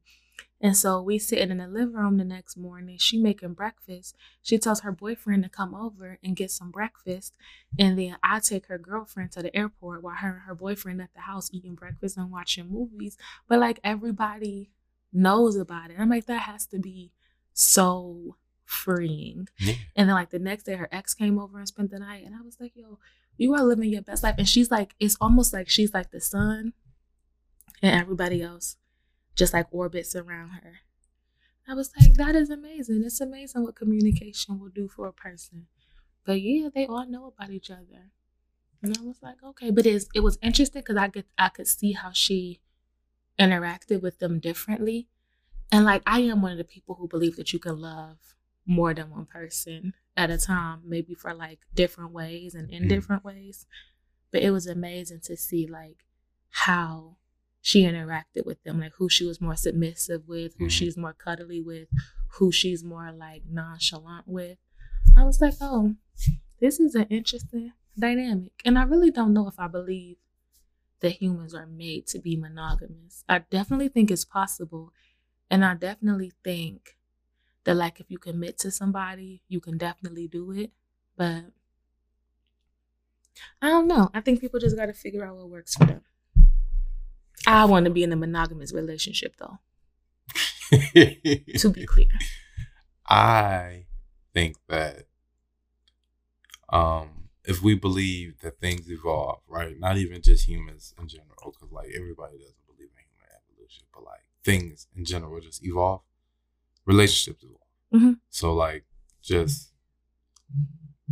And 0.61 0.77
so 0.77 1.01
we 1.01 1.19
sitting 1.19 1.51
in 1.51 1.59
the 1.59 1.67
living 1.67 1.95
room 1.95 2.19
the 2.19 2.25
next 2.25 2.57
morning. 2.57 2.99
She 2.99 3.19
making 3.19 3.55
breakfast. 3.55 4.15
She 4.43 4.59
tells 4.59 4.81
her 4.81 4.93
boyfriend 4.93 5.43
to 5.45 5.49
come 5.49 5.75
over 5.75 6.19
and 6.23 6.37
get 6.37 6.51
some 6.51 6.71
breakfast. 6.71 7.35
And 7.79 7.99
then 7.99 8.17
I 8.23 8.41
take 8.41 8.67
her 8.67 8.79
girlfriend 8.79 9.33
to 9.33 9.43
the 9.43 9.57
airport 9.57 10.03
while 10.03 10.17
her 10.17 10.29
and 10.29 10.43
her 10.43 10.55
boyfriend 10.55 11.01
at 11.01 11.15
the 11.15 11.21
house 11.21 11.51
eating 11.53 11.75
breakfast 11.75 12.17
and 12.17 12.31
watching 12.31 12.71
movies. 12.71 13.17
But 13.49 13.59
like 13.59 13.81
everybody 13.83 14.71
knows 15.13 15.57
about 15.57 15.91
it. 15.91 15.97
I'm 15.99 16.11
like, 16.11 16.27
that 16.27 16.43
has 16.43 16.67
to 16.69 16.79
be 16.79 17.13
so 17.53 18.37
freeing. 18.65 19.49
Yeah. 19.59 19.75
And 19.97 20.09
then 20.09 20.15
like 20.15 20.31
the 20.31 20.39
next 20.39 20.65
day, 20.65 20.75
her 20.77 20.89
ex 20.93 21.15
came 21.15 21.39
over 21.39 21.59
and 21.59 21.69
spent 21.69 21.91
the 21.91 21.99
night, 21.99 22.25
and 22.25 22.35
I 22.35 22.43
was 22.43 22.57
like, 22.61 22.73
"Yo, 22.75 22.99
you 23.37 23.55
are 23.55 23.65
living 23.65 23.91
your 23.91 24.03
best 24.03 24.23
life." 24.23 24.37
And 24.39 24.49
she's 24.49 24.71
like, 24.71 24.95
it's 25.01 25.17
almost 25.21 25.53
like 25.53 25.69
she's 25.69 25.93
like 25.93 26.11
the 26.11 26.21
sun, 26.21 26.73
and 27.83 27.95
everybody 28.01 28.43
else 28.43 28.77
just 29.41 29.55
like 29.55 29.69
orbits 29.73 30.17
around 30.17 30.51
her. 30.51 30.75
I 31.69 31.75
was 31.75 31.93
like, 31.99 32.15
that 32.15 32.35
is 32.35 32.51
amazing. 32.51 33.03
It's 33.05 33.21
amazing 33.21 33.63
what 33.63 33.77
communication 33.77 34.59
will 34.59 34.71
do 34.71 34.89
for 34.89 35.07
a 35.07 35.13
person. 35.13 35.69
But 36.25 36.43
yeah, 36.43 36.69
they 36.75 36.87
all 36.87 37.07
know 37.07 37.27
about 37.29 37.51
each 37.51 37.71
other, 37.71 38.13
and 38.83 38.97
I 38.99 39.03
was 39.03 39.19
like, 39.23 39.43
okay. 39.43 39.71
But 39.71 39.87
it's 39.87 40.09
it 40.15 40.21
was 40.21 40.39
interesting 40.43 40.83
because 40.83 40.97
I 40.99 41.09
could 41.09 41.27
I 41.39 41.51
could 41.51 41.69
see 41.69 41.93
how 41.93 42.13
she 42.13 42.61
interacted 43.39 44.03
with 44.03 44.19
them 44.19 44.41
differently. 44.41 45.09
And 45.73 45.85
like 45.85 46.03
I 46.07 46.21
am 46.21 46.43
one 46.43 46.53
of 46.53 46.59
the 46.59 46.65
people 46.65 46.97
who 46.97 47.09
believe 47.09 47.37
that 47.37 47.53
you 47.53 47.59
can 47.61 47.81
love 47.81 48.19
more 48.67 48.95
than 48.95 49.11
one 49.11 49.27
person 49.27 49.95
at 50.17 50.31
a 50.31 50.39
time, 50.39 50.83
maybe 50.85 51.15
for 51.15 51.35
like 51.35 51.61
different 51.75 52.13
ways 52.13 52.55
and 52.55 52.71
in 52.71 52.85
Mhm. 52.85 52.89
different 52.89 53.25
ways. 53.25 53.67
But 54.33 54.43
it 54.43 54.51
was 54.53 54.67
amazing 54.67 55.21
to 55.23 55.37
see 55.37 55.67
like 55.67 56.07
how 56.51 57.19
she 57.63 57.83
interacted 57.85 58.47
with 58.47 58.63
them, 58.65 58.81
like 58.81 58.95
who 58.95 59.09
she 59.09 59.25
was 59.27 59.41
more 59.41 59.57
submissive 59.57 60.27
with, 60.29 60.55
who 60.59 60.67
Mhm. 60.67 60.71
she's 60.71 60.97
more 60.97 61.13
cuddly 61.13 61.61
with, 61.61 61.89
who 62.39 62.51
she's 62.53 62.83
more 62.85 63.13
like 63.13 63.45
nonchalant 63.47 64.27
with. 64.29 64.59
I 65.17 65.25
was 65.25 65.41
like, 65.41 65.55
oh, 65.61 65.97
this 66.61 66.81
is 66.81 66.95
an 66.95 67.05
interesting 67.05 67.73
dynamic. 67.99 68.53
And 68.65 68.79
I 68.79 68.85
really 68.85 69.11
don't 69.11 69.35
know 69.35 69.49
if 69.49 69.59
I 69.59 69.69
believe 69.69 70.17
that 71.01 71.13
humans 71.23 71.55
are 71.55 71.67
made 71.67 72.07
to 72.09 72.19
be 72.19 72.37
monogamous. 72.37 73.25
I 73.29 73.41
definitely 73.41 73.89
think 73.89 74.11
it's 74.11 74.25
possible. 74.25 74.93
And 75.51 75.65
I 75.65 75.75
definitely 75.75 76.33
think 76.45 76.99
that 77.65 77.75
like 77.77 78.01
if 78.01 78.11
you 78.11 78.19
commit 78.19 78.59
to 78.61 78.71
somebody, 78.71 79.43
you 79.49 79.61
can 79.61 79.79
definitely 79.79 80.29
do 80.29 80.53
it. 80.53 80.73
But 81.17 81.47
I 83.63 83.69
don't 83.69 83.87
know. 83.87 84.11
I 84.13 84.21
think 84.21 84.41
people 84.41 84.61
just 84.61 84.77
gotta 84.77 84.93
figure 84.93 85.25
out 85.25 85.37
what 85.37 85.49
works 85.49 85.75
for 85.75 85.85
them. 85.87 86.03
I 87.47 87.65
want 87.65 87.85
to 87.87 87.91
be 87.91 88.03
in 88.03 88.13
a 88.13 88.17
monogamous 88.17 88.73
relationship 88.73 89.37
though, 89.39 89.59
to 90.71 91.71
be 91.71 91.87
clear. 91.87 92.07
I 93.09 93.87
think 94.33 94.57
that 94.69 95.07
um, 96.71 97.29
if 97.45 97.63
we 97.63 97.75
believe 97.75 98.39
that 98.41 98.61
things 98.61 98.91
evolve, 98.91 99.41
right? 99.49 99.79
Not 99.79 99.97
even 99.97 100.23
just 100.23 100.47
humans 100.49 100.95
in 101.01 101.09
general, 101.09 101.53
because 101.53 101.73
like 101.73 101.89
everybody 101.97 102.39
doesn't 102.39 102.67
believe 102.67 102.91
in 102.97 103.05
human 103.11 103.29
evolution, 103.35 103.85
but 103.93 104.05
like 104.05 104.21
things 104.45 104.87
in 104.97 105.05
general 105.05 105.41
just 105.41 105.65
evolve. 105.65 106.03
Relationships 106.87 107.45
evolve. 107.45 107.61
Mhm. 107.95 108.21
So 108.31 108.55
like 108.55 108.85
just 109.23 109.73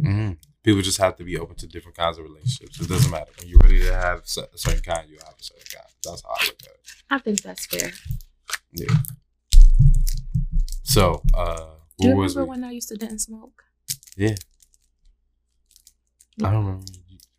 mhm. 0.01 0.39
People 0.69 0.83
just 0.83 0.99
have 0.99 1.16
to 1.16 1.25
be 1.25 1.39
open 1.39 1.57
to 1.57 1.66
different 1.66 1.97
kinds 1.97 2.19
of 2.19 2.25
relationships. 2.25 2.79
It 2.79 2.89
doesn't 2.91 3.11
matter 3.11 3.31
when 3.39 3.49
you're 3.49 3.59
ready 3.61 3.81
to 3.81 3.95
have 3.95 4.19
a 4.19 4.27
certain 4.27 4.83
kind, 4.83 5.09
you 5.09 5.16
have 5.25 5.35
a 5.41 5.43
certain 5.43 5.64
kind. 5.73 5.87
That's 6.05 6.23
how 6.23 6.29
I 6.29 6.45
look 6.45 6.57
at 6.62 6.69
it. 6.69 6.81
I 7.09 7.19
think 7.19 7.41
that's 7.41 7.64
fair. 7.64 7.91
Yeah. 8.73 8.95
So, 10.83 11.23
uh, 11.33 11.69
Do 11.99 12.09
you 12.09 12.16
was 12.16 12.37
remember 12.37 12.51
when 12.51 12.64
I 12.64 12.73
used 12.73 12.89
to 12.91 12.97
didn't 12.97 13.21
smoke? 13.21 13.64
Yeah. 14.14 14.35
I 16.45 16.51
don't 16.53 16.66
remember. 16.66 16.87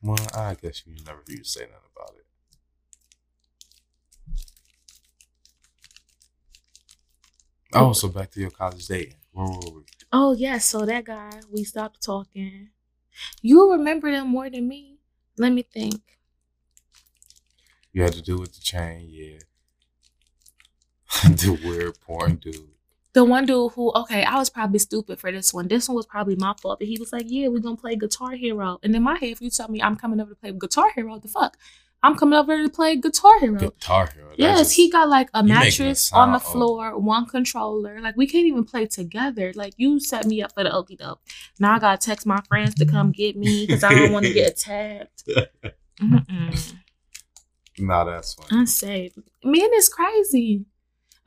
Well, 0.02 0.28
I 0.34 0.56
guess 0.56 0.82
you 0.88 0.96
never 1.06 1.22
hear 1.28 1.38
you 1.38 1.44
say 1.44 1.62
nothing 1.62 1.92
about 1.96 2.16
it. 2.16 2.26
Oh, 7.76 7.94
so 7.94 8.08
back 8.08 8.32
to 8.32 8.40
your 8.40 8.50
college 8.50 8.88
dating. 8.88 9.18
Where 9.34 9.46
were 9.46 9.72
we? 9.76 9.82
Oh 10.12 10.34
yes, 10.34 10.66
so 10.66 10.84
that 10.88 11.04
guy, 11.06 11.30
we 11.52 11.64
stopped 11.64 12.02
talking. 12.04 12.70
You 13.42 13.72
remember 13.72 14.12
them 14.12 14.28
more 14.28 14.50
than 14.50 14.68
me. 14.68 15.00
Let 15.38 15.54
me 15.54 15.64
think. 15.64 16.02
You 17.92 18.04
had 18.04 18.14
to 18.14 18.22
do 18.22 18.38
with 18.38 18.54
the 18.54 18.62
chain, 18.62 19.08
yeah. 19.10 19.40
the 21.24 21.60
weird 21.64 22.00
porn 22.02 22.36
dude. 22.36 22.70
The 23.14 23.26
one 23.26 23.46
dude 23.46 23.72
who, 23.72 23.92
okay, 23.94 24.24
I 24.24 24.38
was 24.38 24.52
probably 24.52 24.78
stupid 24.78 25.20
for 25.20 25.32
this 25.32 25.52
one. 25.54 25.68
This 25.68 25.90
one 25.90 25.96
was 25.96 26.06
probably 26.06 26.36
my 26.36 26.54
fault. 26.62 26.80
But 26.80 26.88
he 26.88 27.00
was 27.00 27.12
like, 27.12 27.26
"Yeah, 27.28 27.48
we're 27.48 27.60
gonna 27.60 27.76
play 27.76 27.96
Guitar 27.96 28.34
Hero." 28.34 28.80
And 28.84 28.96
in 28.96 29.02
my 29.02 29.18
head, 29.18 29.30
if 29.30 29.42
you 29.42 29.50
tell 29.50 29.68
me 29.68 29.82
I'm 29.82 29.96
coming 29.96 30.22
over 30.22 30.32
to 30.32 30.36
play 30.36 30.52
Guitar 30.52 30.92
Hero, 30.94 31.18
the 31.18 31.28
fuck? 31.28 31.58
I'm 32.02 32.16
coming 32.16 32.40
over 32.40 32.62
to 32.64 32.70
play 32.70 32.96
Guitar 32.96 33.40
Hero. 33.40 33.58
Guitar 33.60 34.08
Hero. 34.14 34.34
Yes, 34.38 34.60
just- 34.60 34.76
he 34.78 34.90
got 34.90 35.10
like 35.10 35.30
a 35.34 35.40
You 35.40 35.54
making 35.54 35.58
it 35.58 35.80
mattress 35.80 36.14
on 36.14 36.32
the 36.32 36.40
sound 36.40 36.46
old. 36.46 36.54
floor, 36.54 36.98
one 37.00 37.26
controller. 37.26 38.00
Like 38.00 38.16
we 38.16 38.26
can't 38.26 38.46
even 38.48 38.64
play 38.64 38.86
together. 38.86 39.52
Like 39.56 39.74
you 39.78 40.00
set 40.00 40.26
me 40.26 40.42
up 40.42 40.54
for 40.54 40.64
the 40.64 40.74
okey 40.74 40.96
doke. 40.96 41.20
Now 41.60 41.76
I 41.76 41.80
gotta 41.80 41.98
text 41.98 42.26
my 42.26 42.40
friends 42.48 42.76
to 42.76 42.86
come 42.86 43.12
get 43.12 43.36
me 43.36 43.66
because 43.68 43.84
I 43.84 43.94
don't 43.94 44.14
want 44.14 44.26
to 44.26 44.34
get 44.34 44.52
attacked. 44.54 45.24
Mm-mm. 46.02 46.76
Nah, 47.80 48.04
that's 48.06 48.34
funny. 48.34 48.62
Unsafe. 48.62 49.14
Man, 49.44 49.70
it's 49.74 49.90
crazy. 49.90 50.66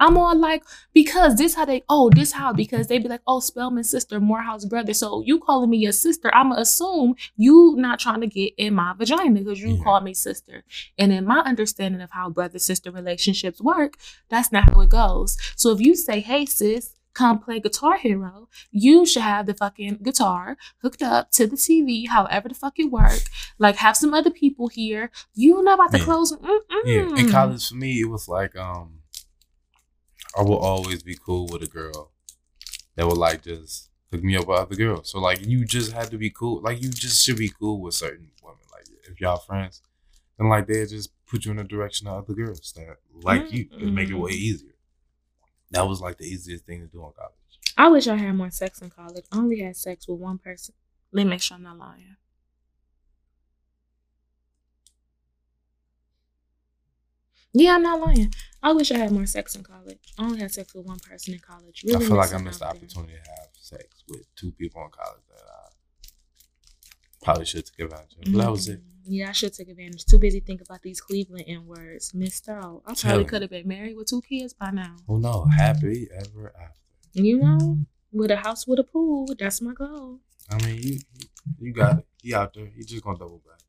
I'm 0.03 0.17
all 0.19 0.37
like, 0.37 0.63
because 0.93 1.37
this 1.37 1.55
how 1.55 1.65
they, 1.65 1.83
oh, 1.89 2.11
this 2.11 2.33
how, 2.33 2.53
because 2.53 2.89
they 2.89 2.99
be 2.99 3.09
like, 3.09 3.23
oh, 3.27 3.41
Spelman 3.41 3.85
sister, 3.85 4.21
Morehouse 4.21 4.65
brother. 4.65 4.95
So 4.95 5.23
you 5.29 5.39
calling 5.39 5.71
me 5.71 5.79
your 5.79 5.93
sister, 5.93 6.29
I'ma 6.35 6.57
assume 6.57 7.15
you 7.37 7.75
not 7.79 7.99
trying 8.01 8.21
to 8.23 8.27
get 8.27 8.53
in 8.59 8.75
my 8.75 8.93
vagina 8.99 9.39
because 9.41 9.61
you 9.63 9.77
Yeah. 9.77 9.85
call 9.85 10.01
me 10.01 10.15
sister. 10.15 10.65
And 10.99 11.13
in 11.13 11.25
my 11.25 11.41
understanding 11.41 12.01
of 12.01 12.11
how 12.11 12.31
brother-sister 12.31 12.91
relationships 12.91 13.61
work, 13.61 13.93
that's 14.29 14.51
not 14.53 14.65
how 14.71 14.81
it 14.81 14.91
goes. 14.91 15.37
So 15.57 15.71
if 15.71 15.81
you 15.81 15.95
say, 15.95 16.21
hey 16.21 16.47
sis, 16.47 16.95
come 17.15 17.39
play 17.39 17.61
Guitar 17.61 17.99
Hero, 17.99 18.49
you 18.71 19.05
should 19.07 19.23
have 19.23 19.45
the 19.47 19.55
fucking 19.55 19.99
guitar 20.03 20.57
hooked 20.81 21.03
up 21.03 21.31
to 21.33 21.47
the 21.47 21.57
TV, 21.57 22.09
however 22.09 22.49
the 22.49 22.55
fuck 22.55 22.79
it 22.79 22.91
work. 22.91 23.23
Like 23.59 23.77
have 23.77 23.97
some 23.99 24.15
other 24.15 24.31
people 24.31 24.69
here. 24.69 25.11
You 25.35 25.63
know 25.63 25.75
about 25.75 25.93
the 25.93 25.99
Yeah. 25.99 26.05
clothes. 26.05 26.33
Mm-mm. 26.33 26.61
Yeah, 26.87 27.17
in 27.21 27.29
college 27.31 27.69
for 27.69 27.75
me, 27.77 28.01
it 28.01 28.09
was 28.09 28.29
like 28.29 28.57
um, 28.57 29.01
I 30.37 30.43
will 30.43 30.59
always 30.59 31.03
be 31.03 31.17
cool 31.17 31.49
with 31.53 31.63
a 31.63 31.67
girl 31.67 32.13
that 32.97 33.07
would 33.07 33.19
like 33.19 33.43
just 33.43 33.91
hook 34.11 34.23
me 34.23 34.37
up 34.37 34.47
with 34.47 34.59
other 34.59 34.75
girls. 34.75 35.11
So 35.11 35.19
like, 35.19 35.47
you 35.47 35.65
just 35.65 35.93
had 35.93 36.11
to 36.11 36.19
be 36.19 36.31
cool. 36.31 36.61
Like, 36.63 36.83
you 36.83 36.91
just 36.91 37.25
should 37.25 37.39
be 37.39 37.51
cool 37.51 37.81
with 37.81 37.95
certain 37.95 38.31
women. 38.43 38.59
Like, 38.73 38.87
if 39.11 39.21
y'all 39.21 39.39
friends, 39.39 39.83
then 40.39 40.49
like 40.49 40.67
they 40.67 40.85
just 40.87 41.11
put 41.27 41.45
you 41.45 41.51
in 41.51 41.57
the 41.57 41.65
direction 41.65 42.09
of 42.09 42.25
other 42.25 42.35
girls 42.35 42.73
that 42.77 42.97
like 43.23 43.53
you 43.53 43.69
and 43.73 43.95
make 43.95 44.09
it 44.09 44.13
mm-hmm. 44.13 44.23
way 44.23 44.33
easier. 44.33 44.75
That 45.71 45.89
was 45.89 46.01
like 46.01 46.19
the 46.19 46.27
easiest 46.27 46.67
thing 46.67 46.81
to 46.81 46.87
do 46.87 46.99
in 47.05 47.13
college. 47.13 47.33
I 47.79 47.89
wish 47.89 48.07
I 48.07 48.17
had 48.17 48.35
more 48.35 48.51
sex 48.51 48.83
in 48.83 48.91
college. 48.91 49.25
I 49.33 49.39
only 49.39 49.61
had 49.61 49.77
sex 49.77 50.07
with 50.07 50.19
one 50.19 50.39
person. 50.39 50.75
Let 51.13 51.25
me 51.25 51.31
make 51.31 51.43
sure 51.43 51.57
I'm 51.57 51.63
not 51.63 51.79
lying. 51.79 52.17
Yeah, 57.55 57.75
I'm 57.75 57.83
not 57.83 58.01
lying. 58.01 58.33
I 58.63 58.73
wish 58.73 58.91
I 58.93 58.99
had 58.99 59.11
more 59.13 59.27
sex 59.27 59.55
in 59.55 59.63
college. 59.63 59.99
I 60.19 60.25
only 60.25 60.41
had 60.41 60.53
sex 60.53 60.75
with 60.75 60.87
one 60.87 60.99
person 61.01 61.35
in 61.35 61.41
college. 61.41 61.83
Really 61.87 62.05
I 62.05 62.09
feel 62.09 62.17
like 62.17 62.33
I 62.33 62.39
missed 62.39 62.61
the 62.61 62.67
out 62.67 62.75
there. 62.75 62.83
opportunity 62.83 63.13
to 63.15 63.31
have 63.31 63.49
sex 63.59 64.05
with 64.09 64.25
two 64.37 64.53
people 64.53 64.83
in 64.85 64.91
college 64.91 65.21
that 65.29 65.45
I 65.45 65.69
probably 67.25 67.45
should 67.45 67.67
take 67.67 67.81
advantage 67.85 68.17
of. 68.27 68.33
But 68.33 68.39
that 68.43 68.51
was 68.51 68.69
it. 68.69 68.81
Mm, 68.81 68.85
Yeah, 69.05 69.29
I 69.29 69.33
should 69.33 69.53
take 69.53 69.69
advantage. 69.69 70.05
Too 70.07 70.19
busy 70.19 70.41
thinking 70.41 70.67
about 70.69 70.81
these 70.83 71.01
Cleveland 71.01 71.45
N 71.47 71.67
words. 71.67 72.15
Missed 72.15 72.49
out. 72.49 72.83
I 72.87 72.95
probably 72.95 73.25
could 73.25 73.43
have 73.43 73.51
been 73.51 73.69
married 73.69 73.97
with 73.97 74.07
two 74.09 74.23
kids 74.23 74.55
by 74.55 74.71
now. 74.71 74.97
Oh 75.09 75.19
no, 75.19 75.45
happy 75.45 76.09
ever 76.17 76.53
after. 76.59 76.77
You 77.13 77.39
know, 77.39 77.79
with 78.13 78.31
a 78.31 78.37
house 78.37 78.67
with 78.67 78.79
a 78.79 78.85
pool. 78.85 79.29
That's 79.39 79.61
my 79.61 79.75
goal. 79.75 80.21
I 80.51 80.65
mean, 80.65 80.79
you 80.83 80.99
you 81.61 81.73
got 81.73 81.99
it. 81.99 82.07
He 82.23 82.33
out 82.33 82.55
there. 82.55 82.67
He 82.75 82.85
just 82.85 83.03
gonna 83.05 83.19
double 83.19 83.43
back. 83.45 83.61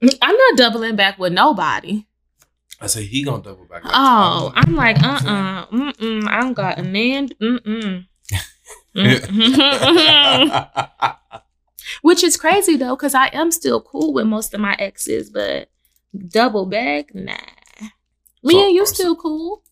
I'm 0.22 0.36
not 0.36 0.56
doubling 0.56 0.96
back 0.96 1.18
with 1.18 1.32
nobody. 1.32 2.06
I 2.80 2.86
say 2.86 3.04
he 3.04 3.24
gonna 3.24 3.42
double 3.42 3.64
back. 3.64 3.84
Like, 3.84 3.92
Oh, 3.96 4.52
I'm 4.54 4.74
like, 4.76 5.02
uh 5.02 5.06
uh-uh, 5.24 5.32
uh, 5.32 5.66
mm 5.66 5.92
mm. 5.96 6.28
I 6.28 6.40
don't 6.40 6.54
got 6.54 6.78
a 6.78 6.82
man, 6.82 7.28
mm 7.28 7.58
mm. 7.60 8.04
what 8.94 9.30
I'm 9.30 9.96
saying? 9.98 10.50
Which 12.02 12.22
is 12.22 12.36
crazy 12.36 12.76
though, 12.76 12.94
because 12.96 13.14
I 13.14 13.28
am 13.32 13.50
still 13.50 13.80
cool 13.80 14.12
with 14.12 14.26
most 14.26 14.54
of 14.54 14.60
my 14.60 14.74
exes, 14.78 15.30
but 15.30 15.70
double 16.28 16.66
back, 16.66 17.14
nah. 17.14 17.36
Me 18.42 18.54
So- 18.54 18.66
and 18.66 18.74
you 18.74 18.86
still 18.86 19.16
cool. 19.16 19.62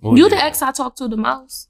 Well, 0.00 0.16
you 0.16 0.24
yeah. 0.24 0.30
the 0.30 0.44
ex 0.44 0.62
I 0.62 0.72
talk 0.72 0.96
to 0.96 1.08
the 1.08 1.16
most. 1.16 1.68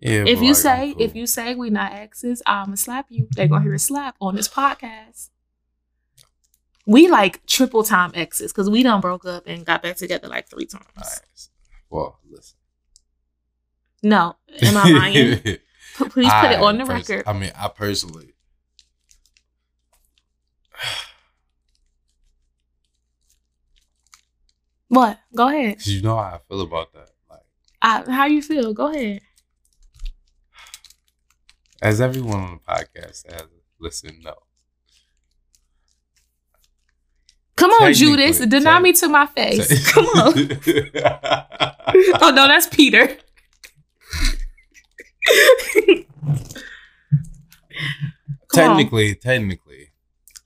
Yeah, 0.00 0.24
if 0.26 0.42
you 0.42 0.48
like, 0.48 0.56
say 0.56 0.90
I'm 0.90 0.96
if 0.98 1.14
you 1.14 1.26
say 1.26 1.54
we 1.54 1.70
not 1.70 1.92
exes, 1.92 2.42
I'ma 2.46 2.74
slap 2.74 3.06
you. 3.08 3.28
They 3.34 3.48
gonna 3.48 3.62
hear 3.62 3.74
a 3.74 3.78
slap 3.78 4.16
on 4.20 4.34
this 4.34 4.48
podcast. 4.48 5.30
We 6.86 7.08
like 7.08 7.44
triple 7.46 7.82
time 7.82 8.12
exes 8.14 8.52
because 8.52 8.68
we 8.68 8.82
done 8.82 9.00
broke 9.00 9.24
up 9.24 9.44
and 9.46 9.64
got 9.64 9.82
back 9.82 9.96
together 9.96 10.28
like 10.28 10.48
three 10.48 10.66
times. 10.66 11.50
Well, 11.88 12.18
listen. 12.30 12.56
No, 14.02 14.36
am 14.60 14.76
I 14.76 14.90
lying? 14.90 15.38
P- 15.42 15.58
Please 16.08 16.32
put 16.40 16.50
it 16.50 16.58
on 16.60 16.76
the 16.78 16.84
pers- 16.84 17.08
record. 17.08 17.24
I 17.26 17.32
mean, 17.32 17.52
I 17.56 17.68
personally. 17.68 18.34
What? 24.88 25.18
Go 25.34 25.48
ahead. 25.48 25.84
you 25.86 26.02
know 26.02 26.16
how 26.16 26.22
I 26.22 26.38
feel 26.48 26.60
about 26.60 26.92
that. 26.92 27.08
Like, 27.28 27.40
I, 27.82 28.04
how 28.10 28.26
you 28.26 28.42
feel? 28.42 28.72
Go 28.74 28.92
ahead. 28.94 29.20
as 31.82 32.00
everyone 32.00 32.40
on 32.40 32.60
the 32.64 32.72
podcast 32.72 33.30
has 33.32 33.46
listened, 33.80 34.22
no. 34.22 34.34
Come 37.56 37.70
on, 37.70 37.92
Judas. 37.94 38.38
Deny 38.40 38.80
me 38.80 38.92
to 38.94 39.08
my 39.08 39.26
face. 39.26 39.92
Come 39.92 40.06
on. 40.06 40.34
oh 42.22 42.30
no, 42.34 42.48
that's 42.48 42.66
Peter. 42.66 43.16
Come 48.48 48.70
on. 48.70 48.76
technically, 48.76 49.14
technically, 49.14 49.90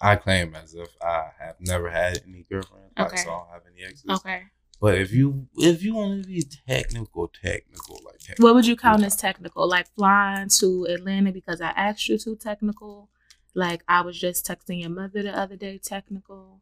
I 0.00 0.16
claim 0.16 0.54
as 0.54 0.74
if 0.74 0.88
I 1.02 1.28
have 1.40 1.56
never 1.60 1.90
had 1.90 2.20
any 2.26 2.44
girlfriends. 2.50 2.92
Like, 2.96 3.12
Okay. 3.12 3.16
so 3.22 3.30
I 3.30 3.34
don't 3.34 3.48
have 3.52 3.62
any 3.72 3.84
exes. 3.84 4.10
Okay. 4.10 4.42
But 4.80 4.96
if 4.98 5.12
you 5.12 5.48
if 5.56 5.82
you 5.82 5.94
want 5.96 6.22
to 6.22 6.28
be 6.28 6.44
technical, 6.68 7.28
technical, 7.28 8.00
like 8.04 8.18
technical, 8.18 8.44
What 8.44 8.54
would 8.54 8.66
you 8.66 8.76
count 8.76 9.02
as 9.02 9.16
technical? 9.16 9.68
Like 9.68 9.88
flying 9.96 10.48
to 10.60 10.86
Atlanta 10.88 11.32
because 11.32 11.60
I 11.60 11.70
asked 11.70 12.08
you 12.08 12.16
to 12.18 12.36
technical? 12.36 13.08
Like 13.54 13.82
I 13.88 14.02
was 14.02 14.18
just 14.18 14.46
texting 14.46 14.80
your 14.80 14.90
mother 14.90 15.22
the 15.22 15.36
other 15.36 15.56
day 15.56 15.78
technical? 15.82 16.60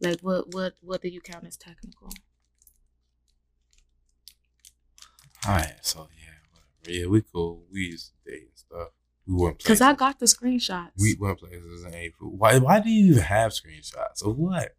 Like 0.00 0.20
what 0.20 0.54
what 0.54 0.74
what 0.80 1.02
do 1.02 1.08
you 1.08 1.20
count 1.20 1.46
as 1.46 1.56
technical? 1.56 2.10
All 5.46 5.54
right, 5.54 5.74
so 5.82 6.08
yeah, 6.18 6.32
whatever. 6.52 7.00
Yeah, 7.00 7.06
we 7.06 7.22
cool. 7.22 7.64
We 7.72 7.80
used 7.80 8.12
to 8.24 8.30
date 8.30 8.42
and 8.48 8.58
stuff. 8.58 8.88
We 9.26 9.34
went 9.42 9.58
Because. 9.58 9.80
I 9.80 9.94
got 9.94 10.18
the 10.18 10.26
screenshots. 10.26 10.92
we 10.98 11.16
went 11.18 11.38
places 11.38 11.86
ate 11.92 12.14
food. 12.16 12.38
Why? 12.38 12.58
Why 12.58 12.80
do 12.80 12.90
you 12.90 13.12
even 13.12 13.22
have 13.22 13.52
screenshots 13.52 14.24
of 14.24 14.36
what? 14.36 14.74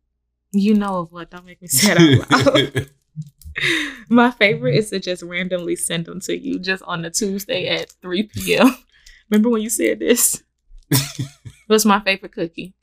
you 0.52 0.74
know 0.74 1.00
of 1.00 1.12
what? 1.12 1.32
Don't 1.32 1.46
make 1.46 1.62
me 1.62 1.68
say 1.68 1.94
it 1.94 2.22
out 2.32 2.56
loud. 2.56 2.90
My 4.10 4.32
favorite 4.32 4.76
is 4.76 4.90
to 4.90 5.00
just 5.00 5.24
randomly 5.24 5.76
send 5.76 6.06
them 6.06 6.20
to 6.22 6.38
you 6.38 6.60
just 6.60 6.84
on 6.84 7.06
a 7.06 7.10
Tuesday 7.10 7.68
at 7.68 7.92
3 8.02 8.24
p.m. 8.24 8.76
Remember 9.30 9.50
when 9.50 9.62
you 9.62 9.70
said 9.70 10.00
this? 10.00 10.44
What's 11.68 11.86
my 11.86 12.02
favorite 12.02 12.34
cookie? 12.34 12.74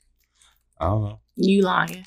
I 0.79 0.85
don't 0.85 1.03
know. 1.03 1.19
You 1.35 1.61
lying. 1.61 2.05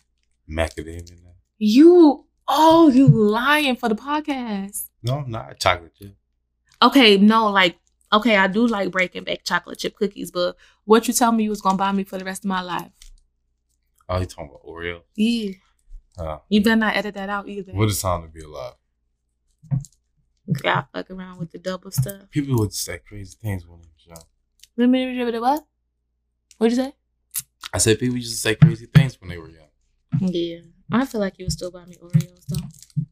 Macadamia 0.49 1.23
nut. 1.23 1.35
You, 1.59 2.27
oh, 2.49 2.89
you 2.91 3.09
lying 3.09 3.77
for 3.77 3.89
the 3.89 3.95
podcast. 3.95 4.89
No, 5.03 5.19
I'm 5.19 5.31
not 5.31 5.59
chocolate 5.59 5.95
chip. 5.97 6.17
Okay, 6.81 7.17
no, 7.17 7.49
like, 7.51 7.77
okay, 8.13 8.37
I 8.37 8.47
do 8.49 8.67
like 8.67 8.91
breaking 8.91 9.25
back 9.25 9.45
chocolate 9.45 9.79
chip 9.79 9.97
cookies, 9.97 10.31
but 10.31 10.57
what 10.85 11.07
you 11.07 11.15
tell 11.15 11.33
me 11.33 11.45
you 11.45 11.51
was 11.51 11.61
gonna 11.61 11.77
buy 11.79 11.93
me 11.93 12.05
for 12.05 12.19
the 12.19 12.25
rest 12.25 12.45
of 12.45 12.49
my 12.49 12.61
life? 12.61 12.91
Oh, 14.09 14.19
you 14.19 14.27
talking 14.27 14.51
about 14.51 14.65
Oreo? 14.65 15.03
Yeah, 15.17 15.53
Uh, 16.19 16.39
you 16.49 16.61
better 16.63 16.77
not 16.77 16.97
edit 16.97 17.15
that 17.15 17.29
out 17.29 17.49
either. 17.49 17.73
what 17.73 17.89
is 17.89 18.03
time 18.03 18.23
to 18.23 18.29
be 18.29 18.41
alive? 18.43 18.75
Got 20.61 20.89
fuck 20.93 21.11
around 21.11 21.39
with 21.39 21.53
the 21.53 21.59
double 21.59 21.91
stuff. 21.93 22.29
People 22.31 22.59
would 22.59 22.75
say 22.75 22.99
crazy 22.99 23.37
things 23.41 23.65
when 23.67 23.81
they 23.81 23.89
was 23.95 24.07
young. 24.07 25.41
What? 25.41 25.65
What'd 26.59 26.77
you 26.77 26.85
say? 26.85 26.93
I 27.73 27.79
said 27.79 27.99
people 28.01 28.17
used 28.17 28.33
to 28.33 28.37
say 28.37 28.57
crazy 28.57 28.87
things 28.87 29.19
when 29.21 29.31
they 29.31 29.39
were 29.39 29.49
young. 29.49 29.62
Yeah, 30.21 30.61
I 30.91 31.07
feel 31.07 31.21
like 31.21 31.39
you 31.39 31.47
would 31.47 31.53
still 31.53 31.71
buy 31.71 31.85
me 31.85 31.97
Oreos 32.03 32.47
though. 32.49 33.05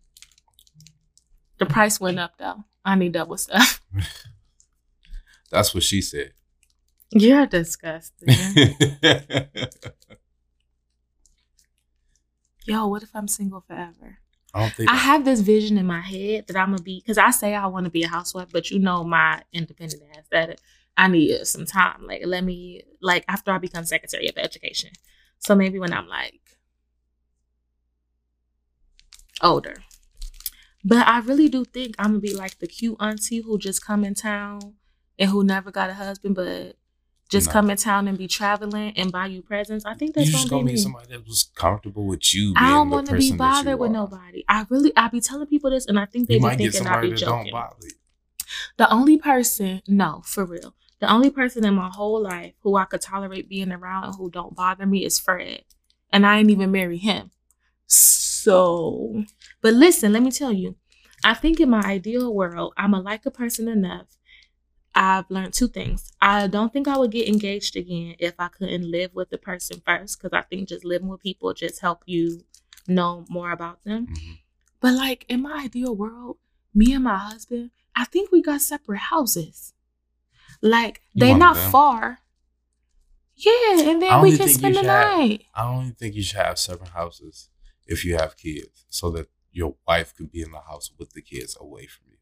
The 1.59 1.67
price 1.67 2.01
went 2.01 2.19
up 2.19 2.33
though. 2.39 2.65
I 2.85 2.95
need 2.95 3.13
double 3.13 3.37
stuff. 3.37 3.81
That's 5.51 5.75
what 5.75 5.83
she 5.83 6.01
said. 6.01 6.33
You're 7.11 7.47
disgusting. 7.47 8.29
Yo, 12.67 12.87
what 12.87 13.03
if 13.03 13.11
I'm 13.15 13.27
single 13.27 13.63
forever? 13.63 14.19
I 14.55 14.61
don't 14.61 14.73
think 14.73 14.91
I 14.91 14.97
have 14.97 15.25
this 15.25 15.41
vision 15.41 15.79
in 15.79 15.87
my 15.87 16.01
head 16.01 16.47
that 16.47 16.57
I'm 16.57 16.71
gonna 16.71 16.83
be 16.83 17.01
because 17.01 17.19
I 17.19 17.31
say 17.31 17.55
I 17.55 17.67
want 17.67 17.85
to 17.85 17.91
be 17.91 18.03
a 18.03 18.09
housewife, 18.09 18.49
but 18.53 18.71
you 18.71 18.79
know 18.79 19.05
my 19.05 19.43
independent 19.53 20.03
ass 20.17 20.25
that 20.31 20.61
I 20.97 21.09
need 21.09 21.47
some 21.47 21.67
time. 21.67 22.07
Like 22.07 22.23
let 22.25 22.45
me 22.45 22.83
like 23.01 23.25
after 23.29 23.53
I 23.53 23.59
become 23.59 23.85
secretary 23.85 24.29
of 24.29 24.37
education. 24.37 24.91
So 25.39 25.55
maybe 25.55 25.79
when 25.79 25.93
I'm 25.93 26.09
like 26.09 26.40
older. 29.43 29.77
But 30.85 31.07
I 31.07 31.21
really 31.21 31.49
do 31.49 31.65
think 31.65 31.95
I'm 31.99 32.13
gonna 32.13 32.21
be 32.21 32.35
like 32.35 32.59
the 32.59 32.67
cute 32.67 32.97
auntie 33.01 33.41
who 33.41 33.59
just 33.59 33.85
come 33.85 34.05
in 34.05 34.15
town 34.15 34.75
and 35.19 35.31
who 35.31 35.45
never 35.45 35.71
got 35.71 35.91
a 35.91 35.95
husband, 35.95 36.35
but 36.35 36.77
just 37.29 37.47
No. 37.49 37.53
come 37.53 37.71
in 37.71 37.77
town 37.77 38.09
and 38.09 38.17
be 38.19 38.27
traveling 38.27 38.93
and 38.97 39.13
buy 39.13 39.27
you 39.27 39.43
presents. 39.43 39.85
I 39.85 39.95
think 39.95 40.17
you 40.17 40.23
that's 40.23 40.31
just 40.33 40.51
gonna 40.51 40.63
gonna 40.63 40.73
be 40.73 40.79
somebody 40.79 41.07
that 41.09 41.27
was 41.27 41.51
comfortable 41.55 42.07
with 42.07 42.35
you. 42.35 42.55
Being 42.55 42.67
I 42.67 42.71
don't 42.71 42.91
want 42.91 43.09
to 43.09 43.17
be 43.17 43.27
you 43.27 43.35
bothered 43.35 43.79
with 43.79 43.91
are. 43.91 43.93
nobody. 43.93 44.45
I 44.49 44.67
really, 44.69 44.93
I 44.97 45.09
be 45.09 45.21
telling 45.21 45.47
people 45.47 45.71
this, 45.71 45.87
and 45.87 45.99
I 45.99 46.07
think 46.07 46.29
they 46.29 46.35
You 46.35 46.41
be 46.41 46.57
thinking 46.57 46.87
I 46.87 47.01
be 47.03 47.13
joking. 47.13 47.53
The 48.79 48.93
only 48.93 49.17
person, 49.19 49.83
no, 49.87 50.23
for 50.25 50.45
real, 50.45 50.75
the 50.99 51.11
only 51.11 51.31
person 51.31 51.65
in 51.65 51.75
my 51.75 51.89
whole 51.89 52.21
life 52.21 52.55
who 52.63 52.77
I 52.77 52.85
could 52.85 53.01
tolerate 53.01 53.49
being 53.49 53.71
around 53.71 54.05
and 54.05 54.15
who 54.17 54.29
don't 54.31 54.57
bother 54.57 54.87
me 54.87 55.05
is 55.05 55.19
Fred, 55.21 55.63
and 56.13 56.27
I 56.27 56.39
ain't 56.39 56.51
even 56.51 56.73
marry 56.73 56.99
him. 56.99 57.31
So, 57.87 58.30
but 58.45 59.75
listen, 59.75 60.13
let 60.13 60.23
me 60.23 60.31
tell 60.31 60.53
you, 60.53 60.77
I 61.25 61.35
think 61.35 61.61
in 61.61 61.71
my 61.71 61.83
ideal 61.83 62.33
world, 62.35 62.73
I'm 62.77 62.95
a 62.95 63.01
like 63.01 63.27
a 63.27 63.31
person 63.31 63.69
enough. 63.69 64.07
I've 64.95 65.31
learned 65.31 65.53
two 65.55 65.69
things. 65.69 66.11
I 66.21 66.47
don't 66.49 66.73
think 66.73 66.89
I 66.89 66.97
would 66.99 67.13
get 67.13 67.29
engaged 67.29 67.77
again 67.77 68.17
if 68.19 68.35
I 68.39 68.49
couldn't 68.49 68.91
live 68.91 69.15
with 69.15 69.31
the 69.31 69.39
person 69.39 69.81
first, 69.87 70.19
because 70.21 70.37
I 70.37 70.43
think 70.43 70.69
just 70.69 70.85
living 70.85 71.09
with 71.09 71.21
people 71.23 71.53
just 71.55 71.81
help 71.81 72.03
you 72.07 72.43
know 72.89 73.25
more 73.29 73.53
about 73.53 73.85
them. 73.85 74.09
Mhm. 74.09 74.39
But 74.81 74.95
like 74.95 75.27
in 75.29 75.43
my 75.43 75.63
ideal 75.65 75.95
world, 75.95 76.39
me 76.75 76.93
and 76.93 77.05
my 77.05 77.19
husband, 77.19 77.71
I 77.95 78.05
think 78.05 78.33
we 78.33 78.43
got 78.43 78.63
separate 78.63 78.99
houses. 79.15 79.75
Like 80.63 81.03
they're 81.15 81.37
not 81.39 81.55
them? 81.57 81.71
far. 81.71 82.19
Yeah, 83.37 83.89
and 83.91 84.03
then 84.03 84.21
we 84.21 84.37
can 84.37 84.49
spend 84.49 84.75
the 84.75 84.83
have- 84.83 85.19
night. 85.19 85.45
I 85.55 85.63
don't 85.65 85.81
even 85.83 85.95
think 85.95 86.15
you 86.15 86.23
should 86.23 86.39
have 86.41 86.59
separate 86.59 86.91
houses 86.91 87.49
if 87.91 88.05
you 88.07 88.17
have 88.17 88.37
kids, 88.39 88.87
so 88.89 89.11
that 89.11 89.27
your 89.53 89.75
wife 89.87 90.15
could 90.17 90.31
be 90.33 90.41
in 90.41 90.53
the 90.53 90.61
house 90.61 90.91
with 90.99 91.11
the 91.13 91.21
kids 91.21 91.57
away 91.61 91.87
from 91.87 92.05
you. 92.11 92.17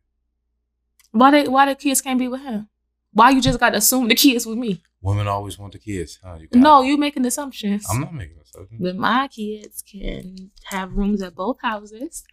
Why 1.13 1.31
they 1.31 1.47
why 1.49 1.67
the 1.67 1.75
kids 1.75 2.01
can't 2.01 2.19
be 2.19 2.27
with 2.29 2.43
him? 2.43 2.69
Why 3.13 3.31
you 3.31 3.41
just 3.41 3.61
gotta 3.61 3.77
assume 3.79 4.09
the 4.09 4.15
kids 4.15 4.45
with 4.47 4.59
me? 4.59 4.83
Women 5.01 5.29
always 5.29 5.59
want 5.59 5.73
the 5.75 5.79
kids, 5.79 6.19
huh? 6.23 6.37
You 6.41 6.49
No, 6.55 6.83
you 6.83 6.97
making 6.97 7.25
assumptions. 7.25 7.87
I'm 7.91 8.01
not 8.01 8.15
making 8.15 8.39
assumptions. 8.43 8.81
But 8.83 8.97
my 8.97 9.29
kids 9.29 9.83
can 9.83 10.51
have 10.65 10.93
rooms 10.93 11.23
at 11.23 11.35
both 11.37 11.59
houses 11.63 12.25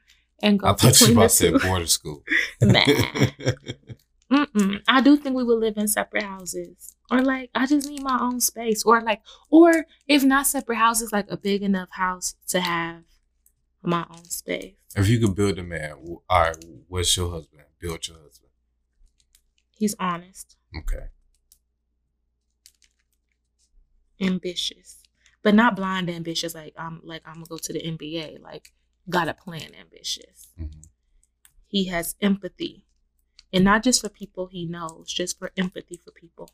and 0.42 0.60
go 0.60 0.68
I 0.68 0.74
thought 0.74 1.00
you 1.02 1.12
about 1.14 1.30
two. 1.32 1.60
boarding 1.60 1.88
school. 1.88 2.24
Nah. 2.62 2.84
Mm-mm. 4.32 4.82
I 4.88 5.02
do 5.02 5.16
think 5.18 5.36
we 5.36 5.44
would 5.44 5.60
live 5.60 5.78
in 5.78 5.88
separate 5.88 6.24
houses. 6.24 6.96
Or 7.12 7.22
like 7.22 7.52
I 7.54 7.68
just 7.68 7.88
need 7.88 8.02
my 8.02 8.18
own 8.20 8.40
space. 8.42 8.84
Or 8.84 9.02
like 9.02 9.22
or 9.52 9.86
if 10.08 10.24
not 10.24 10.48
separate 10.48 10.78
houses, 10.78 11.12
like 11.14 11.28
a 11.30 11.38
big 11.38 11.62
enough 11.62 11.90
house 11.92 12.36
to 12.50 12.60
have 12.62 13.04
my 13.88 14.06
own 14.10 14.26
space. 14.26 14.76
if 14.96 15.08
you 15.10 15.20
could 15.20 15.36
build 15.36 15.60
a 15.60 15.64
man, 15.64 15.94
all 16.04 16.22
right, 16.30 16.58
what's 16.88 17.16
your 17.18 17.30
husband? 17.32 17.64
Build 17.80 18.08
your 18.08 18.18
husband. 18.20 18.52
He's 19.78 19.96
honest, 20.00 20.56
Okay. 20.76 21.10
ambitious. 24.20 25.04
But 25.44 25.54
not 25.56 25.76
blind 25.76 26.10
ambitious, 26.10 26.56
like 26.56 26.74
I'm 26.78 27.02
like 27.04 27.22
I'm 27.26 27.36
gonna 27.36 27.46
go 27.48 27.58
to 27.58 27.74
the 27.74 27.80
NBA. 27.86 28.40
Like 28.42 28.74
got 29.10 29.28
a 29.28 29.34
plan 29.34 29.74
ambitious. 29.80 30.48
hmm 30.58 30.66
he 31.68 31.86
has 31.88 32.16
empathy 32.22 32.86
and 33.54 33.64
not 33.64 33.84
just 33.84 34.02
for 34.02 34.10
people 34.10 34.48
he 34.48 34.66
knows 34.66 35.12
just 35.12 35.38
for 35.40 35.52
empathy 35.58 35.98
for 35.98 36.12
people 36.12 36.50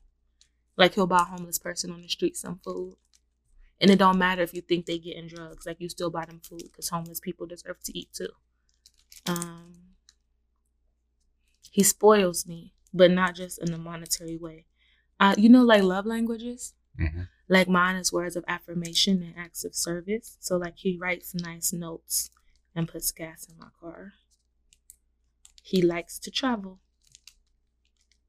like 0.77 0.95
he'll 0.95 1.07
buy 1.07 1.19
a 1.21 1.25
homeless 1.25 1.59
person 1.59 1.91
on 1.91 2.01
the 2.01 2.07
street 2.09 2.35
some 2.37 2.59
food 2.63 2.97
and 3.81 3.91
it 3.91 3.99
don't 3.99 4.19
matter 4.19 4.43
if 4.43 4.53
you 4.55 4.61
think 4.61 4.87
they 4.87 4.99
getting 4.99 5.27
drugs 5.27 5.67
like 5.67 5.81
you 5.81 5.89
still 5.89 6.11
buy 6.11 6.25
them 6.25 6.41
food 6.41 6.63
because 6.63 6.89
homeless 6.89 7.21
people 7.21 7.47
deserve 7.47 7.81
to 7.83 7.97
eat 7.97 8.13
too 8.13 8.29
um 9.27 9.73
he 11.71 11.83
spoils 11.83 12.45
me 12.47 12.73
but 12.93 13.11
not 13.11 13.35
just 13.35 13.59
in 13.59 13.73
a 13.73 13.77
monetary 13.77 14.37
way 14.37 14.65
uh, 15.19 15.35
you 15.37 15.49
know 15.49 15.63
like 15.63 15.83
love 15.83 16.05
languages 16.05 16.73
hmm 16.97 17.23
like 17.49 17.67
mine 17.69 17.95
is 17.97 18.13
words 18.13 18.35
of 18.37 18.45
affirmation 18.47 19.23
and 19.23 19.37
acts 19.37 19.65
of 19.65 19.75
service. 19.75 20.37
So 20.39 20.57
like 20.57 20.77
he 20.77 20.97
writes 20.97 21.35
nice 21.35 21.73
notes 21.73 22.31
and 22.75 22.87
puts 22.87 23.11
gas 23.11 23.47
in 23.49 23.59
my 23.59 23.67
car. 23.79 24.13
He 25.63 25.81
likes 25.81 26.19
to 26.19 26.29
travel 26.29 26.81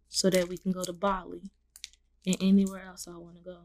so 0.08 0.30
that 0.30 0.48
we 0.48 0.56
can 0.56 0.72
go 0.72 0.84
to 0.84 0.92
Bali 0.92 1.50
and 2.26 2.36
anywhere 2.40 2.84
else 2.84 3.08
I 3.08 3.16
want 3.18 3.36
to 3.36 3.42
go. 3.42 3.62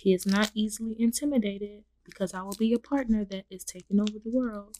He 0.00 0.14
is 0.14 0.24
not 0.24 0.50
easily 0.54 0.96
intimidated 0.98 1.84
because 2.04 2.32
I 2.32 2.40
will 2.40 2.56
be 2.58 2.72
a 2.72 2.78
partner 2.78 3.22
that 3.26 3.44
is 3.50 3.64
taking 3.64 4.00
over 4.00 4.18
the 4.18 4.30
world. 4.30 4.78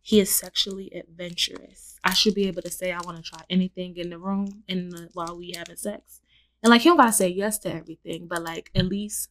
He 0.00 0.18
is 0.18 0.34
sexually 0.34 0.90
adventurous. 0.94 1.98
I 2.02 2.14
should 2.14 2.34
be 2.34 2.46
able 2.48 2.62
to 2.62 2.70
say 2.70 2.90
I 2.90 3.00
want 3.04 3.18
to 3.18 3.22
try 3.22 3.42
anything 3.50 3.98
in 3.98 4.08
the 4.08 4.18
room 4.18 4.64
in 4.66 4.88
the, 4.88 5.10
while 5.12 5.36
we 5.36 5.52
having 5.54 5.76
sex. 5.76 6.22
And 6.62 6.70
like 6.70 6.80
he 6.80 6.88
don't 6.88 6.96
gotta 6.96 7.12
say 7.12 7.28
yes 7.28 7.58
to 7.58 7.74
everything, 7.74 8.28
but 8.28 8.42
like 8.42 8.70
at 8.74 8.86
least 8.86 9.28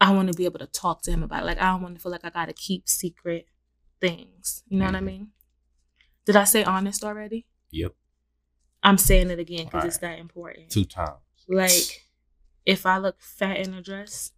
I 0.00 0.12
want 0.12 0.28
to 0.32 0.34
be 0.34 0.46
able 0.46 0.60
to 0.60 0.66
talk 0.66 1.02
to 1.02 1.10
him 1.10 1.22
about 1.22 1.42
it. 1.42 1.46
Like 1.46 1.60
I 1.60 1.66
don't 1.72 1.82
want 1.82 1.94
to 1.96 2.00
feel 2.00 2.12
like 2.12 2.24
I 2.24 2.30
gotta 2.30 2.54
keep 2.54 2.88
secret 2.88 3.48
things. 4.00 4.62
You 4.66 4.78
know 4.78 4.86
what 4.86 4.94
I 4.94 5.00
Mhm. 5.00 5.04
mean? 5.04 5.32
Did 6.24 6.36
I 6.36 6.44
say 6.44 6.64
honest 6.64 7.04
already? 7.04 7.46
Yep. 7.70 7.94
I'm 8.82 8.96
saying 8.96 9.28
it 9.28 9.38
again 9.38 9.66
because 9.66 9.84
it's 9.84 9.98
that 9.98 10.18
important. 10.18 10.70
Two 10.70 10.84
times. 10.86 11.20
Like 11.46 12.05
if 12.66 12.86
I 12.86 12.98
look 12.98 13.22
fat 13.22 13.58
in 13.58 13.74
a 13.74 13.82
dress, 13.82 14.32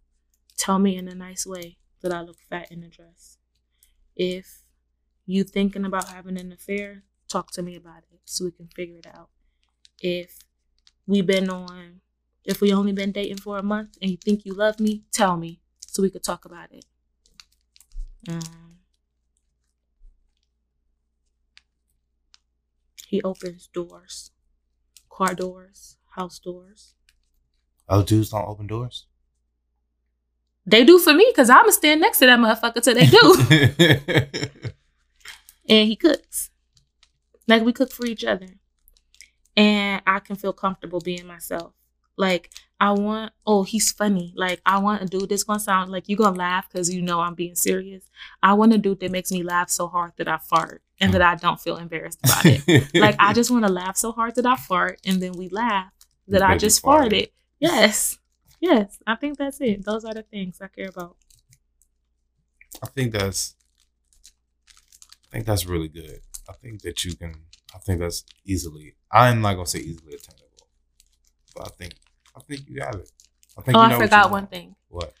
tell 0.57 0.79
me 0.79 0.97
in 0.97 1.07
a 1.07 1.15
nice 1.15 1.45
way 1.47 1.77
that 2.01 2.13
I 2.13 2.21
look 2.21 2.39
fat 2.49 2.71
in 2.71 2.83
a 2.83 2.89
dress. 2.89 3.37
If 4.15 4.63
you 5.25 5.43
thinking 5.43 5.85
about 5.85 6.09
having 6.09 6.39
an 6.39 6.51
affair, 6.51 7.03
talk 7.29 7.51
to 7.53 7.61
me 7.63 7.75
about 7.75 8.03
it 8.11 8.21
so 8.25 8.45
we 8.45 8.51
can 8.51 8.67
figure 8.67 8.97
it 8.97 9.07
out. 9.07 9.29
If 9.99 10.39
we've 11.07 11.27
been 11.27 11.49
on 11.49 12.01
if 12.45 12.61
we 12.61 12.73
only 12.73 12.93
been 12.93 13.11
dating 13.11 13.37
for 13.37 13.57
a 13.57 13.63
month 13.63 13.97
and 14.01 14.11
you 14.11 14.17
think 14.17 14.45
you 14.45 14.53
love 14.53 14.79
me, 14.79 15.03
tell 15.11 15.37
me 15.37 15.61
so 15.85 16.01
we 16.01 16.09
could 16.09 16.23
talk 16.23 16.45
about 16.45 16.71
it. 16.71 16.85
Um, 18.27 18.79
he 23.07 23.21
opens 23.23 23.67
doors, 23.67 24.31
car 25.09 25.35
doors, 25.35 25.97
house 26.15 26.39
doors. 26.39 26.95
Oh, 27.89 28.03
dudes 28.03 28.29
don't 28.29 28.47
open 28.47 28.67
doors. 28.67 29.05
They 30.65 30.85
do 30.85 30.99
for 30.99 31.13
me 31.13 31.25
because 31.29 31.49
I'ma 31.49 31.71
stand 31.71 32.01
next 32.01 32.19
to 32.19 32.27
that 32.27 32.39
motherfucker 32.39 32.83
till 32.83 32.93
they 32.93 33.07
do. 33.07 34.59
and 35.69 35.87
he 35.87 35.95
cooks. 35.95 36.51
Like 37.47 37.63
we 37.63 37.73
cook 37.73 37.91
for 37.91 38.05
each 38.05 38.23
other. 38.23 38.49
And 39.57 40.03
I 40.05 40.19
can 40.19 40.35
feel 40.35 40.53
comfortable 40.53 40.99
being 40.99 41.25
myself. 41.25 41.73
Like 42.17 42.51
I 42.79 42.91
want 42.91 43.33
oh, 43.47 43.63
he's 43.63 43.91
funny. 43.91 44.33
Like 44.35 44.61
I 44.65 44.77
want 44.79 45.01
a 45.01 45.05
dude 45.05 45.29
that's 45.29 45.43
gonna 45.43 45.59
sound 45.59 45.91
like 45.91 46.07
you 46.07 46.15
gonna 46.15 46.37
laugh 46.37 46.69
because 46.69 46.93
you 46.93 47.01
know 47.01 47.21
I'm 47.21 47.33
being 47.33 47.55
serious. 47.55 48.03
I 48.43 48.53
want 48.53 48.73
a 48.73 48.77
dude 48.77 48.99
that 48.99 49.11
makes 49.11 49.31
me 49.31 49.41
laugh 49.41 49.69
so 49.69 49.87
hard 49.87 50.11
that 50.17 50.27
I 50.27 50.37
fart 50.37 50.83
and 51.01 51.13
that 51.13 51.21
I 51.21 51.35
don't 51.35 51.59
feel 51.59 51.77
embarrassed 51.77 52.19
about 52.23 52.45
it. 52.45 52.93
like 52.93 53.15
I 53.17 53.33
just 53.33 53.49
want 53.49 53.65
to 53.65 53.71
laugh 53.71 53.97
so 53.97 54.11
hard 54.11 54.35
that 54.35 54.45
I 54.45 54.55
fart 54.55 54.99
and 55.05 55.21
then 55.21 55.31
we 55.31 55.49
laugh 55.49 55.91
that 56.27 56.43
I 56.43 56.57
just 56.57 56.83
farted. 56.83 57.11
farted. 57.11 57.29
Yes. 57.59 58.17
Yes. 58.59 58.99
I 59.05 59.15
think 59.15 59.37
that's 59.37 59.61
it. 59.61 59.85
Those 59.85 60.05
are 60.05 60.13
the 60.13 60.23
things 60.23 60.59
I 60.61 60.67
care 60.67 60.89
about. 60.89 61.15
I 62.83 62.87
think 62.87 63.13
that's 63.13 63.55
I 65.27 65.31
think 65.31 65.45
that's 65.45 65.65
really 65.65 65.89
good. 65.89 66.21
I 66.49 66.53
think 66.53 66.81
that 66.81 67.03
you 67.03 67.15
can 67.15 67.33
I 67.75 67.79
think 67.79 67.99
that's 67.99 68.23
easily 68.45 68.95
I'm 69.11 69.41
not 69.41 69.53
gonna 69.53 69.67
say 69.67 69.79
easily 69.79 70.13
attainable. 70.13 70.67
But 71.55 71.67
I 71.67 71.69
think 71.69 71.93
I 72.35 72.41
think 72.41 72.67
you 72.67 72.77
got 72.77 72.95
it. 72.95 73.11
I 73.57 73.61
think 73.61 73.77
Oh, 73.77 73.81
you 73.81 73.85
I 73.85 73.89
know 73.89 73.95
you 73.95 74.01
forgot 74.03 74.31
one 74.31 74.47
thing. 74.47 74.75
What? 74.87 75.13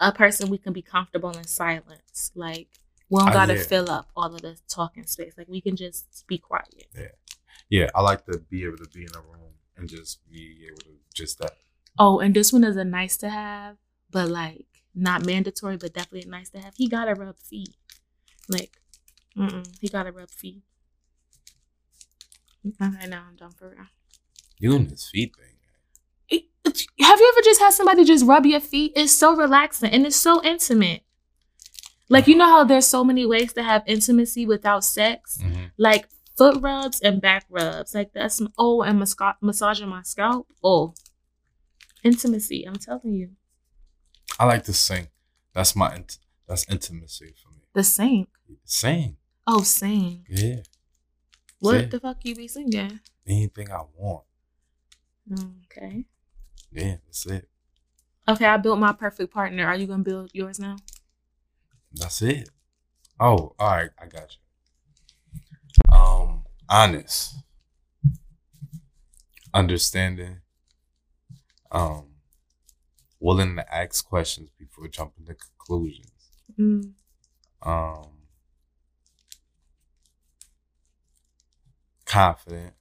a 0.00 0.12
person 0.12 0.48
we 0.50 0.58
can 0.58 0.72
be 0.72 0.82
comfortable 0.82 1.30
in 1.30 1.44
silence. 1.44 2.32
Like 2.34 2.68
we 3.10 3.20
don't 3.20 3.32
gotta 3.32 3.56
yeah. 3.56 3.62
fill 3.62 3.90
up 3.90 4.08
all 4.16 4.34
of 4.34 4.42
the 4.42 4.56
talking 4.68 5.06
space. 5.06 5.34
Like 5.36 5.48
we 5.48 5.60
can 5.60 5.76
just 5.76 6.24
be 6.26 6.38
quiet. 6.38 6.86
Yeah. 6.96 7.08
Yeah, 7.70 7.90
I 7.94 8.00
like 8.00 8.24
to 8.26 8.38
be 8.38 8.64
able 8.64 8.78
to 8.78 8.88
be 8.88 9.02
in 9.02 9.10
a 9.14 9.20
room 9.20 9.47
and 9.78 9.88
just 9.88 10.28
be 10.30 10.66
able 10.68 10.80
to 10.80 10.98
just 11.14 11.38
that. 11.38 11.52
Oh, 11.98 12.18
and 12.20 12.34
this 12.34 12.52
one 12.52 12.64
is 12.64 12.76
a 12.76 12.84
nice 12.84 13.16
to 13.18 13.30
have, 13.30 13.76
but 14.10 14.28
like 14.28 14.66
not 14.94 15.24
mandatory, 15.24 15.76
but 15.76 15.94
definitely 15.94 16.28
a 16.28 16.30
nice 16.30 16.50
to 16.50 16.58
have. 16.58 16.74
He 16.76 16.88
gotta 16.88 17.14
rub 17.14 17.38
feet. 17.38 17.74
Like, 18.48 18.72
mm 19.36 19.66
he 19.80 19.88
gotta 19.88 20.12
rub 20.12 20.30
feet. 20.30 20.62
Okay, 22.82 23.06
now 23.08 23.24
I'm 23.28 23.36
done 23.36 23.52
for 23.52 23.70
real. 23.70 23.86
You 24.58 24.74
and 24.76 24.90
this 24.90 25.08
feet 25.08 25.34
thing. 25.36 25.54
It- 26.28 26.48
it- 26.64 26.86
have 27.04 27.18
you 27.20 27.32
ever 27.34 27.44
just 27.44 27.60
had 27.60 27.72
somebody 27.72 28.04
just 28.04 28.26
rub 28.26 28.44
your 28.46 28.60
feet? 28.60 28.92
It's 28.96 29.12
so 29.12 29.34
relaxing 29.36 29.90
and 29.90 30.04
it's 30.06 30.16
so 30.16 30.42
intimate. 30.44 31.02
Like 32.08 32.26
you 32.26 32.34
know 32.36 32.46
how 32.46 32.64
there's 32.64 32.86
so 32.86 33.04
many 33.04 33.24
ways 33.26 33.52
to 33.54 33.62
have 33.62 33.82
intimacy 33.86 34.46
without 34.46 34.84
sex. 34.84 35.38
Mm-hmm. 35.42 35.64
like 35.76 36.08
foot 36.38 36.62
rubs 36.62 37.00
and 37.00 37.20
back 37.20 37.44
rubs. 37.50 37.94
Like 37.94 38.12
that's 38.14 38.40
oh, 38.56 38.82
and 38.82 38.98
masca- 39.02 39.36
massaging 39.42 39.88
my 39.88 40.02
scalp. 40.02 40.46
Oh, 40.64 40.94
intimacy. 42.02 42.64
I'm 42.66 42.76
telling 42.76 43.12
you, 43.12 43.30
I 44.38 44.44
like 44.46 44.64
to 44.64 44.72
sing. 44.72 45.08
That's 45.52 45.74
my 45.76 45.94
int- 45.96 46.18
that's 46.46 46.66
intimacy 46.70 47.34
for 47.42 47.50
me. 47.50 47.62
the 47.74 47.82
sink. 47.84 48.28
Sing. 48.64 49.16
Oh, 49.46 49.62
sing. 49.62 50.24
Yeah. 50.28 50.60
What 51.60 51.80
Sing. 51.80 51.88
the 51.88 52.00
fuck 52.00 52.18
you 52.22 52.34
be 52.36 52.46
singing? 52.48 53.00
Anything 53.26 53.72
I 53.72 53.82
want. 53.96 54.24
Okay. 55.66 56.04
Yeah, 56.70 56.96
that's 57.06 57.26
it. 57.26 57.48
Okay, 58.28 58.44
I 58.46 58.56
built 58.58 58.78
my 58.78 58.92
perfect 58.92 59.32
partner. 59.34 59.66
Are 59.66 59.76
you 59.76 59.86
gonna 59.86 60.02
build 60.04 60.30
yours 60.32 60.58
now? 60.60 60.76
That's 61.92 62.22
it. 62.22 62.48
Oh, 63.18 63.54
all 63.58 63.70
right, 63.76 63.90
I 64.00 64.06
got 64.06 64.34
you. 64.36 64.40
Um, 65.92 66.44
honest, 66.68 67.34
understanding, 69.54 70.40
um, 71.70 72.06
willing 73.20 73.56
to 73.56 73.74
ask 73.74 74.06
questions 74.06 74.50
before 74.58 74.88
jumping 74.88 75.26
to 75.26 75.34
conclusions, 75.34 76.10
Mm. 76.58 76.92
Um, 77.62 78.10
confident. 82.04 82.74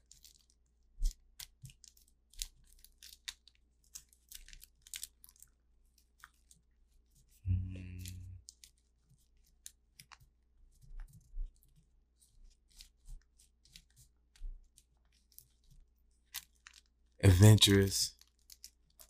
Adventurous. 17.42 18.14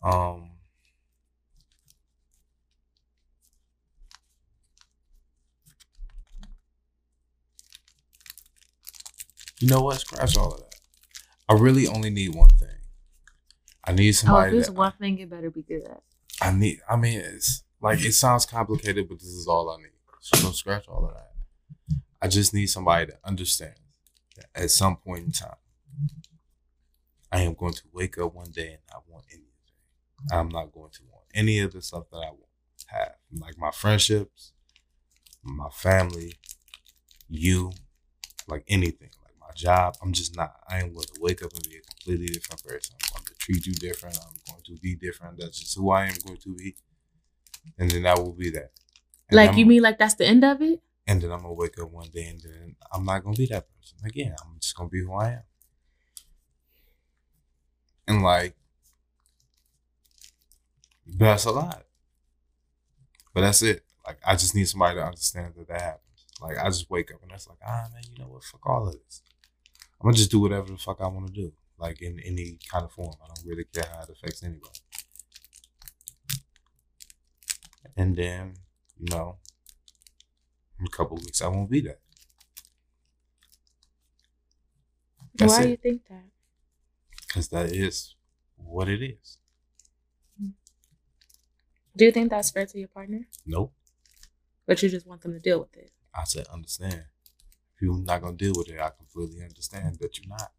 Um, 0.02 0.50
You 9.60 9.68
know 9.68 9.80
what? 9.82 9.98
Scratch 10.00 10.36
all 10.36 10.52
of 10.52 10.60
that. 10.60 10.74
I 11.48 11.54
really 11.54 11.88
only 11.88 12.10
need 12.10 12.34
one 12.34 12.50
thing. 12.50 12.68
I 13.84 13.92
need 13.92 14.10
Oh, 14.10 14.12
somebody. 14.12 14.56
it's 14.58 14.68
that, 14.68 14.72
one 14.74 14.92
thing, 15.00 15.18
it 15.18 15.30
better 15.30 15.50
be 15.50 15.62
good. 15.62 15.82
I 16.40 16.52
need. 16.52 16.80
I 16.88 16.96
mean, 16.96 17.18
it's 17.20 17.64
like 17.80 18.00
it 18.04 18.12
sounds 18.12 18.46
complicated, 18.46 19.08
but 19.08 19.18
this 19.18 19.28
is 19.28 19.48
all 19.48 19.70
I 19.70 19.78
need. 19.78 19.90
So 20.20 20.52
scratch 20.52 20.86
all 20.88 21.06
of 21.08 21.14
that. 21.14 21.32
I 22.20 22.28
just 22.28 22.52
need 22.54 22.66
somebody 22.66 23.06
to 23.06 23.18
understand 23.24 23.74
that 24.36 24.46
at 24.54 24.70
some 24.70 24.96
point 24.96 25.24
in 25.24 25.32
time, 25.32 25.56
I 27.30 27.42
am 27.42 27.54
going 27.54 27.74
to 27.74 27.82
wake 27.92 28.18
up 28.18 28.34
one 28.34 28.50
day 28.50 28.68
and 28.74 28.82
not 28.92 29.04
want 29.08 29.24
anything. 29.30 29.44
I'm 30.32 30.48
not 30.48 30.72
going 30.72 30.90
to 30.92 31.00
want 31.12 31.24
any 31.34 31.60
of 31.60 31.72
the 31.72 31.82
stuff 31.82 32.04
that 32.10 32.16
I 32.18 32.30
want 32.30 32.44
have, 32.86 33.14
like 33.38 33.58
my 33.58 33.70
friendships, 33.70 34.52
my 35.42 35.68
family, 35.70 36.34
you, 37.28 37.72
like 38.46 38.64
anything, 38.68 39.10
like 39.24 39.34
my 39.40 39.52
job. 39.54 39.96
I'm 40.02 40.12
just 40.12 40.36
not. 40.36 40.54
I 40.68 40.78
am 40.78 40.92
going 40.94 41.04
to 41.14 41.20
wake 41.20 41.42
up 41.42 41.52
and 41.52 41.62
be 41.68 41.76
a 41.76 41.80
completely 41.82 42.28
different 42.28 42.62
person. 42.64 42.96
I'm 43.14 43.20
going 43.20 43.26
to 43.26 43.34
treat 43.34 43.66
you 43.66 43.74
different. 43.74 44.16
I'm 44.16 44.34
going 44.50 44.62
to 44.64 44.74
be 44.80 44.94
different. 44.96 45.38
That's 45.38 45.58
just 45.60 45.76
who 45.76 45.90
I 45.90 46.06
am 46.06 46.14
going 46.26 46.38
to 46.38 46.54
be, 46.54 46.76
and 47.78 47.90
then 47.90 48.02
that 48.04 48.18
will 48.18 48.32
be 48.32 48.50
that. 48.50 48.70
And 49.28 49.36
Like 49.36 49.50
I'm- 49.50 49.58
you 49.58 49.66
mean 49.66 49.82
like 49.82 49.98
that's 49.98 50.14
the 50.14 50.26
end 50.26 50.44
of 50.44 50.62
it? 50.62 50.80
and 51.06 51.22
then 51.22 51.30
I'm 51.32 51.40
gonna 51.40 51.54
wake 51.54 51.78
up 51.80 51.90
one 51.90 52.08
day 52.12 52.26
and 52.26 52.40
then 52.40 52.76
I'm 52.92 53.04
not 53.04 53.24
gonna 53.24 53.34
be 53.36 53.46
that 53.46 53.66
person 53.74 53.98
again. 54.04 54.34
I'm 54.44 54.58
just 54.60 54.76
gonna 54.76 54.90
be 54.90 55.00
who 55.00 55.14
I 55.14 55.32
am. 55.32 55.42
And 58.08 58.22
like 58.22 58.56
that's 61.06 61.44
a 61.44 61.52
lot. 61.52 61.84
But 63.34 63.42
that's 63.42 63.62
it. 63.62 63.84
Like 64.06 64.18
I 64.26 64.34
just 64.34 64.54
need 64.54 64.66
somebody 64.66 64.96
to 64.96 65.04
understand 65.04 65.52
that 65.56 65.68
that 65.68 65.80
happens. 65.80 66.26
Like 66.40 66.56
I 66.56 66.64
just 66.68 66.90
wake 66.90 67.12
up 67.12 67.22
and 67.22 67.30
that's 67.30 67.46
like, 67.46 67.58
ah 67.66 67.86
man, 67.92 68.02
you 68.10 68.18
know 68.18 68.30
what? 68.30 68.44
Fuck 68.44 68.66
all 68.66 68.88
of 68.88 68.94
this. 68.94 69.22
I'm 70.00 70.06
gonna 70.06 70.16
just 70.16 70.30
do 70.30 70.40
whatever 70.40 70.68
the 70.70 70.78
fuck 70.78 71.00
I 71.00 71.06
want 71.06 71.26
to 71.26 71.32
do. 71.32 71.52
Like 71.78 72.00
in 72.00 72.18
any 72.20 72.58
kind 72.70 72.84
of 72.84 72.92
form. 72.92 73.14
I 73.22 73.26
don't 73.26 73.46
really 73.46 73.64
care 73.64 73.84
how 73.92 74.02
it 74.02 74.08
affects 74.10 74.42
anybody. 74.42 74.80
And 77.96 78.16
then, 78.16 78.54
you 78.96 79.06
know, 79.14 79.36
in 80.80 80.86
a 80.86 80.90
couple 80.90 81.18
of 81.18 81.24
weeks 81.24 81.42
I 81.42 81.48
won't 81.48 81.70
be 81.70 81.82
that. 81.82 82.00
That's 85.34 85.52
Why 85.52 85.60
it. 85.60 85.64
do 85.64 85.70
you 85.70 85.76
think 85.76 86.02
that? 86.08 86.24
Because 87.28 87.48
that 87.48 87.66
is 87.72 88.16
what 88.56 88.88
it 88.88 89.02
is. 89.02 89.38
Do 91.96 92.04
you 92.04 92.12
think 92.12 92.30
that's 92.30 92.50
fair 92.50 92.64
to 92.66 92.78
your 92.78 92.88
partner? 92.88 93.26
Nope. 93.44 93.72
But 94.66 94.82
you 94.82 94.88
just 94.88 95.06
want 95.06 95.20
them 95.22 95.32
to 95.32 95.40
deal 95.40 95.60
with 95.60 95.76
it. 95.76 95.90
I 96.14 96.24
said 96.24 96.46
understand. 96.48 97.04
If 97.74 97.82
you're 97.82 97.98
not 97.98 98.22
gonna 98.22 98.36
deal 98.36 98.52
with 98.56 98.68
it, 98.68 98.80
I 98.80 98.90
completely 98.90 99.42
understand 99.42 99.96
that 100.00 100.18
you're 100.18 100.28
not. 100.28 100.52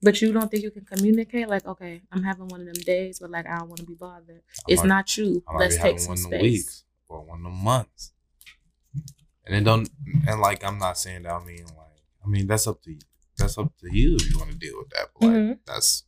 But 0.00 0.20
you 0.22 0.32
don't 0.32 0.50
think 0.50 0.62
you 0.62 0.70
can 0.70 0.84
communicate? 0.84 1.48
Like, 1.48 1.66
okay, 1.66 2.02
I'm 2.12 2.22
having 2.22 2.48
one 2.48 2.60
of 2.60 2.66
them 2.66 2.82
days, 2.84 3.18
but 3.18 3.30
like 3.30 3.46
I 3.46 3.58
don't 3.58 3.68
want 3.68 3.80
to 3.80 3.86
be 3.86 3.94
bothered. 3.94 4.42
It's 4.68 4.82
might- 4.82 4.88
not 4.88 5.16
you. 5.16 5.42
I 5.48 5.56
Let's 5.56 5.76
take 5.76 5.98
some 5.98 6.10
one 6.10 6.16
space. 6.18 6.42
weeks 6.42 6.84
or 7.08 7.24
one 7.24 7.38
of 7.38 7.44
them 7.44 7.54
months. 7.64 8.12
And 9.46 9.56
it 9.56 9.64
don't 9.64 9.88
and 10.26 10.40
like 10.40 10.62
I'm 10.64 10.78
not 10.78 10.98
saying 10.98 11.22
that 11.22 11.32
I 11.32 11.44
mean 11.44 11.64
like 11.64 12.02
I 12.24 12.28
mean 12.28 12.46
that's 12.46 12.66
up 12.66 12.82
to 12.82 12.92
you. 12.92 12.98
That's 13.38 13.56
up 13.56 13.72
to 13.78 13.88
you 13.96 14.16
if 14.16 14.30
you 14.30 14.38
want 14.38 14.50
to 14.50 14.56
deal 14.58 14.78
with 14.78 14.90
that. 14.90 15.08
But 15.14 15.26
like 15.26 15.36
Mhm. 15.36 15.58
that's 15.64 16.04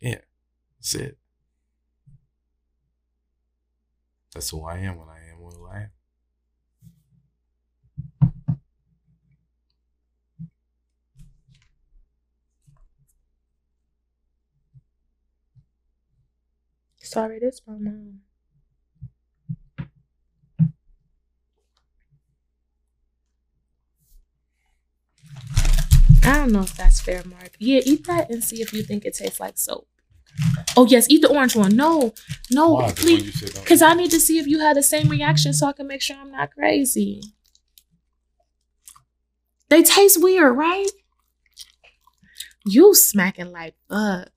yeah. 0.00 0.20
That's 0.78 0.94
it. 0.94 1.18
That's 4.34 4.50
who 4.50 4.62
I 4.64 4.78
am 4.78 4.96
when 4.98 5.08
I 5.08 5.20
am 5.30 5.38
who 5.38 5.66
I 5.66 5.80
am. 5.84 5.90
Sorry, 17.00 17.38
this 17.38 17.62
my 17.66 17.76
mom. 17.78 18.23
I 26.24 26.34
don't 26.38 26.52
know 26.52 26.60
if 26.62 26.74
that's 26.76 27.00
fair, 27.00 27.22
Mark. 27.24 27.50
Yeah, 27.58 27.80
eat 27.84 28.06
that 28.06 28.30
and 28.30 28.42
see 28.42 28.62
if 28.62 28.72
you 28.72 28.82
think 28.82 29.04
it 29.04 29.14
tastes 29.14 29.40
like 29.40 29.58
soap. 29.58 29.86
Oh 30.76 30.86
yes, 30.86 31.06
eat 31.08 31.22
the 31.22 31.28
orange 31.28 31.54
one. 31.54 31.76
No, 31.76 32.12
no, 32.50 32.70
Why? 32.70 32.92
Please, 32.92 33.24
you 33.26 33.32
said 33.32 33.52
don't 33.54 33.62
because 33.62 33.82
I 33.82 33.94
need 33.94 34.10
to 34.10 34.18
see 34.20 34.38
if 34.38 34.46
you 34.46 34.58
had 34.58 34.76
the 34.76 34.82
same 34.82 35.08
reaction 35.08 35.52
so 35.52 35.66
I 35.68 35.72
can 35.72 35.86
make 35.86 36.02
sure 36.02 36.16
I'm 36.16 36.32
not 36.32 36.50
crazy. 36.52 37.22
They 39.68 39.82
taste 39.82 40.22
weird, 40.22 40.56
right? 40.56 40.90
You 42.66 42.94
smacking 42.94 43.52
like 43.52 43.74
fuck. 43.88 44.30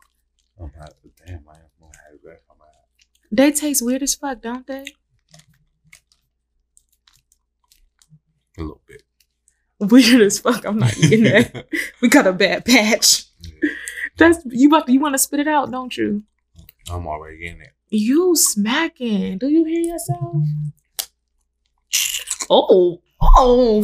I'm 0.59 0.71
not 0.77 0.93
damn 1.25 1.43
I 1.49 1.55
have 1.55 2.23
back 2.23 2.41
on 2.49 2.57
my 2.59 2.65
They 3.31 3.51
taste 3.51 3.81
weird 3.83 4.03
as 4.03 4.15
fuck, 4.15 4.41
don't 4.41 4.67
they? 4.67 4.85
a 8.57 8.61
little 8.61 8.81
bit. 8.87 9.03
Weird 9.79 10.21
as 10.21 10.39
fuck. 10.39 10.65
I'm 10.65 10.79
not 10.79 10.97
eating 10.97 11.25
that. 11.25 11.67
we 12.01 12.09
got 12.09 12.25
a 12.25 12.33
bad 12.33 12.65
patch. 12.65 13.25
Yeah, 13.41 13.69
That's 14.17 14.39
you 14.45 14.69
about 14.69 14.87
to, 14.87 14.91
you 14.91 14.99
want 14.99 15.13
to 15.13 15.19
spit 15.19 15.39
it 15.39 15.47
out, 15.47 15.69
don't 15.69 15.95
you? 15.95 16.23
I'm 16.91 17.05
already 17.05 17.37
getting 17.37 17.61
it. 17.61 17.73
You 17.89 18.35
smacking. 18.35 19.37
Do 19.37 19.47
you 19.49 19.63
hear 19.65 19.81
yourself? 19.81 20.35
Oh, 22.49 23.01
oh, 23.21 23.81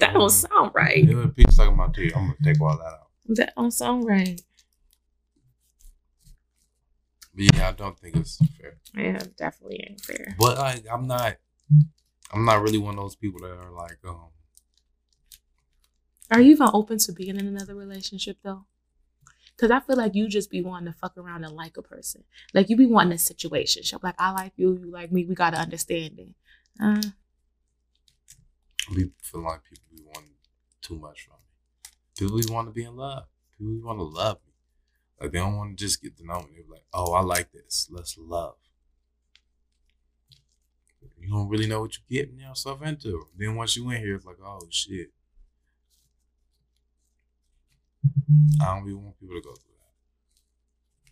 that 0.00 0.12
don't 0.12 0.28
sound 0.28 0.72
right. 0.74 1.06
When 1.06 1.30
Pete's 1.30 1.56
talking 1.56 1.72
about 1.72 1.94
tea, 1.94 2.12
I'm 2.14 2.26
gonna 2.26 2.34
take 2.44 2.60
all 2.60 2.76
that 2.76 2.84
out. 2.84 3.08
That 3.28 3.54
don't 3.56 3.70
sound 3.70 4.06
right. 4.06 4.38
But 7.34 7.54
yeah, 7.54 7.68
I 7.68 7.72
don't 7.72 7.98
think 7.98 8.16
it's 8.16 8.36
fair. 8.60 8.76
Yeah, 8.94 9.22
definitely 9.38 9.82
ain't 9.88 10.02
fair. 10.02 10.36
But 10.38 10.58
like, 10.58 10.84
I'm 10.92 11.06
not, 11.06 11.36
I'm 12.34 12.44
not 12.44 12.60
really 12.60 12.76
one 12.76 12.96
of 12.96 13.00
those 13.00 13.16
people 13.16 13.40
that 13.40 13.56
are 13.56 13.72
like, 13.72 13.96
um, 14.06 14.28
Are 16.30 16.40
you 16.40 16.52
even 16.52 16.68
open 16.72 16.98
to 16.98 17.12
being 17.12 17.36
in 17.36 17.46
another 17.46 17.74
relationship 17.74 18.38
though? 18.42 18.66
Cause 19.56 19.70
I 19.70 19.80
feel 19.80 19.96
like 19.96 20.14
you 20.14 20.28
just 20.28 20.50
be 20.50 20.60
wanting 20.60 20.92
to 20.92 20.98
fuck 20.98 21.16
around 21.16 21.44
and 21.44 21.56
like 21.56 21.78
a 21.78 21.82
person. 21.82 22.24
Like 22.52 22.68
you 22.68 22.76
be 22.76 22.84
wanting 22.84 23.12
a 23.14 23.18
situation. 23.18 23.82
Like 24.02 24.16
I 24.18 24.32
like 24.32 24.52
you, 24.56 24.76
you 24.76 24.90
like 24.90 25.10
me. 25.10 25.24
We 25.24 25.34
gotta 25.34 25.56
understand 25.56 26.18
it. 26.18 26.34
Uh, 26.82 27.00
we 28.94 29.10
feel 29.22 29.42
like 29.42 29.64
people 29.64 29.86
be 29.94 30.02
wanting 30.04 30.34
too 30.82 30.96
much 30.96 31.22
from 31.22 31.36
me. 31.36 31.90
People 32.18 32.38
be 32.38 32.52
want 32.52 32.68
to 32.68 32.72
be 32.72 32.84
in 32.84 32.96
love. 32.96 33.24
People 33.56 33.72
be 33.72 33.80
want 33.80 33.98
to 33.98 34.04
love 34.04 34.38
me. 34.46 34.52
Like 35.20 35.32
they 35.32 35.38
don't 35.38 35.56
want 35.56 35.76
to 35.76 35.84
just 35.84 36.02
get 36.02 36.16
to 36.18 36.26
know 36.26 36.42
me. 36.42 36.56
They're 36.56 36.70
like, 36.70 36.84
oh, 36.92 37.14
I 37.14 37.22
like 37.22 37.50
this. 37.52 37.88
Let's 37.90 38.18
love. 38.18 38.56
You 41.18 41.30
don't 41.30 41.48
really 41.48 41.66
know 41.66 41.80
what 41.80 41.96
you're 41.96 42.22
getting 42.22 42.40
yourself 42.40 42.82
into. 42.82 43.26
Then 43.36 43.56
once 43.56 43.76
you 43.76 43.90
in 43.90 44.00
here, 44.02 44.16
it's 44.16 44.26
like, 44.26 44.36
oh 44.44 44.60
shit. 44.70 45.12
I 48.60 48.64
don't 48.64 48.82
really 48.84 48.94
want 48.94 49.18
people 49.20 49.36
to 49.36 49.42
go 49.42 49.54
through 49.54 49.74
that. 49.78 51.10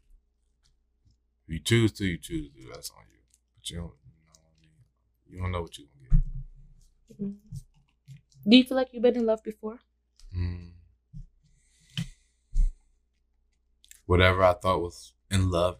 If 1.47 1.53
you 1.55 1.61
choose 1.61 1.93
to, 1.93 2.05
you 2.05 2.19
choose 2.19 2.49
to. 2.51 2.69
That's 2.73 2.91
on 2.91 3.05
you. 3.13 3.19
But 3.57 3.71
you 3.71 3.77
don't, 3.77 3.93
you 4.11 4.27
know 4.27 4.33
what 4.33 4.43
I 4.47 4.61
mean. 4.61 4.71
You 5.29 5.39
don't 5.41 5.53
know 5.53 5.63
what 5.63 5.79
you're 5.79 5.89
gonna 5.89 6.23
get. 7.11 7.21
mm. 7.21 7.35
Do 8.47 8.57
you 8.57 8.65
feel 8.65 8.77
like 8.77 8.89
you've 8.93 9.03
been 9.03 9.17
in 9.17 9.27
love 9.27 9.43
before? 9.43 9.79
Mm. 10.37 10.73
Whatever 14.07 14.43
I 14.45 14.53
thought 14.55 14.83
was 14.83 15.15
in 15.31 15.51
love, 15.51 15.79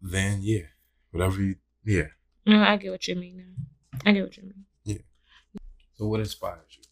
then 0.00 0.40
yeah. 0.42 0.66
Whatever 1.10 1.42
you, 1.42 1.56
yeah. 1.84 2.08
No, 2.46 2.62
I 2.62 2.76
get 2.76 2.90
what 2.90 3.08
you 3.08 3.16
mean 3.16 3.36
now. 3.38 4.00
I 4.04 4.12
get 4.12 4.22
what 4.22 4.36
you 4.36 4.42
mean. 4.44 4.64
Yeah. 4.84 4.98
So 5.94 6.06
what 6.06 6.20
inspires 6.20 6.76
you? 6.76 6.82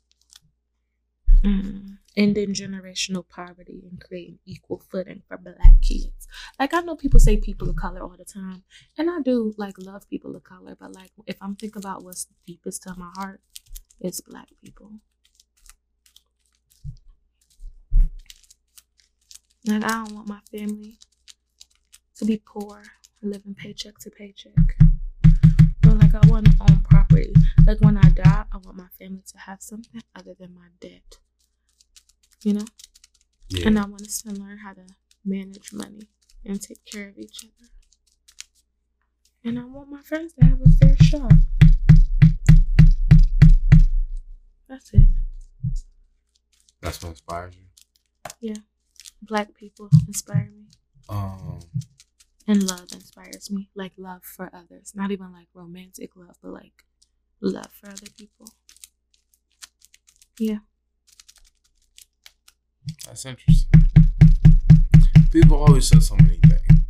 Mm. 1.51 1.99
Ending 2.17 2.53
generational 2.53 3.27
poverty 3.29 3.83
and 3.91 4.01
creating 4.01 4.39
equal 4.45 4.83
footing 4.91 5.23
for 5.27 5.39
black 5.39 5.81
kids. 5.81 6.29
Like 6.59 6.75
I 6.75 6.81
know 6.81 6.97
people 6.97 7.21
say 7.21 7.37
people 7.37 7.69
of 7.71 7.77
color 7.77 8.03
all 8.03 8.17
the 8.17 8.25
time, 8.25 8.65
and 8.99 9.11
I 9.11 9.21
do 9.21 9.55
like 9.57 9.79
love 9.79 10.09
people 10.09 10.37
of 10.37 10.45
color, 10.45 10.77
but 10.79 10.95
like 10.95 11.11
if 11.27 11.37
I'm 11.41 11.57
thinking 11.57 11.83
about 11.83 12.03
what's 12.03 12.27
deepest 12.47 12.83
to 12.85 12.95
my 12.97 13.11
heart, 13.17 13.41
it's 14.01 14.21
black 14.21 14.49
people. 14.63 14.93
Like 19.67 19.85
I 19.85 19.89
don't 19.89 20.15
want 20.15 20.29
my 20.29 20.41
family 20.51 20.99
to 22.17 22.25
be 22.25 22.43
poor, 22.45 22.83
living 23.23 23.55
paycheck 23.55 23.99
to 23.99 24.11
paycheck. 24.11 24.77
But 25.81 25.99
like 25.99 26.15
I 26.15 26.27
want 26.29 26.47
to 26.47 26.57
own 26.61 26.81
property. 26.81 27.33
Like 27.67 27.81
when 27.81 27.97
I 27.97 28.09
die, 28.11 28.45
I 28.53 28.57
want 28.59 28.77
my 28.77 28.89
family 28.99 29.23
to 29.27 29.39
have 29.39 29.63
something 29.63 30.03
other 30.17 30.35
than 30.39 30.55
my 30.55 30.69
debt. 30.81 31.19
You 32.43 32.55
know? 32.55 32.65
Yeah. 33.49 33.69
And 33.69 33.79
I 33.79 33.87
want 33.87 34.03
us 34.03 34.23
to 34.23 34.31
learn 34.31 34.59
how 34.59 34.73
to 34.73 34.83
manage 35.25 35.73
money 35.73 36.09
and 36.45 36.61
take 36.61 36.85
care 36.85 37.09
of 37.09 37.19
each 37.19 37.45
other. 37.45 37.69
And 39.45 39.59
I 39.59 39.65
want 39.65 39.91
my 39.91 40.01
friends 40.01 40.33
to 40.35 40.45
have 40.45 40.61
a 40.61 40.69
fair 40.71 40.97
shot. 40.97 41.33
That's 44.69 44.93
it. 44.95 45.09
That's 46.81 47.03
what 47.03 47.11
inspires 47.11 47.55
you. 47.57 47.67
Yeah. 48.41 48.63
Black 49.21 49.55
people 49.55 49.89
inspire 50.09 50.51
me. 50.53 50.65
Um, 51.09 51.61
And 52.49 52.65
love 52.69 52.89
inspires 52.93 53.51
me. 53.51 53.71
Like 53.75 53.93
love 53.97 54.25
for 54.25 54.51
others. 54.53 54.93
Not 54.97 55.13
even 55.13 55.33
like 55.33 55.49
romantic 55.55 56.17
love, 56.17 56.37
but 56.43 56.53
like 56.53 56.85
love 57.41 57.71
for 57.73 57.89
other 57.89 58.11
people. 58.19 58.49
That's 63.13 63.27
interesting. 63.27 63.69
People 65.31 65.63
always 65.63 65.87
say 65.87 66.01
so 66.01 66.17
many 66.17 66.39
things, 66.49 66.81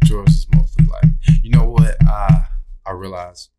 but 0.00 0.08
yours 0.08 0.28
is 0.30 0.46
mostly 0.52 0.84
like, 0.86 1.04
you 1.44 1.50
know 1.50 1.64
what? 1.64 1.94
I 2.08 2.46
I 2.84 2.90
realize, 2.90 3.50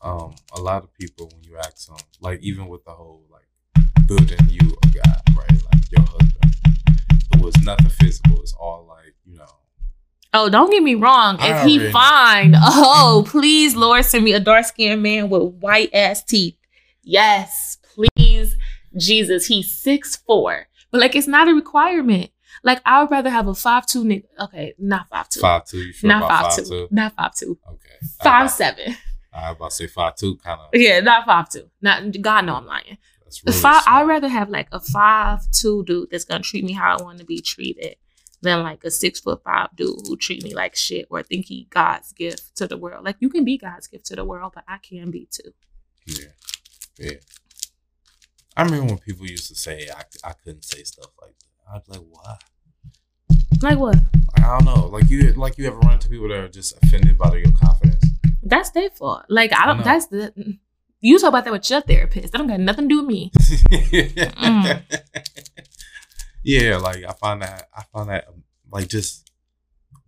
um, 0.00 0.34
a 0.56 0.60
lot 0.62 0.82
of 0.82 0.94
people 0.94 1.30
when 1.30 1.44
you 1.44 1.58
ask 1.58 1.88
them, 1.88 1.98
like 2.22 2.40
even 2.40 2.68
with 2.68 2.86
the 2.86 2.92
whole 2.92 3.24
like 3.30 4.06
building 4.06 4.38
you 4.48 4.74
a 4.82 4.86
guy, 4.86 5.20
right? 5.36 5.62
Like 5.72 5.82
your 5.90 6.06
husband, 6.06 6.54
it 7.34 7.42
was 7.42 7.54
nothing 7.62 7.90
physical. 7.90 8.40
It's 8.40 8.54
all 8.54 8.86
like 8.88 9.14
you 9.26 9.36
know. 9.36 9.44
Oh, 10.32 10.48
don't 10.48 10.70
get 10.70 10.82
me 10.82 10.94
wrong. 10.94 11.36
I 11.38 11.60
If 11.60 11.66
he 11.66 11.90
fine, 11.90 12.54
oh 12.56 13.24
please, 13.28 13.76
Lord, 13.76 14.06
send 14.06 14.24
me 14.24 14.32
a 14.32 14.40
dark 14.40 14.64
skinned 14.64 15.02
man 15.02 15.28
with 15.28 15.42
white 15.60 15.90
ass 15.92 16.24
teeth. 16.24 16.56
Yes, 17.04 17.76
please, 17.94 18.56
Jesus. 18.96 19.46
He's 19.46 19.72
six 19.72 20.16
four, 20.16 20.66
but 20.90 21.00
like 21.00 21.14
it's 21.16 21.26
not 21.26 21.48
a 21.48 21.54
requirement. 21.54 22.30
Like 22.64 22.80
I 22.84 23.00
would 23.02 23.10
rather 23.10 23.30
have 23.30 23.48
a 23.48 23.54
five 23.54 23.86
two 23.86 24.04
nigga. 24.04 24.24
Okay, 24.38 24.74
not 24.78 25.08
five 25.08 25.28
two, 25.28 25.40
Five 25.40 25.64
two, 25.66 25.78
you 25.78 25.92
sure 25.92 26.08
not 26.08 26.24
about 26.24 26.30
five 26.30 26.52
five 26.54 26.56
two, 26.64 26.70
two? 26.70 26.88
not 26.90 27.14
five 27.16 27.34
two, 27.34 27.58
Okay. 27.68 28.06
five 28.22 28.44
I, 28.44 28.46
seven. 28.48 28.96
I 29.32 29.48
was 29.50 29.56
about 29.56 29.70
to 29.70 29.76
say 29.76 29.86
five 29.86 30.16
two, 30.16 30.36
kind 30.36 30.60
of. 30.60 30.68
Yeah, 30.74 31.00
not 31.00 31.24
five 31.26 31.48
two. 31.48 31.70
Not 31.80 32.20
God, 32.20 32.44
no, 32.44 32.54
I'm 32.56 32.66
lying. 32.66 32.98
That's 33.24 33.42
really 33.44 33.58
five. 33.58 33.82
I'd 33.86 34.06
rather 34.06 34.28
have 34.28 34.50
like 34.50 34.68
a 34.72 34.80
five 34.80 35.40
two 35.50 35.84
dude 35.84 36.10
that's 36.10 36.24
gonna 36.24 36.42
treat 36.42 36.64
me 36.64 36.72
how 36.72 36.96
I 36.98 37.02
want 37.02 37.18
to 37.18 37.24
be 37.24 37.40
treated 37.40 37.96
than 38.42 38.62
like 38.62 38.84
a 38.84 38.90
six 38.90 39.20
foot 39.20 39.42
five 39.42 39.68
dude 39.74 39.96
who 40.06 40.16
treat 40.16 40.42
me 40.44 40.54
like 40.54 40.76
shit 40.76 41.06
or 41.10 41.22
think 41.22 41.46
he 41.46 41.66
God's 41.70 42.12
gift 42.12 42.56
to 42.56 42.66
the 42.66 42.76
world. 42.76 43.04
Like 43.04 43.16
you 43.20 43.28
can 43.30 43.44
be 43.44 43.56
God's 43.56 43.86
gift 43.86 44.06
to 44.06 44.16
the 44.16 44.24
world, 44.24 44.52
but 44.54 44.64
I 44.68 44.78
can 44.78 45.10
be 45.10 45.26
too. 45.30 45.52
Yeah. 46.06 46.26
Yeah. 46.98 47.12
I 48.56 48.62
remember 48.62 48.86
when 48.86 48.98
people 48.98 49.26
used 49.26 49.48
to 49.48 49.54
say 49.54 49.88
I, 49.94 50.02
I 50.28 50.32
couldn't 50.32 50.64
say 50.64 50.82
stuff 50.84 51.10
like 51.20 51.34
that. 51.38 51.74
I'd 51.74 51.84
be 51.84 51.92
like, 51.98 52.06
why? 52.10 52.36
Like 53.62 53.78
what? 53.78 53.94
Like, 53.96 54.44
I 54.44 54.58
don't 54.58 54.64
know. 54.64 54.86
Like 54.88 55.08
you 55.08 55.32
like 55.34 55.56
you 55.58 55.66
ever 55.66 55.78
run 55.78 55.94
into 55.94 56.08
people 56.08 56.28
that 56.28 56.38
are 56.38 56.48
just 56.48 56.76
offended 56.82 57.16
by 57.16 57.36
your 57.36 57.52
confidence? 57.52 58.04
That's 58.42 58.70
their 58.70 58.90
fault. 58.90 59.24
Like 59.28 59.52
I 59.52 59.62
I 59.62 59.66
don't. 59.66 59.78
know. 59.78 59.84
that's 59.84 60.06
the. 60.06 60.58
You 61.00 61.18
talk 61.18 61.28
about 61.30 61.44
that 61.44 61.52
with 61.52 61.68
your 61.68 61.80
therapist. 61.80 62.32
That 62.32 62.38
don't 62.38 62.46
got 62.46 62.60
nothing 62.60 62.88
to 62.88 62.94
do 62.94 63.00
with 63.02 63.06
me. 63.06 63.32
Mm. 64.42 64.82
Yeah, 66.44 66.76
like 66.78 67.04
I 67.04 67.12
find 67.12 67.42
that 67.42 67.68
I 67.76 67.82
find 67.92 68.08
that 68.10 68.26
um, 68.28 68.42
like 68.70 68.88
just 68.88 69.30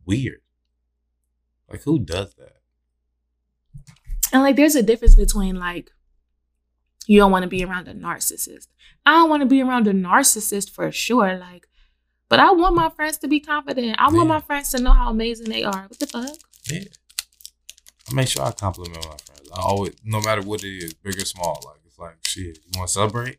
weird. 0.05 0.41
Like 1.71 1.83
who 1.83 1.99
does 2.01 2.35
that? 2.35 2.57
And 4.33 4.43
like, 4.43 4.57
there's 4.57 4.75
a 4.75 4.83
difference 4.83 5.15
between 5.15 5.57
like, 5.61 5.93
you 7.07 7.19
don't 7.19 7.31
want 7.33 7.43
to 7.43 7.49
be 7.49 7.65
around 7.65 7.89
a 7.89 7.95
narcissist. 7.95 8.69
I 9.07 9.13
don't 9.13 9.29
want 9.31 9.43
to 9.43 9.47
be 9.47 9.63
around 9.63 9.87
a 9.87 9.93
narcissist 9.93 10.71
for 10.71 10.91
sure. 10.93 11.37
Like, 11.37 11.67
but 12.29 12.41
I 12.41 12.53
want 12.53 12.75
my 12.75 12.89
friends 12.91 13.19
to 13.19 13.29
be 13.29 13.41
confident. 13.41 13.97
I 13.99 14.05
want 14.05 14.17
Yeah. 14.29 14.35
my 14.35 14.41
friends 14.41 14.71
to 14.71 14.81
know 14.83 14.93
how 14.93 15.11
amazing 15.11 15.49
they 15.51 15.63
are. 15.65 15.83
What 15.89 15.99
the 15.99 16.07
fuck? 16.07 16.37
Yeah. 16.71 16.85
I 18.11 18.15
make 18.15 18.29
sure 18.29 18.43
I 18.45 18.53
compliment 18.53 18.97
my 18.97 19.17
friends. 19.25 19.51
I 19.55 19.61
always, 19.61 19.95
no 20.05 20.21
matter 20.21 20.43
what 20.43 20.63
it 20.65 20.69
is, 20.69 20.95
big 20.95 21.17
or 21.21 21.25
small. 21.25 21.61
Like 21.65 21.81
it's 21.87 21.99
like 21.99 22.17
shit. 22.27 22.59
You 22.65 22.79
want 22.79 22.89
to 22.89 22.93
celebrate? 22.95 23.39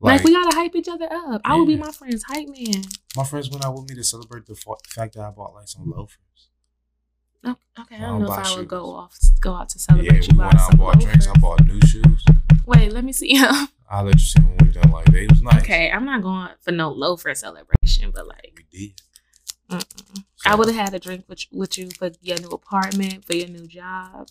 Like, 0.00 0.22
we 0.22 0.32
gotta 0.32 0.54
hype 0.56 0.76
each 0.76 0.86
other 0.88 1.08
up. 1.10 1.40
I 1.44 1.56
would 1.56 1.66
be 1.66 1.76
my 1.76 1.90
friend's 1.90 2.22
hype 2.22 2.46
man. 2.48 2.84
my 3.16 3.24
friends 3.24 3.50
went 3.50 3.64
out 3.64 3.74
with 3.74 3.88
me 3.90 3.96
to 3.96 4.04
celebrate 4.04 4.46
the 4.46 4.54
fact 4.54 5.14
that 5.14 5.22
I 5.24 5.30
bought 5.30 5.54
like 5.54 5.66
some 5.66 5.90
loafers. 5.90 6.18
Oh, 7.44 7.56
okay, 7.80 7.96
I 7.96 7.98
I 7.98 8.00
don't 8.02 8.20
don't 8.20 8.28
know 8.28 8.34
if 8.40 8.46
I 8.46 8.56
would 8.56 8.68
go 8.68 8.90
off, 8.94 9.16
go 9.40 9.54
out 9.54 9.68
to 9.70 9.78
celebrate 9.80 10.06
yeah, 10.06 10.20
you. 10.20 10.28
we 10.32 10.38
went 10.38 10.54
out 10.54 10.70
and 10.70 10.78
bought 10.78 11.00
drinks. 11.00 11.26
I 11.26 11.32
bought 11.38 11.64
new 11.66 11.80
shoes. 11.80 12.24
Wait, 12.68 12.92
let 12.92 13.02
me 13.04 13.12
see. 13.12 13.34
Him. 13.36 13.68
I'll 13.90 14.04
let 14.04 14.14
you 14.14 14.20
see 14.20 14.40
when 14.40 14.56
we 14.60 14.72
done. 14.72 14.90
Like 14.90 15.06
they 15.06 15.26
was 15.26 15.40
nice. 15.42 15.62
okay, 15.62 15.90
I'm 15.90 16.04
not 16.04 16.22
going 16.22 16.50
for 16.60 16.70
no 16.72 16.90
loafer 16.90 17.34
celebration, 17.34 18.10
but 18.14 18.26
like, 18.28 18.52
We 18.56 18.64
did. 18.70 19.00
mm-mm. 19.70 20.24
I 20.44 20.54
would 20.54 20.66
have 20.68 20.76
had 20.76 20.94
a 20.94 20.98
drink 20.98 21.24
with 21.28 21.44
with 21.50 21.78
you 21.78 21.88
for 21.98 22.10
your 22.20 22.38
new 22.38 22.48
apartment, 22.48 23.24
for 23.24 23.34
your 23.34 23.48
new 23.48 23.66
job, 23.66 24.28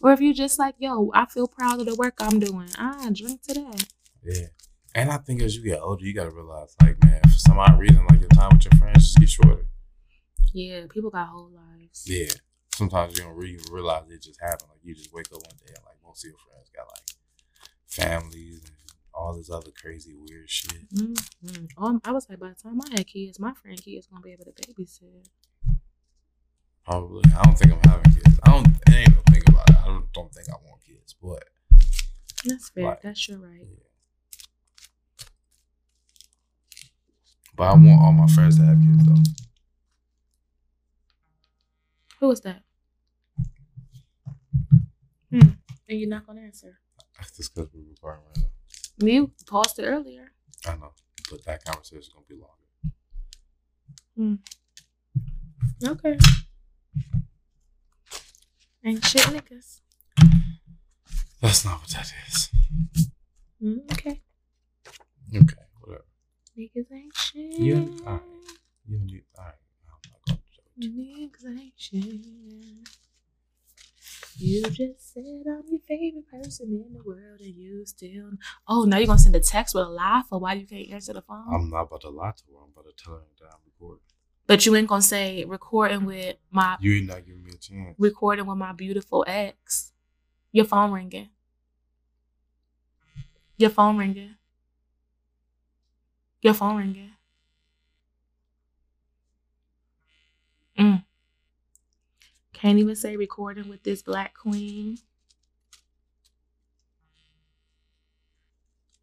or 0.00 0.12
if 0.12 0.20
you 0.20 0.32
just 0.32 0.58
like, 0.58 0.76
yo, 0.78 1.10
I 1.14 1.26
feel 1.26 1.48
proud 1.48 1.80
of 1.80 1.86
the 1.86 1.96
work 1.96 2.14
I'm 2.20 2.38
doing. 2.38 2.68
Ah, 2.78 3.08
drink 3.12 3.42
to 3.48 3.54
that. 3.54 3.84
Yeah. 4.22 4.46
And 4.94 5.10
I 5.10 5.16
think 5.18 5.42
as 5.42 5.56
you 5.56 5.62
get 5.64 5.80
older, 5.80 6.04
you 6.04 6.14
gotta 6.14 6.30
realize, 6.30 6.76
like, 6.80 7.02
man, 7.02 7.20
for 7.24 7.30
some 7.30 7.58
odd 7.58 7.80
reason, 7.80 8.06
like 8.08 8.20
your 8.20 8.28
time 8.28 8.50
with 8.52 8.64
your 8.66 8.78
friends 8.78 9.02
just 9.12 9.18
get 9.18 9.28
shorter. 9.28 9.66
Yeah, 10.52 10.86
people 10.88 11.10
got 11.10 11.26
whole 11.28 11.50
lives. 11.50 12.04
Yeah. 12.06 12.28
Sometimes 12.76 13.18
you 13.18 13.24
don't 13.24 13.34
really 13.34 13.58
realize 13.72 14.04
it 14.08 14.22
just 14.22 14.40
happened. 14.40 14.70
Like 14.70 14.80
you 14.84 14.94
just 14.94 15.12
wake 15.12 15.26
up 15.26 15.42
one 15.42 15.58
day 15.66 15.74
and 15.74 15.84
like 15.84 15.96
most 16.04 16.24
of 16.24 16.28
your 16.30 16.38
friends 16.46 16.70
got 16.74 16.86
like 16.86 17.02
families 17.94 18.62
and 18.64 18.72
all 19.14 19.34
this 19.36 19.50
other 19.50 19.70
crazy 19.80 20.14
weird 20.14 20.50
shit. 20.50 20.88
Mm-hmm. 20.94 21.82
Um, 21.82 22.00
I 22.04 22.12
was 22.12 22.28
like, 22.28 22.40
by 22.40 22.48
the 22.48 22.54
time 22.54 22.80
I 22.80 22.96
had 22.96 23.06
kids, 23.06 23.38
my 23.38 23.52
friend 23.54 23.80
kids 23.82 24.06
gonna 24.08 24.22
be 24.22 24.32
able 24.32 24.44
to 24.46 24.52
babysit. 24.52 25.28
Probably. 26.84 27.22
I 27.38 27.42
don't 27.44 27.56
think 27.58 27.72
I'm 27.72 27.90
having 27.90 28.12
kids. 28.12 28.38
I 28.42 28.50
don't. 28.50 28.66
It 28.66 28.94
ain't 28.94 29.10
no 29.10 29.22
thing 29.32 29.42
about 29.48 29.70
it. 29.70 29.76
I 29.82 29.86
don't, 29.86 30.12
don't 30.12 30.34
think 30.34 30.48
I 30.48 30.52
want 30.52 30.82
kids, 30.84 31.14
but 31.22 31.44
That's 32.44 32.68
fair. 32.70 32.84
Right. 32.84 33.02
That's 33.02 33.28
your 33.28 33.38
right. 33.38 33.60
yeah. 33.62 33.84
But 37.56 37.64
I 37.64 37.72
want 37.74 38.00
all 38.02 38.12
my 38.12 38.26
friends 38.26 38.58
to 38.58 38.64
have 38.64 38.80
kids 38.80 39.06
though. 39.06 39.30
Who 42.20 42.28
was 42.28 42.40
that? 42.40 42.62
Hmm. 45.30 45.40
And 45.88 46.00
you're 46.00 46.08
not 46.08 46.26
gonna 46.26 46.40
answer. 46.40 46.80
That's 47.24 47.38
just 47.38 47.54
because 47.54 47.70
we're 47.72 47.88
recording 47.88 48.20
right 48.26 48.36
now. 48.98 49.06
You 49.06 49.32
paused 49.46 49.78
it 49.78 49.84
earlier. 49.84 50.32
I 50.66 50.76
know, 50.76 50.92
but 51.30 51.42
that 51.46 51.64
conversation 51.64 52.00
is 52.00 52.10
gonna 52.10 52.26
be 52.28 52.36
longer. 54.18 54.40
Okay. 55.82 56.18
Ain't 58.84 59.02
shit 59.06 59.22
niggas. 59.22 59.80
That's 61.40 61.64
not 61.64 61.80
what 61.80 61.88
that 61.88 62.12
is. 62.28 62.50
Mm, 63.62 63.90
okay. 63.92 64.20
Okay, 65.34 65.54
whatever. 65.80 66.04
Niggas 66.58 66.92
ain't 66.92 67.16
shit. 67.16 67.58
Yeah, 67.58 67.86
alright. 68.06 68.22
You 68.86 68.98
need. 68.98 69.24
All 69.38 69.46
right, 69.46 69.54
I'm 69.88 70.10
not 70.12 70.26
gonna 70.26 70.40
judge. 70.76 70.92
Niggas 70.92 71.58
ain't 71.58 71.72
shit. 71.78 73.03
You 74.36 74.62
just 74.62 75.14
said 75.14 75.22
I'm 75.46 75.62
your 75.70 75.80
favorite 75.86 76.26
person 76.28 76.66
in 76.68 76.92
the 76.92 77.02
world, 77.04 77.40
and 77.40 77.54
you 77.54 77.84
still. 77.86 78.32
Oh, 78.66 78.84
now 78.84 78.98
you're 78.98 79.06
gonna 79.06 79.18
send 79.18 79.36
a 79.36 79.40
text 79.40 79.74
with 79.74 79.84
a 79.84 79.88
lie 79.88 80.22
for 80.28 80.38
why 80.40 80.54
you 80.54 80.66
can't 80.66 80.90
answer 80.90 81.12
the 81.12 81.22
phone. 81.22 81.46
I'm 81.52 81.70
not 81.70 81.82
about 81.82 82.00
to 82.02 82.10
lie 82.10 82.32
to 82.32 82.42
her. 82.52 82.58
I'm 82.64 82.70
about 82.72 82.96
to 82.96 83.04
tell 83.04 83.14
her 83.14 83.20
that 83.40 83.46
I'm 83.46 83.60
recording. 83.64 84.00
but 84.46 84.66
you 84.66 84.74
ain't 84.76 84.88
gonna 84.88 85.02
say 85.02 85.44
recording 85.44 86.04
with 86.04 86.36
my 86.50 86.76
You 86.80 86.94
ain't 86.96 87.06
not 87.06 87.24
giving 87.24 87.44
me 87.44 87.52
a 87.54 87.58
chance. 87.58 87.94
recording 87.98 88.46
with 88.46 88.58
my 88.58 88.72
beautiful 88.72 89.24
ex. 89.26 89.92
Your 90.52 90.64
phone 90.64 90.90
ringing. 90.92 91.28
Your 93.56 93.70
phone 93.70 93.96
ringing. 93.96 94.34
Your 96.42 96.54
phone 96.54 96.76
ringing. 96.76 97.10
Mm. 100.78 101.04
Can't 102.64 102.78
even 102.78 102.96
say 102.96 103.14
recording 103.14 103.68
with 103.68 103.82
this 103.82 104.00
black 104.00 104.32
queen. 104.32 104.96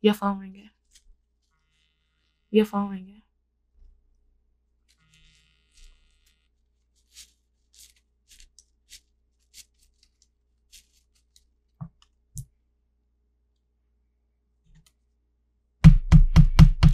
Your 0.01 0.15
phone 0.15 0.39
ringing. 0.39 0.71
Your 2.49 2.65
phone 2.65 2.89
ringing. 2.89 3.21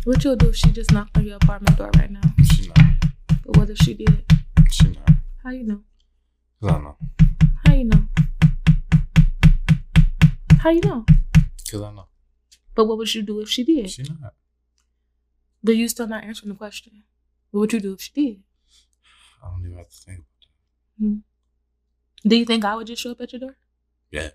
What 0.04 0.22
you'll 0.26 0.36
do 0.36 0.50
if 0.50 0.58
she 0.58 0.72
just 0.74 0.92
knocked 0.92 1.16
on 1.16 1.26
your 1.26 1.38
apartment 1.38 1.78
door 1.78 1.92
right 1.96 2.12
now? 2.12 2.20
She 2.44 2.68
not. 2.68 3.06
But 3.46 3.56
what 3.56 3.70
if 3.70 3.78
she 3.78 3.94
did? 3.94 4.26
She 4.70 4.90
not. 4.90 5.12
How 5.42 5.52
you 5.52 5.64
know? 5.64 5.87
Cause 6.62 6.72
I 6.72 6.78
know. 6.80 6.98
How 7.66 7.74
you 7.74 7.84
know? 7.84 8.08
How 10.60 10.70
you 10.72 10.82
know? 10.82 11.06
Cause 11.70 11.82
I 11.82 11.92
know. 11.92 12.08
But 12.74 12.86
what 12.86 12.98
would 12.98 13.14
you 13.14 13.22
do 13.22 13.40
if 13.42 13.50
she 13.50 13.64
did? 13.64 13.90
She 13.90 14.04
not. 14.04 14.34
But 15.64 15.76
you 15.76 15.88
still 15.88 16.08
not 16.08 16.24
answering 16.24 16.50
the 16.50 16.56
question. 16.58 17.04
What 17.52 17.62
would 17.62 17.74
you 17.74 17.80
do 17.80 17.94
if 17.94 18.02
she 18.02 18.12
did? 18.14 18.44
I 19.44 19.50
don't 19.50 19.66
even 19.66 19.78
have 19.78 19.90
to 19.90 19.98
think 19.98 20.20
about 20.20 20.28
that. 20.42 21.06
Hmm. 21.06 22.28
Do 22.28 22.36
you 22.36 22.46
think 22.46 22.66
I 22.66 22.76
would 22.76 22.88
just 22.88 23.02
show 23.02 23.12
up 23.12 23.22
at 23.22 23.34
your 23.34 23.40
door? 23.40 23.58
Yes. 24.12 24.32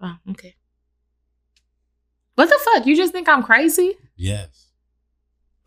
Oh, 0.00 0.16
okay. 0.30 0.54
What 2.36 2.48
the 2.48 2.60
fuck? 2.64 2.86
You 2.86 2.96
just 2.96 3.12
think 3.12 3.28
I'm 3.28 3.42
crazy? 3.42 3.94
Yes. 4.14 4.68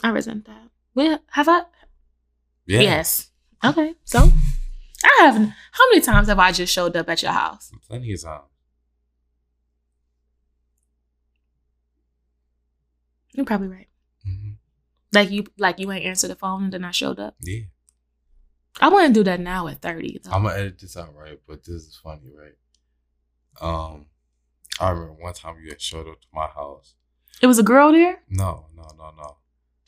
I 0.04 0.10
resent 0.10 0.46
that. 0.46 0.70
Well, 0.96 1.20
have 1.32 1.50
I? 1.50 1.64
Yes. 2.66 2.84
Yes. 2.84 3.32
Okay. 3.66 3.96
So 4.06 4.32
I 5.10 5.24
haven't. 5.26 5.54
How 5.72 5.90
many 5.90 6.02
times 6.02 6.28
have 6.28 6.40
I 6.40 6.52
just 6.52 6.72
showed 6.74 6.96
up 6.96 7.10
at 7.10 7.22
your 7.24 7.32
house? 7.32 7.72
Plenty 7.88 8.14
of 8.14 8.22
times. 8.24 8.44
You're 13.34 13.46
probably 13.46 13.68
right. 13.68 13.88
hmm 14.26 14.52
Like 15.14 15.32
you, 15.32 15.46
like 15.58 15.80
you 15.80 15.92
ain't 15.92 16.06
answered 16.06 16.30
the 16.30 16.36
phone 16.36 16.66
and 16.66 16.74
then 16.74 16.84
I 16.84 16.92
showed 16.92 17.20
up. 17.20 17.36
Yeah. 17.42 17.62
I 18.82 18.90
wouldn't 18.90 19.14
do 19.14 19.24
that 19.24 19.40
now 19.40 19.68
at 19.68 19.82
thirty. 19.82 20.20
Though. 20.24 20.32
I'm 20.32 20.44
gonna 20.44 20.56
edit 20.56 20.80
this 20.80 20.96
out, 20.96 21.14
right? 21.16 21.40
But 21.48 21.64
this 21.64 21.76
is 21.84 22.00
funny, 22.02 22.32
right? 22.38 22.56
Um, 23.62 24.06
I 24.80 24.90
remember 24.92 25.14
one 25.14 25.34
time 25.34 25.58
you 25.64 25.70
had 25.70 25.82
showed 25.82 26.08
up 26.08 26.22
to 26.22 26.28
my 26.34 26.48
house. 26.48 26.94
it 27.42 27.48
was 27.48 27.60
a 27.60 27.64
girl 27.64 27.92
there. 27.92 28.22
No, 28.30 28.68
no, 28.76 28.88
no, 28.98 29.12
no. 29.18 29.38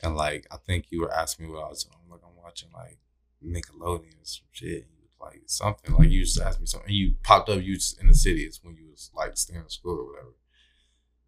And 0.03 0.15
like, 0.17 0.45
I 0.51 0.57
think 0.57 0.88
you 0.89 1.01
were 1.01 1.13
asking 1.13 1.45
me 1.47 1.53
what 1.53 1.63
I 1.63 1.69
was 1.69 1.84
doing. 1.84 1.95
I'm 2.03 2.11
like, 2.11 2.22
I'm 2.26 2.36
watching 2.43 2.69
like 2.74 2.97
Nickelodeon 3.45 4.15
or 4.22 4.26
some 4.26 4.45
shit. 4.51 4.88
Like 5.22 5.41
something 5.45 5.93
like 5.95 6.09
you 6.09 6.24
just 6.24 6.39
asked 6.39 6.59
me 6.59 6.65
something. 6.65 6.89
And 6.89 6.97
you 6.97 7.15
popped 7.24 7.49
up. 7.49 7.61
You 7.61 7.78
in 7.99 8.07
the 8.07 8.13
city. 8.13 8.43
It's 8.43 8.63
when 8.63 8.76
you 8.76 8.89
was 8.89 9.11
like 9.13 9.38
staying 9.38 9.61
in 9.61 9.69
school 9.69 9.99
or 9.99 10.05
whatever. 10.07 10.36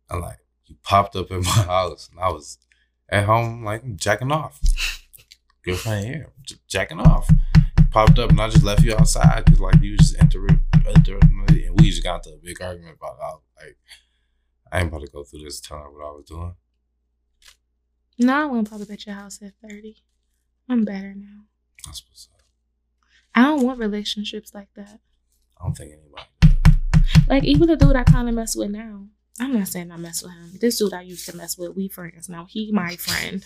And 0.09 0.21
like, 0.21 0.39
you 0.65 0.75
popped 0.83 1.15
up 1.15 1.31
in 1.31 1.41
my 1.43 1.49
house, 1.49 2.09
and 2.09 2.19
I 2.19 2.29
was 2.29 2.57
at 3.09 3.25
home 3.25 3.63
like 3.63 3.95
jacking 3.95 4.31
off. 4.31 4.59
Girlfriend 5.63 6.05
here, 6.05 6.29
j- 6.41 6.55
jacking 6.67 6.99
off. 6.99 7.29
Popped 7.91 8.17
up, 8.17 8.31
and 8.31 8.41
I 8.41 8.49
just 8.49 8.63
left 8.63 8.83
you 8.83 8.95
outside 8.95 9.45
because 9.45 9.59
like 9.59 9.81
you 9.81 9.97
just 9.97 10.19
entered, 10.19 10.59
entered, 10.87 11.23
and 11.23 11.79
we 11.79 11.89
just 11.89 12.03
got 12.03 12.25
into 12.25 12.37
a 12.37 12.39
big 12.43 12.61
argument 12.61 12.97
about 12.97 13.17
how 13.21 13.41
like 13.57 13.77
I 14.71 14.79
ain't 14.79 14.87
about 14.87 15.01
to 15.01 15.11
go 15.11 15.23
through 15.23 15.43
this 15.43 15.61
telling 15.61 15.83
her 15.83 15.91
what 15.91 16.05
I 16.05 16.11
was 16.11 16.25
doing. 16.25 16.55
No, 18.17 18.33
I 18.33 18.45
won't 18.45 18.69
pop 18.69 18.81
up 18.81 18.89
at 18.89 19.05
your 19.05 19.15
house 19.15 19.39
at 19.41 19.53
thirty. 19.61 19.97
I'm 20.67 20.83
better 20.83 21.13
now. 21.15 21.43
That's 21.85 22.03
what's 22.07 22.29
up. 22.33 22.42
I 23.35 23.43
don't 23.43 23.63
want 23.63 23.79
relationships 23.79 24.53
like 24.53 24.69
that. 24.75 24.99
I 25.59 25.63
don't 25.63 25.75
think 25.75 25.93
anybody. 25.93 26.23
does. 26.41 27.27
Like 27.27 27.43
even 27.43 27.67
the 27.67 27.75
dude 27.75 27.95
I 27.95 28.03
kind 28.03 28.29
of 28.29 28.35
mess 28.35 28.55
with 28.55 28.71
now. 28.71 29.07
I'm 29.39 29.53
not 29.53 29.67
saying 29.67 29.91
I 29.91 29.97
mess 29.97 30.21
with 30.21 30.33
him. 30.33 30.51
This 30.61 30.77
dude 30.77 30.93
I 30.93 31.01
used 31.01 31.27
to 31.27 31.35
mess 31.35 31.57
with, 31.57 31.75
we 31.75 31.87
friends 31.87 32.29
now. 32.29 32.45
He 32.47 32.71
my 32.71 32.95
friend. 32.95 33.45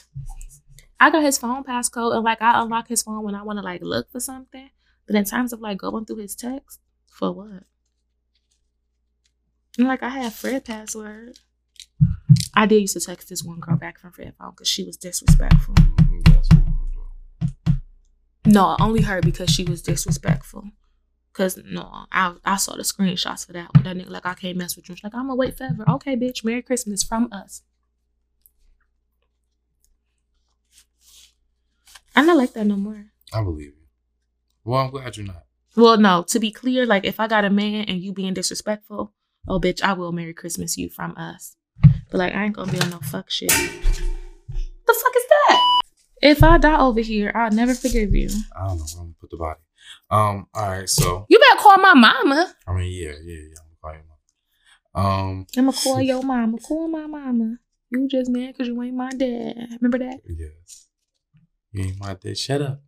I 1.00 1.12
got 1.12 1.24
his 1.24 1.38
phone 1.38 1.64
passcode 1.64 2.16
and 2.16 2.24
like 2.24 2.42
I 2.42 2.62
unlock 2.62 2.88
his 2.88 3.04
phone 3.04 3.24
when 3.24 3.36
I 3.36 3.44
want 3.44 3.58
to 3.58 3.64
like 3.64 3.82
look 3.82 4.12
for 4.12 4.20
something. 4.20 4.70
But 5.06 5.16
in 5.16 5.24
terms 5.24 5.54
of 5.54 5.62
like 5.62 5.78
going 5.78 6.06
through 6.06 6.18
his 6.18 6.36
text, 6.36 6.80
for 7.08 7.32
what? 7.32 7.64
And 9.78 9.88
like 9.88 10.04
I 10.04 10.10
had 10.10 10.34
Fred 10.34 10.66
password. 10.66 11.40
I 12.54 12.66
did 12.66 12.82
used 12.82 12.94
to 12.94 13.00
text 13.00 13.30
this 13.30 13.44
one 13.44 13.60
girl 13.60 13.78
back 13.78 14.00
from 14.00 14.12
Fred 14.12 14.34
phone 14.38 14.52
because 14.52 14.68
she 14.68 14.84
was 14.84 14.98
disrespectful. 14.98 15.76
Mm, 15.76 16.67
No, 18.48 18.78
only 18.80 19.02
her 19.02 19.22
because 19.22 19.50
she 19.50 19.64
was 19.64 19.82
disrespectful. 19.82 20.72
Cause 21.34 21.60
no, 21.66 22.06
I 22.12 22.34
I 22.46 22.58
saw 22.58 22.76
the 22.76 22.82
screenshots 22.82 23.46
for 23.46 23.54
that 23.54 23.74
one. 23.74 23.84
That 23.84 23.96
nigga 23.96 24.10
like 24.10 24.26
I 24.26 24.34
can't 24.34 24.58
mess 24.58 24.76
with 24.76 24.90
you. 24.90 24.96
She's 24.96 25.04
like 25.04 25.14
I'm 25.14 25.28
gonna 25.28 25.36
wait 25.36 25.58
forever. 25.58 25.84
Okay, 25.88 26.16
bitch. 26.16 26.44
Merry 26.44 26.64
Christmas 26.64 27.04
from 27.04 27.30
us. 27.32 27.62
I'm 32.16 32.26
not 32.26 32.38
like 32.38 32.54
that 32.54 32.66
no 32.66 32.76
more. 32.76 33.06
I 33.32 33.44
believe 33.44 33.68
you. 33.68 33.88
Well, 34.64 34.82
I'm 34.82 34.90
glad 34.90 35.16
you're 35.16 35.28
not. 35.28 35.44
Well, 35.76 35.98
no. 35.98 36.24
To 36.30 36.40
be 36.40 36.52
clear, 36.52 36.86
like 36.88 37.06
if 37.06 37.20
I 37.20 37.28
got 37.28 37.46
a 37.46 37.52
man 37.52 37.86
and 37.86 38.00
you 38.00 38.14
being 38.14 38.34
disrespectful, 38.34 39.14
oh 39.48 39.60
bitch, 39.60 39.84
I 39.84 39.94
will 39.94 40.12
Merry 40.12 40.34
Christmas 40.34 40.76
you 40.78 40.90
from 40.90 41.16
us. 41.18 41.56
But 42.10 42.18
like 42.18 42.34
I 42.34 42.46
ain't 42.46 42.56
gonna 42.56 42.72
be 42.72 42.80
on 42.80 42.90
no 42.90 43.00
fuck 43.00 43.30
shit. 43.30 43.50
The 43.50 44.94
fuck 44.94 45.14
is 45.16 45.26
that? 45.30 45.47
If 46.28 46.44
I 46.44 46.58
die 46.58 46.80
over 46.80 47.00
here, 47.00 47.32
I'll 47.34 47.52
never 47.52 47.74
forgive 47.74 48.14
you. 48.14 48.30
I 48.56 48.68
don't 48.68 48.78
know 48.80 48.84
where 48.86 49.02
I'm 49.02 49.06
gonna 49.06 49.14
put 49.22 49.30
the 49.30 49.38
body. 49.38 49.60
Um. 50.10 50.48
All 50.54 50.68
right. 50.70 50.90
So 50.90 51.26
You 51.30 51.40
better 51.40 51.62
call 51.62 51.78
my 51.78 51.94
mama. 51.94 52.54
I 52.68 52.74
mean, 52.74 52.92
yeah, 52.92 53.14
yeah, 53.24 53.44
yeah. 53.50 53.56
I'm 53.62 53.68
gonna 53.68 53.82
call 53.82 53.94
you 53.94 54.04
mom. 54.94 55.06
Um. 55.06 55.48
I'ma 55.58 55.72
call 55.72 56.02
your 56.02 56.24
mama. 56.24 56.58
Call 56.60 56.88
my 56.90 57.08
mama. 57.08 57.58
You 57.90 58.08
just 58.10 58.30
mad 58.30 58.54
because 58.54 58.68
you 58.68 58.82
ain't 58.84 58.96
my 58.96 59.10
dad. 59.10 59.56
Remember 59.80 60.00
that? 60.00 60.20
Yes. 60.26 60.88
You 61.72 61.86
ain't 61.86 62.00
my 62.00 62.14
dad. 62.16 62.38
Shut 62.38 62.62
up. 62.62 62.82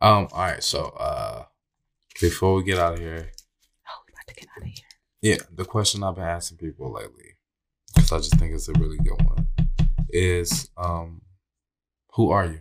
Um. 0.00 0.28
All 0.32 0.40
right. 0.40 0.62
So, 0.64 0.86
uh, 0.98 1.44
before 2.20 2.54
we 2.54 2.64
get 2.64 2.78
out 2.78 2.94
of 2.94 2.98
here, 3.00 3.30
Oh, 3.88 4.02
we 4.06 4.12
about 4.14 4.26
to 4.28 4.34
get 4.34 4.48
out 4.56 4.62
of 4.62 4.68
here. 4.68 4.86
yeah, 5.20 5.36
the 5.54 5.64
question 5.66 6.02
I've 6.02 6.14
been 6.14 6.24
asking 6.24 6.58
people 6.58 6.90
lately, 6.92 7.36
because 7.94 8.12
I 8.12 8.16
just 8.18 8.38
think 8.38 8.54
it's 8.54 8.68
a 8.68 8.72
really 8.74 8.98
good 8.98 9.20
one, 9.26 9.46
is 10.08 10.70
um, 10.78 11.20
who 12.14 12.30
are 12.30 12.46
you? 12.46 12.60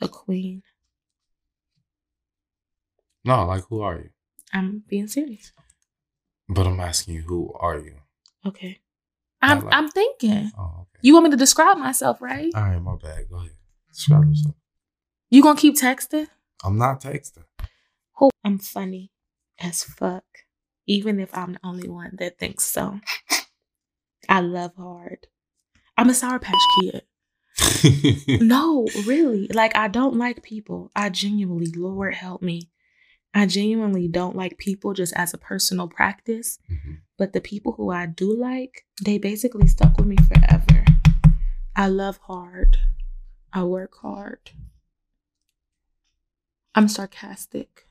A 0.00 0.08
queen. 0.08 0.62
No, 3.24 3.44
like 3.46 3.64
who 3.68 3.80
are 3.82 3.96
you? 3.98 4.10
I'm 4.52 4.82
being 4.88 5.06
serious. 5.08 5.52
But 6.48 6.66
I'm 6.66 6.80
asking 6.80 7.14
you, 7.14 7.22
who 7.22 7.52
are 7.60 7.78
you? 7.78 7.96
Okay. 8.46 8.80
I'm 9.42 9.60
like- 9.64 9.74
I'm 9.74 9.88
thinking. 9.88 10.50
Oh, 10.58 10.80
okay. 10.82 11.00
You 11.02 11.12
want 11.14 11.24
me 11.24 11.30
to 11.30 11.36
describe 11.36 11.76
myself, 11.78 12.20
right? 12.20 12.50
All 12.54 12.62
right, 12.62 12.80
my 12.82 12.96
bad. 12.96 13.28
Go 13.30 13.36
ahead. 13.36 13.52
Describe 13.92 14.26
yourself. 14.26 14.54
You 15.30 15.42
gonna 15.42 15.58
keep 15.58 15.76
texting? 15.76 16.28
I'm 16.64 16.76
not 16.76 17.00
texting. 17.00 17.44
Who? 18.16 18.30
I'm 18.44 18.58
funny 18.58 19.12
as 19.58 19.82
fuck. 19.84 20.24
Even 20.86 21.20
if 21.20 21.36
I'm 21.36 21.52
the 21.54 21.60
only 21.62 21.88
one 21.88 22.16
that 22.18 22.38
thinks 22.38 22.64
so. 22.64 23.00
I 24.28 24.40
love 24.40 24.74
hard. 24.76 25.26
I'm 25.96 26.08
a 26.10 26.14
Sour 26.14 26.38
Patch 26.38 26.60
Kid. 26.80 27.02
No, 28.40 28.88
really. 29.06 29.48
Like, 29.52 29.76
I 29.76 29.88
don't 29.88 30.16
like 30.16 30.42
people. 30.42 30.90
I 30.94 31.08
genuinely, 31.10 31.70
Lord 31.76 32.14
help 32.14 32.42
me. 32.42 32.70
I 33.34 33.46
genuinely 33.46 34.08
don't 34.08 34.34
like 34.36 34.58
people 34.58 34.92
just 34.92 35.12
as 35.14 35.32
a 35.34 35.38
personal 35.38 35.88
practice. 35.88 36.58
Mhm. 36.70 36.98
But 37.18 37.32
the 37.32 37.40
people 37.40 37.72
who 37.72 37.90
I 37.90 38.06
do 38.06 38.34
like, 38.34 38.86
they 39.04 39.18
basically 39.18 39.66
stuck 39.68 39.96
with 39.98 40.06
me 40.06 40.16
forever. 40.16 40.84
I 41.76 41.88
love 41.88 42.18
hard. 42.18 42.78
I 43.52 43.64
work 43.64 43.94
hard. 44.00 44.50
I'm 46.74 46.88
sarcastic. 46.88 47.86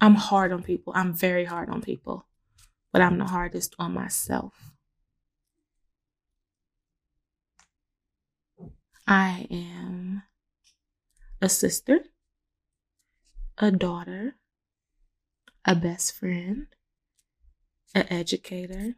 I'm 0.00 0.14
hard 0.14 0.52
on 0.52 0.62
people. 0.62 0.92
I'm 0.96 1.12
very 1.12 1.44
hard 1.44 1.68
on 1.68 1.82
people. 1.82 2.26
But 2.92 3.02
I'm 3.02 3.18
the 3.18 3.26
hardest 3.26 3.74
on 3.78 3.92
myself. 3.94 4.69
I 9.10 9.46
am 9.50 10.22
a 11.42 11.48
sister, 11.50 12.04
a 13.58 13.70
daughter, 13.70 14.36
a 15.64 15.74
best 15.74 16.12
friend, 16.12 16.66
an 17.94 18.06
educator, 18.10 18.96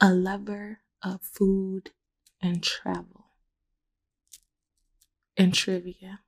a 0.00 0.14
lover 0.14 0.82
of 1.02 1.20
food 1.22 1.90
and 2.40 2.62
travel, 2.62 3.24
and 5.36 5.54
trivia, 5.54 6.20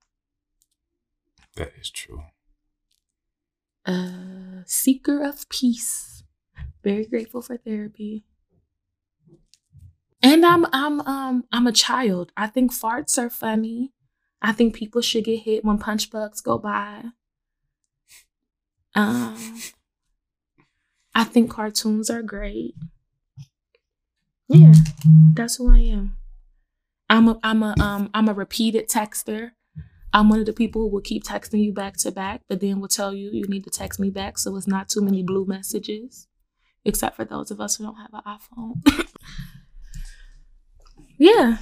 That 1.56 1.72
is 1.76 1.90
true. 1.90 2.22
a 3.86 4.62
seeker 4.66 5.22
of 5.22 5.48
peace. 5.48 6.24
Very 6.82 7.06
grateful 7.06 7.42
for 7.42 7.56
therapy. 7.56 8.24
And 10.22 10.44
I'm 10.44 10.66
I'm 10.72 11.00
um 11.02 11.44
I'm 11.52 11.66
a 11.66 11.72
child. 11.72 12.32
I 12.36 12.46
think 12.46 12.72
farts 12.72 13.18
are 13.18 13.30
funny. 13.30 13.92
I 14.42 14.52
think 14.52 14.74
people 14.74 15.00
should 15.00 15.24
get 15.24 15.40
hit 15.40 15.64
when 15.64 15.78
punch 15.78 16.10
bugs 16.10 16.40
go 16.40 16.58
by. 16.58 17.04
Um 18.94 19.60
I 21.14 21.24
think 21.24 21.50
cartoons 21.50 22.10
are 22.10 22.22
great. 22.22 22.74
Yeah, 24.48 24.74
that's 25.34 25.56
who 25.56 25.74
I 25.74 25.78
am. 25.80 26.16
I'm 27.08 27.28
a 27.28 27.38
I'm 27.42 27.62
a 27.62 27.74
um 27.78 28.10
I'm 28.14 28.28
a 28.28 28.34
repeated 28.34 28.88
texter. 28.88 29.52
I'm 30.12 30.30
one 30.30 30.40
of 30.40 30.46
the 30.46 30.52
people 30.52 30.82
who 30.82 30.88
will 30.88 31.02
keep 31.02 31.24
texting 31.24 31.62
you 31.62 31.72
back 31.72 31.96
to 31.98 32.10
back, 32.10 32.42
but 32.48 32.60
then 32.60 32.80
will 32.80 32.88
tell 32.88 33.12
you 33.12 33.30
you 33.32 33.46
need 33.48 33.64
to 33.64 33.70
text 33.70 34.00
me 34.00 34.08
back 34.08 34.38
so 34.38 34.56
it's 34.56 34.66
not 34.66 34.88
too 34.88 35.02
many 35.02 35.22
blue 35.22 35.44
messages. 35.44 36.26
Except 36.84 37.16
for 37.16 37.24
those 37.24 37.50
of 37.50 37.60
us 37.60 37.76
who 37.76 37.84
don't 37.84 37.96
have 37.96 38.14
an 38.14 38.22
iPhone. 38.26 39.06
yeah. 41.18 41.58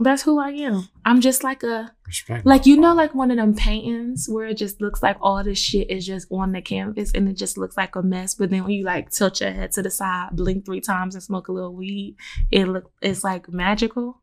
That's 0.00 0.22
who 0.22 0.40
I 0.40 0.50
am. 0.50 0.88
I'm 1.04 1.20
just 1.20 1.44
like 1.44 1.62
a 1.62 1.92
Respect. 2.06 2.44
like 2.44 2.66
you 2.66 2.76
know 2.76 2.94
like 2.94 3.14
one 3.14 3.30
of 3.30 3.36
them 3.36 3.54
paintings 3.54 4.26
where 4.28 4.46
it 4.46 4.56
just 4.56 4.80
looks 4.80 5.04
like 5.04 5.16
all 5.20 5.42
this 5.44 5.58
shit 5.58 5.88
is 5.88 6.04
just 6.04 6.26
on 6.32 6.50
the 6.50 6.60
canvas 6.60 7.12
and 7.14 7.28
it 7.28 7.36
just 7.36 7.56
looks 7.56 7.76
like 7.76 7.94
a 7.94 8.02
mess. 8.02 8.34
But 8.34 8.50
then 8.50 8.64
when 8.64 8.72
you 8.72 8.84
like 8.84 9.10
tilt 9.10 9.40
your 9.40 9.52
head 9.52 9.70
to 9.72 9.82
the 9.82 9.90
side, 9.90 10.30
blink 10.32 10.64
three 10.64 10.80
times 10.80 11.14
and 11.14 11.22
smoke 11.22 11.46
a 11.46 11.52
little 11.52 11.74
weed, 11.74 12.16
it 12.50 12.66
look 12.66 12.90
it's 13.00 13.22
like 13.22 13.48
magical. 13.48 14.20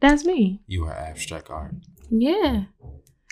That's 0.00 0.24
me. 0.24 0.60
you 0.66 0.84
are 0.84 0.92
abstract 0.92 1.48
art. 1.48 1.76
Yeah. 2.10 2.64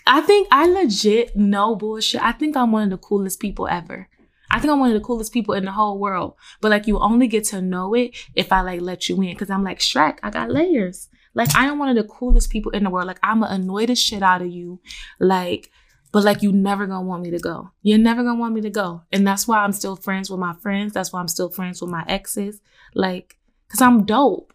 I 0.07 0.20
think 0.20 0.48
I 0.50 0.66
legit 0.66 1.36
no 1.36 1.76
bullshit. 1.76 2.22
I 2.22 2.32
think 2.32 2.57
I'm 2.57 2.72
one 2.72 2.84
of 2.84 2.90
the 2.90 2.96
coolest 2.96 3.40
people 3.40 3.68
ever. 3.68 4.09
I 4.53 4.61
think 4.61 4.70
I'm 4.70 4.78
one 4.80 4.90
of 4.90 4.94
the 4.94 5.05
coolest 5.05 5.32
people 5.32 5.55
in 5.55 5.64
the 5.64 5.72
whole 5.72 5.98
world. 5.98 6.34
But 6.61 6.70
like 6.70 6.86
you 6.86 6.98
only 6.98 7.26
get 7.26 7.44
to 7.46 7.62
know 7.62 7.94
it 7.94 8.14
if 8.34 8.53
I 8.53 8.61
like 8.61 8.82
let 8.82 9.09
you 9.09 9.20
in. 9.22 9.34
Cause 9.34 9.50
I'm 9.50 9.64
like 9.64 9.80
Shrek, 9.80 10.18
I 10.22 10.30
got 10.30 10.50
layers. 10.50 11.09
Like 11.34 11.55
I 11.57 11.66
am 11.66 11.78
one 11.78 11.88
of 11.88 11.96
the 11.96 12.05
coolest 12.05 12.50
people 12.50 12.70
in 12.72 12.84
the 12.84 12.90
world. 12.90 13.07
Like 13.07 13.18
I'ma 13.22 13.46
annoy 13.46 13.86
the 13.86 13.94
shit 13.94 14.22
out 14.22 14.42
of 14.42 14.48
you. 14.48 14.80
Like, 15.18 15.70
but 16.12 16.22
like 16.22 16.42
you 16.42 16.53
never 16.53 16.86
gonna 16.86 17.07
want 17.07 17.22
me 17.22 17.30
to 17.30 17.38
go. 17.38 17.70
You're 17.82 17.98
never 17.98 18.22
gonna 18.22 18.38
want 18.38 18.55
me 18.55 18.61
to 18.61 18.70
go. 18.70 19.03
And 19.11 19.26
that's 19.26 19.48
why 19.48 19.59
I'm 19.59 19.72
still 19.72 19.96
friends 19.96 20.30
with 20.30 20.38
my 20.38 20.53
friends. 20.53 20.92
That's 20.92 21.12
why 21.12 21.20
I'm 21.20 21.28
still 21.28 21.48
friends 21.48 21.80
with 21.80 21.90
my 21.90 22.05
exes. 22.07 22.61
Like, 22.94 23.38
cause 23.70 23.80
I'm 23.80 24.05
dope. 24.05 24.53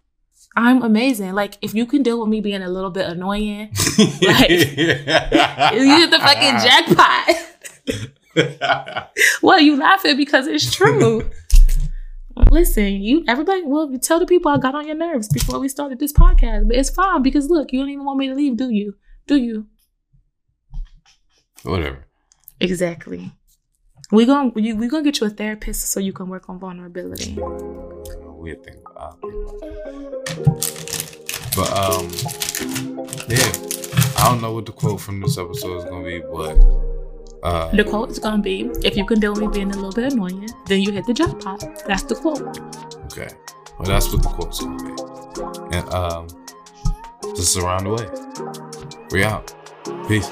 I'm 0.56 0.84
amazing. 0.84 1.34
Like 1.34 1.58
if 1.62 1.74
you 1.74 1.88
can 1.88 2.04
deal 2.04 2.20
with 2.20 2.30
me 2.30 2.42
being 2.42 2.62
a 2.62 2.70
little 2.70 2.92
bit 2.92 3.08
annoying, 3.10 3.72
Like, 3.98 4.50
you 4.50 4.56
hit 4.56 6.12
the 6.12 6.20
fucking 6.20 6.58
jackpot. 6.62 8.17
well, 9.42 9.60
you 9.60 9.78
laughing 9.78 10.18
because 10.18 10.48
it's 10.48 10.74
true. 10.74 11.30
Listen, 12.52 13.02
you 13.02 13.24
everybody. 13.28 13.64
Well, 13.66 13.98
tell 14.00 14.20
the 14.20 14.26
people 14.26 14.52
I 14.52 14.58
got 14.58 14.76
on 14.76 14.86
your 14.86 14.96
nerves 14.96 15.28
before 15.28 15.60
we 15.60 15.70
started 15.70 16.00
this 16.00 16.14
podcast, 16.14 16.68
but 16.68 16.78
it's 16.78 16.90
fine 16.90 17.24
because 17.24 17.50
look, 17.50 17.72
you 17.72 17.80
don't 17.80 17.90
even 17.90 18.06
want 18.06 18.20
me 18.20 18.28
to 18.28 18.36
leave, 18.36 18.58
do 18.58 18.70
you? 18.70 18.96
Do 19.26 19.38
you? 19.38 19.66
Whatever. 21.64 22.06
Exactly. 22.60 23.32
We 24.12 24.26
gonna 24.26 24.50
we, 24.50 24.74
we 24.74 24.88
gonna 24.88 25.04
get 25.04 25.20
you 25.20 25.28
a 25.28 25.30
therapist 25.32 25.90
so 25.92 26.00
you 26.00 26.14
can 26.14 26.30
work 26.30 26.48
on 26.48 26.60
vulnerability. 26.60 27.38
Weird 27.40 28.64
thing. 28.64 28.82
But 31.56 31.72
um, 31.74 32.12
yeah. 33.28 33.52
I 34.20 34.30
don't 34.30 34.42
know 34.42 34.54
what 34.54 34.66
the 34.66 34.72
quote 34.72 35.02
from 35.02 35.22
this 35.22 35.38
episode 35.38 35.78
is 35.78 35.84
gonna 35.86 36.04
be, 36.04 36.20
but 36.20 36.56
The 37.44 37.86
quote 37.88 38.12
is 38.12 38.20
gonna 38.20 38.42
be, 38.42 38.70
"If 38.84 38.98
you 38.98 39.06
can 39.06 39.20
deal 39.20 39.32
with 39.34 39.42
me 39.42 39.48
being 39.48 39.72
a 39.72 39.76
little 39.76 39.92
bit 39.92 40.14
annoying, 40.14 40.50
then 40.66 40.82
you 40.82 40.92
hit 40.92 41.06
the 41.06 41.14
jackpot." 41.14 41.64
That's 41.88 42.04
the 42.04 42.16
quote. 42.16 42.42
okay. 43.12 43.30
Well, 43.78 43.88
that's 43.88 44.12
what 44.12 44.24
the 44.24 44.30
quote's 44.30 44.60
gonna 44.60 44.84
be. 44.84 45.76
And 45.78 45.94
um, 45.94 46.28
just 47.36 47.58
around 47.58 47.84
the 47.86 47.92
way. 47.92 48.08
We 49.12 49.24
out. 49.24 49.54
Peace. 50.08 50.32